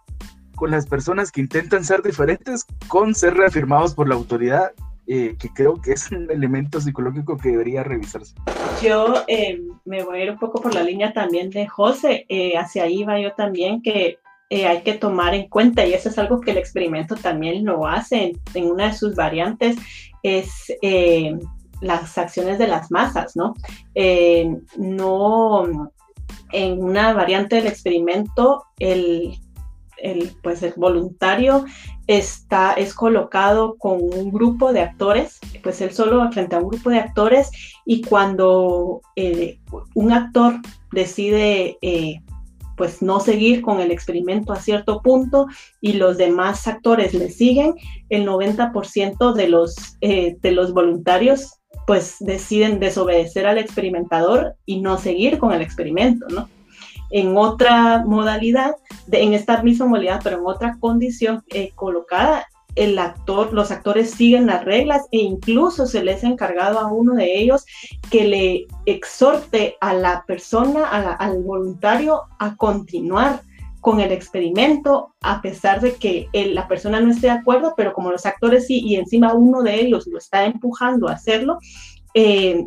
con 0.57 0.73
las 0.73 0.87
personas 0.87 1.31
que 1.31 1.43
intentan 1.43 1.85
ser 1.85 2.03
diferentes 2.03 2.66
con 2.89 3.14
ser 3.14 3.35
reafirmados 3.35 3.95
por 3.95 4.09
la 4.09 4.16
autoridad 4.16 4.73
eh, 5.09 5.35
que 5.37 5.49
creo 5.49 5.81
que 5.81 5.93
es 5.93 6.11
un 6.12 6.31
elemento 6.31 6.81
psicológico 6.81 7.37
que 7.37 7.51
debería 7.51 7.83
revisarse. 7.83 8.35
Yo 8.81 9.25
eh, 9.27 9.61
me 9.85 10.05
voy 10.05 10.18
a 10.18 10.25
ir 10.25 10.31
un 10.31 10.39
poco 10.39 10.62
por 10.62 10.75
la 10.75 10.85
línea 10.85 11.12
también 11.12 11.51
de 11.51 11.66
José, 11.66 12.25
eh, 12.29 12.57
hacia 12.57 12.85
ahí 12.85 13.03
va 13.03 13.20
yo 13.20 13.33
también, 13.33 13.83
que 13.83 14.18
hay 14.53 14.83
que 14.83 14.95
tomar 14.95 15.35
en 15.35 15.49
cuenta, 15.49 15.87
y 15.87 15.95
eso 15.95 16.09
es 16.09 16.19
algo 16.19 16.41
que 16.41 16.51
el 16.51 16.59
experimento 16.59 17.15
también 17.15 17.65
lo 17.65 17.87
hace 17.87 18.35
en, 18.55 18.71
una 18.71 18.87
de 18.89 18.95
sus 18.95 19.15
variantes, 19.15 19.77
es 20.23 20.51
las 21.81 22.17
acciones 22.19 22.59
de 22.59 22.69
las 22.69 22.91
masas, 22.91 23.35
¿no? 23.35 23.55
no, 24.77 25.91
en 26.53 26.83
una 26.83 27.13
variante 27.13 27.57
del 27.57 27.67
experimento, 27.67 28.65
el 28.79 29.37
el, 30.03 30.33
pues 30.43 30.63
el 30.63 30.75
voluntario 30.77 31.65
está, 32.07 32.75
es 32.75 32.93
colocado 32.93 33.77
con 33.79 34.01
un 34.03 34.31
grupo 34.31 34.73
de 34.73 34.81
actores, 34.81 35.39
pues 35.63 35.81
él 35.81 35.93
solo 35.93 36.31
frente 36.33 36.57
a 36.57 36.59
un 36.59 36.69
grupo 36.69 36.91
de 36.91 36.99
actores 36.99 37.51
y 37.87 38.03
cuando 38.03 39.01
eh, 39.17 39.61
un 39.95 40.13
actor 40.13 40.55
decide 40.91 41.79
eh, 41.81 42.21
pues 42.77 43.03
no 43.03 43.20
seguir 43.20 43.62
con 43.62 43.81
el 43.81 43.91
experimento 43.91 44.53
a 44.53 44.57
cierto 44.57 45.03
punto 45.03 45.47
y 45.81 45.95
los 45.95 46.18
demás 46.18 46.66
actores 46.66 47.14
le 47.14 47.31
siguen, 47.31 47.75
el 48.09 48.27
90% 48.27 49.33
de 49.33 49.49
los, 49.49 49.97
eh, 50.01 50.37
de 50.41 50.53
los 50.53 50.73
voluntarios 50.73 51.59
pues 51.87 52.16
deciden 52.20 52.79
desobedecer 52.79 53.47
al 53.47 53.59
experimentador 53.59 54.55
y 54.66 54.81
no 54.81 54.99
seguir 54.99 55.39
con 55.39 55.53
el 55.53 55.62
experimento, 55.62 56.27
¿no? 56.29 56.49
en 57.12 57.37
otra 57.37 58.05
modalidad, 58.05 58.75
en 59.11 59.35
esta 59.35 59.62
misma 59.62 59.87
modalidad, 59.87 60.20
pero 60.25 60.39
en 60.39 60.47
otra 60.47 60.79
condición 60.81 61.45
eh, 61.51 61.70
colocada, 61.75 62.47
el 62.75 62.99
actor, 62.99 63.53
los 63.53 63.70
actores 63.70 64.11
siguen 64.11 64.47
las 64.47 64.64
reglas 64.64 65.03
e 65.11 65.18
incluso 65.18 65.87
se 65.87 66.03
les 66.03 66.25
ha 66.25 66.29
encargado 66.29 66.79
a 66.79 66.87
uno 66.87 67.14
de 67.14 67.39
ellos 67.39 67.64
que 68.11 68.25
le 68.25 68.66
exhorte 68.87 69.77
a 69.81 69.95
la 69.95 70.25
persona, 70.27 70.87
al 70.87 71.43
voluntario, 71.43 72.23
a 72.39 72.57
continuar 72.57 73.43
con 73.81 73.99
el 73.99 74.12
experimento, 74.12 75.12
a 75.23 75.43
pesar 75.43 75.81
de 75.81 75.97
que 75.97 76.29
la 76.33 76.68
persona 76.68 77.01
no 77.01 77.11
esté 77.11 77.27
de 77.27 77.33
acuerdo, 77.33 77.75
pero 77.77 77.93
como 77.93 78.12
los 78.12 78.25
actores 78.27 78.68
sí, 78.68 78.81
y 78.81 78.95
encima 78.95 79.35
uno 79.35 79.62
de 79.62 79.81
ellos 79.81 80.07
lo 80.07 80.18
está 80.18 80.45
empujando 80.45 81.09
a 81.09 81.14
hacerlo, 81.14 81.59
eh, 82.14 82.64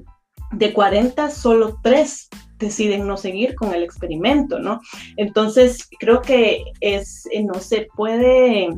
de 0.52 0.74
40, 0.74 1.32
solo 1.32 1.80
3 1.82 2.30
deciden 2.60 3.08
no 3.08 3.18
seguir 3.18 3.56
con 3.56 3.74
el 3.74 3.84
experimento, 3.84 4.60
¿no? 4.60 4.82
Entonces, 5.18 5.88
creo 6.00 6.22
que 6.22 6.64
es, 6.80 7.28
eh, 7.32 7.44
no 7.44 7.56
se 7.56 7.88
puede, 7.96 8.70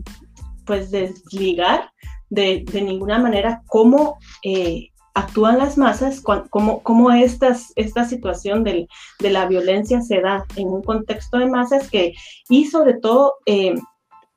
pues, 0.68 0.92
desligar 0.92 1.92
de, 2.30 2.66
ninguna 2.74 3.18
manera 3.18 3.64
cómo 3.68 4.20
eh, 4.44 4.90
actúan 5.16 5.58
las 5.58 5.78
masas, 5.78 6.22
cómo, 6.22 6.84
cómo 6.84 7.12
estas, 7.12 7.74
esta 7.76 8.06
situación 8.06 8.64
de 8.64 8.88
la 9.20 9.48
violencia 9.48 10.02
se 10.02 10.22
da 10.22 10.46
en 10.56 10.68
un 10.68 10.84
contexto 10.84 11.40
de 11.40 11.48
masas 11.48 11.90
que, 11.90 12.14
y 12.50 12.66
sobre 12.66 12.94
todo, 12.94 13.34
eh, 13.48 13.74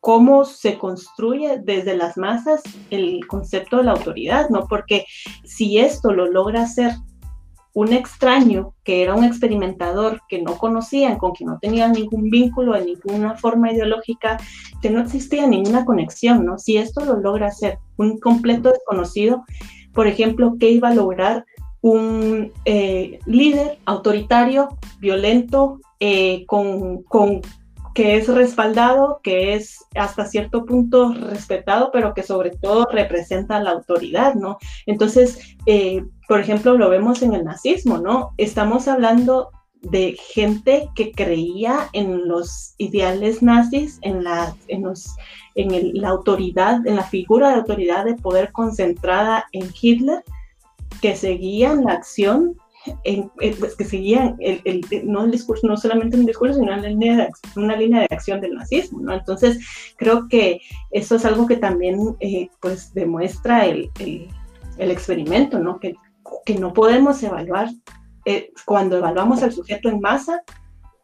cómo 0.01 0.47
se 0.47 0.79
construye 0.79 1.61
desde 1.63 1.97
las 1.97 2.17
masas 2.17 2.63
el 2.91 3.27
concepto 3.27 3.77
de 3.77 3.85
la 3.85 3.93
autoridad, 3.93 4.49
¿no? 4.49 4.67
Porque 4.67 5.05
si 5.45 5.79
esto 5.79 6.13
lo 6.13 6.27
logra 6.27 6.63
hacer 6.63 6.93
un 7.73 7.93
extraño 7.93 8.75
que 8.85 9.03
era 9.03 9.15
un 9.15 9.25
experimentador 9.25 10.21
que 10.29 10.43
no 10.43 10.59
conocían, 10.59 11.19
con 11.19 11.33
quien 11.33 11.51
no 11.51 11.59
tenían 11.59 11.93
ningún 11.93 12.31
vínculo 12.31 12.73
de 12.73 12.85
ninguna 12.85 13.37
forma 13.37 13.73
ideológica, 13.73 14.39
que 14.83 14.91
no 14.91 15.01
existía 15.01 15.47
ninguna 15.47 15.85
conexión, 15.85 16.45
¿no? 16.45 16.59
Si 16.59 16.77
esto 16.77 17.05
lo 17.05 17.17
logra 17.21 17.49
hacer 17.49 17.79
un 17.97 18.19
completo 18.19 18.71
desconocido, 18.71 19.45
por 19.93 20.07
ejemplo, 20.07 20.57
¿qué 20.59 20.71
iba 20.71 20.89
a 20.89 20.95
lograr 20.95 21.45
un 21.81 22.53
eh, 22.65 23.19
líder 23.27 23.79
autoritario, 23.87 24.69
violento, 24.99 25.81
eh, 25.99 26.45
con, 26.47 27.03
con 27.05 27.41
que 28.01 28.17
es 28.17 28.29
respaldado, 28.29 29.21
que 29.23 29.53
es 29.53 29.85
hasta 29.95 30.25
cierto 30.25 30.65
punto 30.65 31.13
respetado, 31.13 31.91
pero 31.93 32.15
que 32.15 32.23
sobre 32.23 32.49
todo 32.49 32.89
representa 32.91 33.61
la 33.61 33.73
autoridad, 33.73 34.37
¿no? 34.37 34.57
Entonces, 34.87 35.39
eh, 35.67 36.03
por 36.27 36.41
ejemplo, 36.41 36.79
lo 36.79 36.89
vemos 36.89 37.21
en 37.21 37.35
el 37.35 37.45
nazismo, 37.45 37.99
¿no? 37.99 38.33
Estamos 38.39 38.89
hablando 38.89 39.51
de 39.83 40.17
gente 40.33 40.89
que 40.95 41.13
creía 41.13 41.91
en 41.93 42.27
los 42.27 42.75
ideales 42.79 43.43
nazis, 43.43 43.99
en 44.01 44.25
la, 44.25 44.57
en 44.69 44.85
los, 44.85 45.15
en 45.55 45.93
la 46.01 46.09
autoridad, 46.09 46.87
en 46.87 46.97
la 46.97 47.05
figura 47.05 47.51
de 47.51 47.57
autoridad 47.57 48.07
de 48.07 48.15
poder 48.15 48.51
concentrada 48.53 49.45
en 49.53 49.69
Hitler, 49.79 50.25
que 51.03 51.17
seguían 51.17 51.85
la 51.85 51.93
acción 51.93 52.57
pues, 53.59 53.77
que 53.77 53.85
seguían 53.85 54.37
el, 54.41 54.61
el, 54.65 54.83
no 55.05 55.25
el 55.25 55.31
discurso, 55.31 55.67
no 55.67 55.77
solamente 55.77 56.17
un 56.17 56.27
discurso, 56.27 56.55
sino 56.55 56.73
una 56.73 56.89
línea, 56.89 57.17
de, 57.17 57.31
una 57.57 57.77
línea 57.77 58.01
de 58.01 58.09
acción 58.11 58.41
del 58.41 58.55
nazismo. 58.55 59.13
Entonces, 59.13 59.59
creo 59.97 60.29
que 60.29 60.61
eso 60.91 61.17
es 61.17 61.25
algo 61.25 61.47
que 61.47 61.57
también, 61.57 62.17
eh, 62.21 62.49
pues, 62.61 62.95
demuestra 62.95 63.67
el, 63.67 63.91
el, 63.99 64.29
experimento, 64.91 65.59
¿no? 65.59 65.79
Que, 65.79 65.95
que 66.47 66.59
no 66.59 66.73
podemos 66.73 67.23
evaluar, 67.23 67.69
eh, 68.25 68.51
cuando 68.65 68.97
evaluamos 68.97 69.43
al 69.43 69.53
sujeto 69.53 69.89
en 69.89 70.01
masa, 70.01 70.43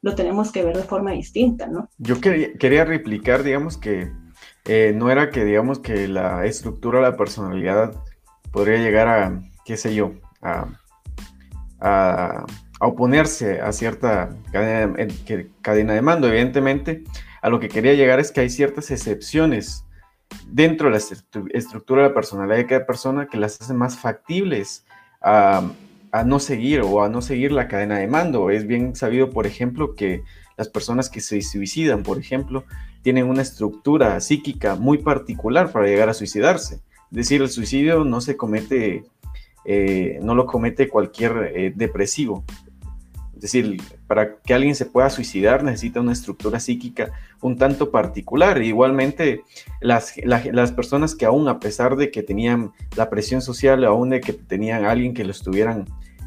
lo 0.00 0.14
tenemos 0.14 0.52
que 0.52 0.64
ver 0.64 0.76
de 0.76 0.82
forma 0.82 1.12
distinta, 1.12 1.66
¿no? 1.66 1.88
Yo 1.98 2.20
quería, 2.20 2.54
quería 2.54 2.84
replicar, 2.84 3.42
digamos, 3.42 3.76
que 3.76 4.10
eh, 4.64 4.92
no 4.94 5.10
era 5.10 5.30
que, 5.30 5.44
digamos, 5.44 5.78
que 5.78 6.08
la 6.08 6.46
estructura, 6.46 7.00
la 7.00 7.16
personalidad 7.16 8.02
podría 8.50 8.78
llegar 8.78 9.08
a, 9.08 9.40
qué 9.64 9.76
sé 9.76 9.94
yo, 9.94 10.12
a 10.42 10.68
a, 11.80 12.44
oponerse 12.80 13.60
a 13.60 13.72
cierta 13.72 14.36
cadena 14.52 15.94
de, 15.94 16.02
mando. 16.02 16.28
Evidentemente, 16.28 17.04
a 17.40 17.48
lo 17.48 17.58
que 17.58 17.68
quería 17.68 17.94
llegar 17.94 18.20
es 18.20 18.30
que 18.30 18.40
hay 18.40 18.50
ciertas 18.50 18.90
excepciones 18.90 19.84
dentro 20.46 20.88
de 20.88 20.92
la 20.92 21.48
estructura 21.54 22.02
de 22.02 22.08
la 22.08 22.14
personalidad 22.14 22.56
de 22.56 22.66
cada 22.66 22.86
persona 22.86 23.28
que 23.28 23.38
las 23.38 23.60
hacen 23.60 23.76
más 23.76 23.96
factibles 23.96 24.84
a, 25.22 25.72
no 26.24 26.38
seguir 26.38 26.80
o 26.80 27.02
a 27.02 27.10
no 27.10 27.20
seguir 27.20 27.52
la 27.52 27.68
cadena 27.68 27.98
de 27.98 28.08
mando. 28.08 28.50
Es 28.50 28.66
bien 28.66 28.96
sabido, 28.96 29.30
por 29.30 29.46
ejemplo, 29.46 29.94
que 29.94 30.22
las 30.56 30.68
personas 30.68 31.10
que 31.10 31.20
se 31.20 31.42
suicidan, 31.42 32.02
por 32.02 32.18
ejemplo, 32.18 32.64
tienen 33.02 33.26
una 33.26 33.42
estructura 33.42 34.18
psíquica 34.20 34.76
muy 34.76 34.98
particular 34.98 35.70
para 35.70 35.86
llegar 35.86 36.08
a 36.08 36.14
suicidarse. 36.14 36.80
Es 37.10 37.16
decir, 37.16 37.42
el 37.42 37.50
suicidio 37.50 38.04
no 38.04 38.20
se 38.20 38.36
comete 38.36 39.04
eh, 39.66 40.18
no 40.22 40.34
lo 40.34 40.46
comete 40.46 40.88
cualquier 40.88 41.52
eh, 41.54 41.72
depresivo. 41.74 42.44
Es 43.34 43.42
decir, 43.42 43.82
para 44.06 44.36
que 44.36 44.54
alguien 44.54 44.74
se 44.74 44.86
pueda 44.86 45.10
suicidar 45.10 45.62
necesita 45.62 46.00
una 46.00 46.12
estructura 46.12 46.58
psíquica 46.58 47.12
un 47.42 47.58
tanto 47.58 47.90
particular. 47.90 48.62
Igualmente, 48.62 49.42
las, 49.80 50.14
las 50.24 50.72
personas 50.72 51.14
que 51.14 51.26
aún 51.26 51.46
a 51.48 51.60
pesar 51.60 51.96
de 51.96 52.10
que 52.10 52.22
tenían 52.22 52.72
la 52.96 53.10
presión 53.10 53.42
social, 53.42 53.84
aún 53.84 54.08
de 54.10 54.20
que 54.20 54.32
tenían 54.32 54.86
alguien 54.86 55.12
que 55.12 55.24
lo 55.24 55.32
estuvieran 55.32 55.84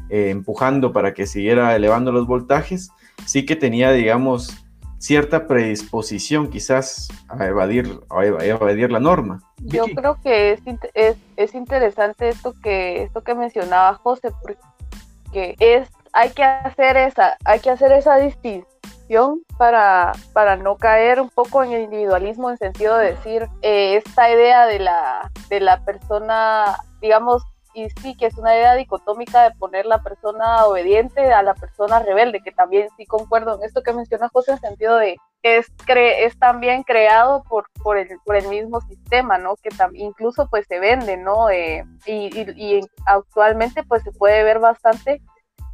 eh, 0.08 0.30
empujando 0.30 0.92
para 0.92 1.14
que 1.14 1.26
siguiera 1.26 1.74
elevando 1.74 2.12
los 2.12 2.26
voltajes, 2.26 2.90
sí 3.26 3.44
que 3.44 3.56
tenía, 3.56 3.90
digamos, 3.92 4.64
cierta 5.00 5.46
predisposición 5.46 6.50
quizás 6.50 7.08
a 7.28 7.46
evadir, 7.46 8.00
a 8.10 8.24
evadir 8.44 8.92
la 8.92 9.00
norma. 9.00 9.40
Yo 9.64 9.84
creo 9.94 10.20
que 10.22 10.52
es, 10.52 10.60
es, 10.94 11.16
es, 11.36 11.54
interesante 11.54 12.28
esto 12.28 12.54
que, 12.62 13.02
esto 13.02 13.22
que 13.22 13.34
mencionaba 13.34 13.94
José, 13.94 14.30
porque 14.42 15.56
es, 15.58 15.88
hay 16.12 16.30
que 16.30 16.44
hacer 16.44 16.98
esa, 16.98 17.36
hay 17.44 17.60
que 17.60 17.70
hacer 17.70 17.92
esa 17.92 18.16
distinción 18.18 19.40
para, 19.56 20.12
para 20.34 20.56
no 20.56 20.76
caer 20.76 21.20
un 21.20 21.30
poco 21.30 21.64
en 21.64 21.72
el 21.72 21.82
individualismo 21.82 22.50
en 22.50 22.58
sentido 22.58 22.96
de 22.98 23.14
decir 23.14 23.48
eh, 23.62 23.96
esta 23.96 24.30
idea 24.30 24.66
de 24.66 24.80
la, 24.80 25.30
de 25.48 25.60
la 25.60 25.82
persona, 25.82 26.76
digamos, 27.00 27.42
y 27.74 27.88
sí 28.02 28.16
que 28.16 28.26
es 28.26 28.36
una 28.36 28.54
idea 28.54 28.74
dicotómica 28.74 29.42
de 29.42 29.54
poner 29.56 29.86
la 29.86 30.02
persona 30.02 30.64
obediente 30.66 31.32
a 31.32 31.42
la 31.42 31.54
persona 31.54 32.00
rebelde, 32.00 32.40
que 32.40 32.52
también 32.52 32.88
sí 32.96 33.06
concuerdo 33.06 33.56
en 33.56 33.64
esto 33.64 33.82
que 33.82 33.92
menciona 33.92 34.28
José 34.32 34.52
en 34.52 34.60
sentido 34.60 34.96
de 34.96 35.16
que 35.42 35.58
es, 35.58 35.68
cre 35.86 36.24
es 36.24 36.38
también 36.38 36.82
creado 36.82 37.42
por, 37.44 37.66
por, 37.82 37.96
el, 37.96 38.08
por 38.24 38.36
el 38.36 38.48
mismo 38.48 38.80
sistema, 38.82 39.38
¿no? 39.38 39.56
Que 39.56 39.70
incluso 39.94 40.48
pues 40.50 40.66
se 40.66 40.78
vende, 40.78 41.16
¿no? 41.16 41.48
Eh, 41.50 41.84
y, 42.06 42.28
y, 42.56 42.80
actualmente 43.06 43.82
pues 43.82 44.02
se 44.02 44.12
puede 44.12 44.42
ver 44.44 44.58
bastante 44.58 45.22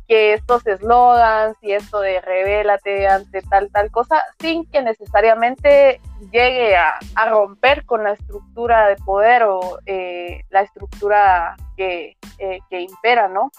que 0.06 0.34
estos 0.34 0.66
eslogans 0.66 1.56
y 1.62 1.72
esto 1.72 2.00
de 2.00 2.20
revélate 2.20 3.08
ante 3.08 3.42
tal, 3.42 3.70
tal 3.72 3.90
cosa, 3.90 4.22
sin 4.38 4.64
que 4.70 4.82
necesariamente 4.82 6.00
llegue 6.30 6.76
a, 6.76 6.98
romper 7.28 7.84
con 7.84 8.04
la 8.04 8.12
estructura 8.12 8.86
de 8.88 8.96
poder 8.96 9.42
o 9.44 9.78
eh, 9.86 10.44
la 10.50 10.62
estructura 10.62 11.56
que, 11.76 12.16
eh, 12.38 12.60
que 12.70 12.80
impera, 12.80 13.28
¿no? 13.28 13.50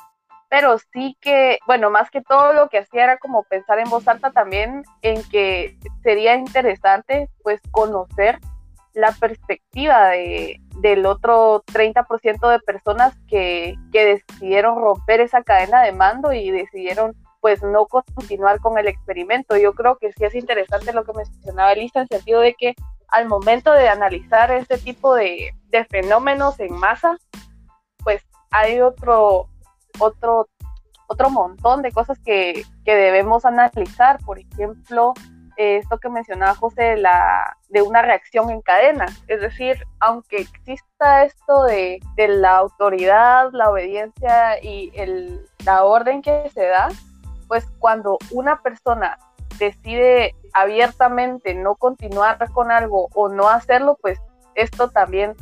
Pero 0.50 0.78
sí 0.94 1.18
que, 1.20 1.60
bueno, 1.68 1.90
más 1.90 2.10
que 2.10 2.22
todo 2.22 2.54
lo 2.54 2.70
que 2.70 2.78
hacía 2.80 3.04
era 3.04 3.18
como 3.18 3.44
pensar 3.44 3.80
en 3.80 3.90
voz 3.90 4.08
alta 4.08 4.32
también 4.32 4.84
en 5.02 5.22
que 5.30 5.78
sería 6.04 6.36
interesante 6.36 7.30
pues 7.44 7.60
conocer 7.72 8.40
la 8.94 9.12
perspectiva 9.12 10.10
de, 10.10 10.62
del 10.82 11.06
otro 11.06 11.64
30% 11.66 12.50
de 12.50 12.60
personas 12.60 13.16
que, 13.28 13.76
que, 13.92 14.22
decidieron 14.30 14.80
romper 14.80 15.22
esa 15.22 15.42
cadena 15.44 15.82
de 15.82 15.92
mando 15.92 16.34
y 16.34 16.52
decidieron 16.52 17.16
pues 17.42 17.64
no 17.64 17.86
continuar 17.86 18.60
con 18.60 18.78
el 18.78 18.88
experimento. 18.88 19.58
Yo 19.58 19.74
creo 19.74 19.98
que 19.98 20.12
sí 20.14 20.26
es 20.26 20.36
interesante 20.36 20.94
lo 20.94 21.04
que 21.04 21.14
mencionaba 21.14 21.74
Elisa 21.74 22.00
en 22.00 22.04
el 22.04 22.18
sentido 22.18 22.42
de 22.42 22.54
que 22.54 22.76
al 23.10 23.28
momento 23.28 23.72
de 23.72 23.88
analizar 23.90 24.52
este 24.52 24.78
tipo 24.78 25.16
de, 25.16 25.54
de 25.70 25.86
fenómenos 25.86 26.60
en 26.60 26.74
masa, 26.74 27.18
pues 28.04 28.24
hay 28.52 28.82
otro, 28.82 29.48
otro, 30.00 30.48
otro 31.08 31.30
montón 31.30 31.82
de 31.82 31.92
cosas 31.92 32.20
que, 32.20 32.64
que 32.84 32.96
debemos 32.96 33.46
analizar. 33.46 34.20
Por 34.26 34.40
ejemplo, 34.40 35.14
esto 35.58 35.98
que 35.98 36.10
mencionaba 36.10 36.56
José 36.56 36.84
de, 36.84 36.98
la, 36.98 37.58
de 37.70 37.82
una 37.82 38.02
reacción 38.02 38.50
en 38.50 38.62
cadena. 38.62 39.06
Es 39.28 39.42
decir, 39.42 39.84
aunque 40.00 40.38
exista 40.38 41.24
esto 41.24 41.64
de, 41.64 42.00
de 42.16 42.28
la 42.28 42.58
autoridad, 42.58 43.50
la 43.52 43.70
obediencia 43.70 44.64
y 44.64 44.92
el, 44.94 45.46
la 45.66 45.84
orden 45.84 46.22
que 46.22 46.50
se 46.54 46.68
da, 46.68 46.90
pues 47.48 47.66
cuando 47.80 48.18
una 48.32 48.62
persona 48.62 49.18
decide 49.58 50.36
abiertamente 50.54 51.54
no 51.56 51.76
continuar 51.76 52.38
con 52.52 52.72
algo 52.72 53.10
o 53.16 53.30
no 53.30 53.50
hacerlo, 53.50 53.98
pues 54.02 54.20
esto 54.56 54.90
también 54.90 55.36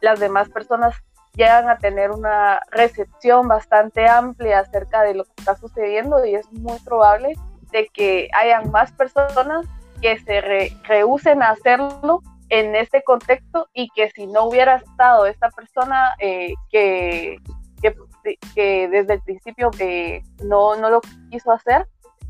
las 0.00 0.18
demás 0.18 0.48
personas 0.48 0.94
llegan 1.34 1.68
a 1.68 1.78
tener 1.78 2.10
una 2.10 2.60
recepción 2.70 3.46
bastante 3.46 4.08
amplia 4.08 4.60
acerca 4.60 5.02
de 5.02 5.14
lo 5.14 5.24
que 5.24 5.32
está 5.38 5.56
sucediendo 5.56 6.24
y 6.24 6.34
es 6.34 6.50
muy 6.52 6.78
probable 6.80 7.34
de 7.70 7.88
que 7.88 8.28
hayan 8.34 8.70
más 8.70 8.92
personas 8.92 9.66
que 10.00 10.18
se 10.18 10.40
rehúsen 10.86 11.42
a 11.42 11.50
hacerlo 11.50 12.22
en 12.48 12.74
este 12.74 13.02
contexto 13.02 13.68
y 13.72 13.88
que 13.90 14.10
si 14.10 14.26
no 14.26 14.44
hubiera 14.44 14.76
estado 14.76 15.26
esta 15.26 15.50
persona 15.50 16.14
eh, 16.18 16.54
que, 16.70 17.38
que, 18.54 18.88
desde 18.88 19.14
el 19.14 19.22
principio 19.22 19.70
eh, 19.78 20.22
no, 20.44 20.76
no 20.76 20.90
lo 20.90 21.00
quiso 21.30 21.52
hacer, 21.52 21.86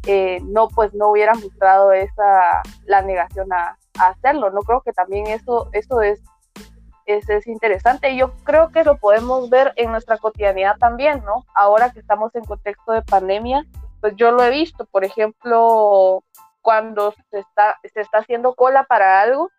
eh, 0.06 0.40
no 0.44 0.68
pues 0.68 0.94
no 0.94 1.10
hubiera 1.10 1.34
mostrado 1.34 1.92
esa 1.92 2.62
la 2.86 3.02
negación 3.02 3.52
a, 3.52 3.76
hacerlo. 3.98 4.50
No 4.50 4.60
creo 4.60 4.80
que 4.80 4.92
también 4.92 5.26
eso, 5.26 5.68
eso 5.72 6.00
es, 6.00 6.22
es, 7.04 7.28
es, 7.28 7.46
interesante. 7.46 8.16
Yo 8.16 8.32
creo 8.44 8.70
que 8.70 8.82
lo 8.82 8.96
podemos 8.96 9.50
ver 9.50 9.74
en 9.76 9.90
nuestra 9.90 10.16
cotidianidad 10.16 10.78
también, 10.78 11.22
¿no? 11.26 11.44
Ahora 11.54 11.90
que 11.90 12.00
estamos 12.00 12.34
en 12.34 12.44
contexto 12.44 12.92
de 12.92 13.02
pandemia, 13.02 13.66
pues 14.00 14.14
yo 14.16 14.30
lo 14.32 14.42
he 14.42 14.50
visto, 14.50 14.86
por 14.86 15.04
ejemplo, 15.04 16.24
cuando 16.62 17.14
se 17.30 17.38
está, 17.38 17.78
se 17.82 18.00
está 18.00 18.18
haciendo 18.18 18.54
cola 18.54 18.84
para 18.84 19.20
algo 19.20 19.50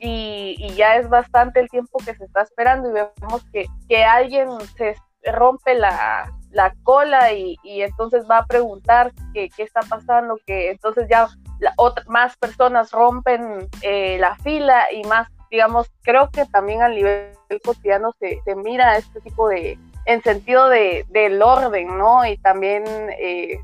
y, 0.00 0.72
ya 0.76 0.96
es 0.96 1.08
bastante 1.08 1.60
el 1.60 1.68
tiempo 1.68 1.98
que 1.98 2.14
se 2.14 2.24
está 2.24 2.42
esperando 2.42 2.88
y 2.88 2.92
vemos 2.92 3.44
que, 3.52 3.66
que 3.88 4.04
alguien 4.04 4.48
se 4.76 4.96
rompe 5.24 5.74
la, 5.74 6.32
la 6.50 6.72
cola 6.84 7.32
y, 7.32 7.56
y, 7.64 7.82
entonces 7.82 8.24
va 8.30 8.38
a 8.38 8.46
preguntar 8.46 9.12
qué, 9.34 9.48
qué 9.56 9.64
está 9.64 9.80
pasando, 9.80 10.38
que 10.46 10.70
entonces 10.70 11.08
ya 11.10 11.28
la, 11.58 11.74
más 12.06 12.36
personas 12.36 12.92
rompen 12.92 13.68
eh, 13.82 14.18
la 14.20 14.36
fila 14.36 14.92
y 14.92 15.02
más, 15.04 15.28
digamos, 15.50 15.90
creo 16.02 16.30
que 16.30 16.46
también 16.46 16.82
a 16.82 16.88
nivel 16.88 17.32
cotidiano 17.64 18.12
se, 18.20 18.40
se 18.44 18.54
mira 18.54 18.96
este 18.96 19.20
tipo 19.20 19.48
de, 19.48 19.78
en 20.08 20.22
sentido 20.22 20.70
de, 20.70 21.04
del 21.10 21.40
orden, 21.42 21.98
¿no? 21.98 22.24
Y 22.24 22.38
también 22.38 22.82
eh, 23.20 23.60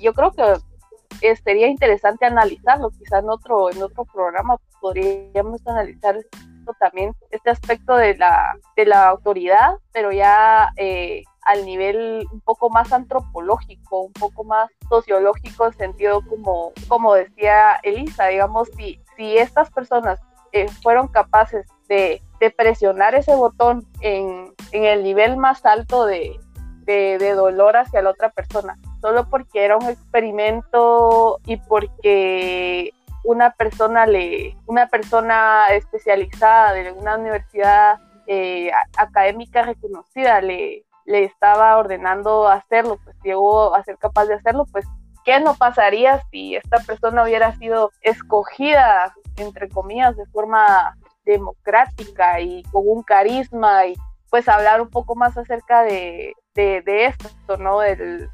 yo 0.00 0.12
creo 0.12 0.30
que 0.30 1.34
sería 1.36 1.66
interesante 1.66 2.26
analizarlo, 2.26 2.90
quizá 2.90 3.20
en 3.20 3.30
otro, 3.30 3.70
en 3.70 3.82
otro 3.82 4.04
programa 4.04 4.58
podríamos 4.82 5.66
analizar 5.66 6.16
esto 6.16 6.76
también, 6.78 7.14
este 7.30 7.48
aspecto 7.48 7.96
de 7.96 8.18
la, 8.18 8.54
de 8.76 8.84
la 8.84 9.08
autoridad, 9.08 9.78
pero 9.92 10.12
ya 10.12 10.68
eh, 10.76 11.22
al 11.46 11.64
nivel 11.64 12.26
un 12.30 12.40
poco 12.42 12.68
más 12.68 12.92
antropológico, 12.92 14.02
un 14.02 14.12
poco 14.12 14.44
más 14.44 14.68
sociológico, 14.90 15.66
en 15.66 15.72
sentido 15.72 16.20
como, 16.28 16.72
como 16.86 17.14
decía 17.14 17.76
Elisa, 17.82 18.26
digamos, 18.26 18.68
si, 18.76 19.00
si 19.16 19.38
estas 19.38 19.70
personas 19.70 20.20
eh, 20.52 20.68
fueron 20.82 21.08
capaces 21.08 21.66
de, 21.88 22.20
presionar 22.50 23.14
ese 23.14 23.34
botón 23.34 23.86
en, 24.00 24.52
el 24.72 25.02
nivel 25.02 25.36
más 25.36 25.64
alto 25.64 26.06
de, 26.06 26.38
de 26.84 27.34
dolor 27.34 27.76
hacia 27.76 28.02
la 28.02 28.10
otra 28.10 28.30
persona, 28.30 28.78
solo 29.00 29.28
porque 29.28 29.64
era 29.64 29.76
un 29.76 29.88
experimento 29.88 31.38
y 31.46 31.56
porque 31.56 32.92
una 33.24 33.50
persona 33.50 34.06
le, 34.06 34.56
una 34.66 34.88
persona 34.88 35.66
especializada 35.70 36.72
de 36.72 36.92
una 36.92 37.16
universidad 37.16 38.00
eh, 38.26 38.70
académica 38.96 39.62
reconocida 39.62 40.40
le, 40.40 40.84
le 41.04 41.24
estaba 41.24 41.76
ordenando 41.76 42.48
hacerlo, 42.48 42.98
pues 43.04 43.16
llegó 43.22 43.74
a 43.74 43.82
ser 43.84 43.98
capaz 43.98 44.26
de 44.26 44.34
hacerlo, 44.34 44.66
pues 44.70 44.86
¿qué 45.24 45.40
no 45.40 45.54
pasaría 45.54 46.20
si 46.30 46.56
esta 46.56 46.78
persona 46.80 47.22
hubiera 47.22 47.56
sido 47.56 47.92
escogida, 48.02 49.14
entre 49.36 49.68
comillas, 49.68 50.16
de 50.16 50.26
forma 50.26 50.96
democrática 51.24 52.40
y 52.40 52.62
con 52.64 52.82
un 52.86 53.02
carisma 53.02 53.86
y 53.86 53.94
pues 54.30 54.48
hablar 54.48 54.80
un 54.80 54.88
poco 54.88 55.14
más 55.14 55.36
acerca 55.36 55.82
de, 55.82 56.32
de, 56.54 57.06
esto, 57.06 57.56
¿no? 57.58 57.80
Del, 57.80 58.28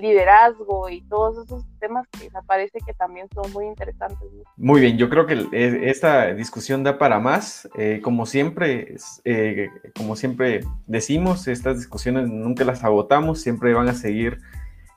liderazgo 0.00 0.88
y 0.88 1.00
todos 1.02 1.44
esos 1.44 1.64
temas 1.78 2.06
que 2.08 2.28
me 2.30 2.42
parece 2.42 2.78
que 2.84 2.92
también 2.94 3.28
son 3.32 3.52
muy 3.52 3.66
interesantes. 3.66 4.28
Muy 4.56 4.80
bien, 4.80 4.98
yo 4.98 5.08
creo 5.08 5.26
que 5.26 5.48
esta 5.88 6.34
discusión 6.34 6.82
da 6.82 6.98
para 6.98 7.20
más. 7.20 7.68
Eh, 7.76 8.00
como 8.02 8.26
siempre, 8.26 8.96
eh, 9.24 9.68
como 9.96 10.16
siempre 10.16 10.60
decimos, 10.86 11.46
estas 11.46 11.78
discusiones 11.78 12.28
nunca 12.28 12.64
las 12.64 12.82
agotamos, 12.82 13.40
siempre 13.40 13.74
van 13.74 13.88
a 13.88 13.94
seguir, 13.94 14.38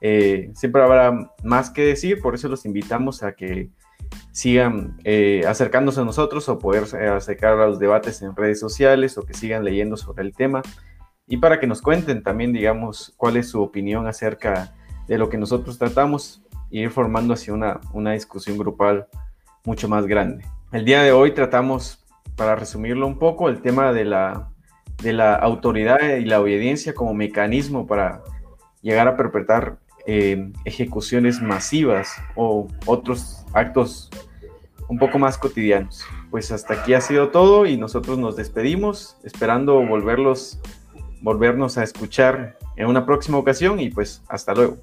eh, 0.01 0.49
siempre 0.55 0.82
habrá 0.82 1.32
más 1.43 1.69
que 1.69 1.84
decir, 1.84 2.19
por 2.19 2.34
eso 2.34 2.47
los 2.47 2.65
invitamos 2.65 3.21
a 3.21 3.34
que 3.34 3.69
sigan 4.38 4.98
acercándose 5.48 6.02
a 6.02 6.06
nosotros 6.06 6.48
o 6.48 6.60
poder 6.60 6.84
acercar 6.84 7.54
a 7.54 7.66
los 7.68 7.80
debates 7.80 8.22
en 8.22 8.36
redes 8.36 8.60
sociales 8.60 9.18
o 9.18 9.24
que 9.24 9.34
sigan 9.34 9.64
leyendo 9.64 9.98
sobre 9.98 10.24
el 10.24 10.34
tema 10.34 10.62
y 11.28 11.38
para 11.38 11.60
que 11.60 11.68
nos 11.68 11.82
cuenten 11.82 12.24
también, 12.24 12.54
digamos, 12.54 13.14
cuál 13.18 13.36
es 13.36 13.50
su 13.50 13.62
opinión 13.62 14.08
acerca 14.08 14.74
de 15.08 15.18
lo 15.18 15.28
que 15.30 15.38
nosotros 15.38 15.78
tratamos 15.78 16.42
y 16.70 16.82
ir 16.82 16.90
formando 16.90 17.34
así 17.34 17.52
una, 17.52 17.82
una 17.94 18.14
discusión 18.14 18.58
grupal 18.58 19.08
mucho 19.66 19.90
más 19.90 20.06
grande. 20.06 20.46
El 20.72 20.86
día 20.86 21.02
de 21.02 21.12
hoy 21.12 21.34
tratamos, 21.34 22.06
para 22.38 22.56
resumirlo 22.56 23.08
un 23.08 23.20
poco, 23.20 23.50
el 23.50 23.62
tema 23.62 23.92
de 23.92 24.06
la, 24.06 24.52
de 25.04 25.12
la 25.12 25.36
autoridad 25.36 26.00
y 26.00 26.26
la 26.26 26.40
obediencia 26.40 26.94
como 26.94 27.14
mecanismo 27.14 27.88
para 27.88 28.24
llegar 28.82 29.08
a 29.08 29.18
perpetrar 29.18 29.80
eh, 30.06 30.54
ejecuciones 30.64 31.42
masivas 31.42 32.16
o 32.36 32.68
otros 32.86 33.46
actos 33.52 34.10
un 34.88 34.98
poco 34.98 35.20
más 35.20 35.38
cotidianos. 35.38 36.06
Pues 36.32 36.52
hasta 36.52 36.76
aquí 36.76 36.94
ha 36.94 37.02
sido 37.02 37.30
todo 37.30 37.66
y 37.66 37.78
nosotros 37.78 38.18
nos 38.18 38.36
despedimos, 38.36 39.18
esperando 39.24 39.86
volverlos 39.86 40.60
volvernos 41.22 41.78
a 41.78 41.84
escuchar 41.84 42.58
en 42.76 42.88
una 42.88 43.06
próxima 43.06 43.38
ocasión 43.38 43.80
y 43.80 43.90
pues 43.90 44.24
hasta 44.28 44.54
luego. 44.54 44.78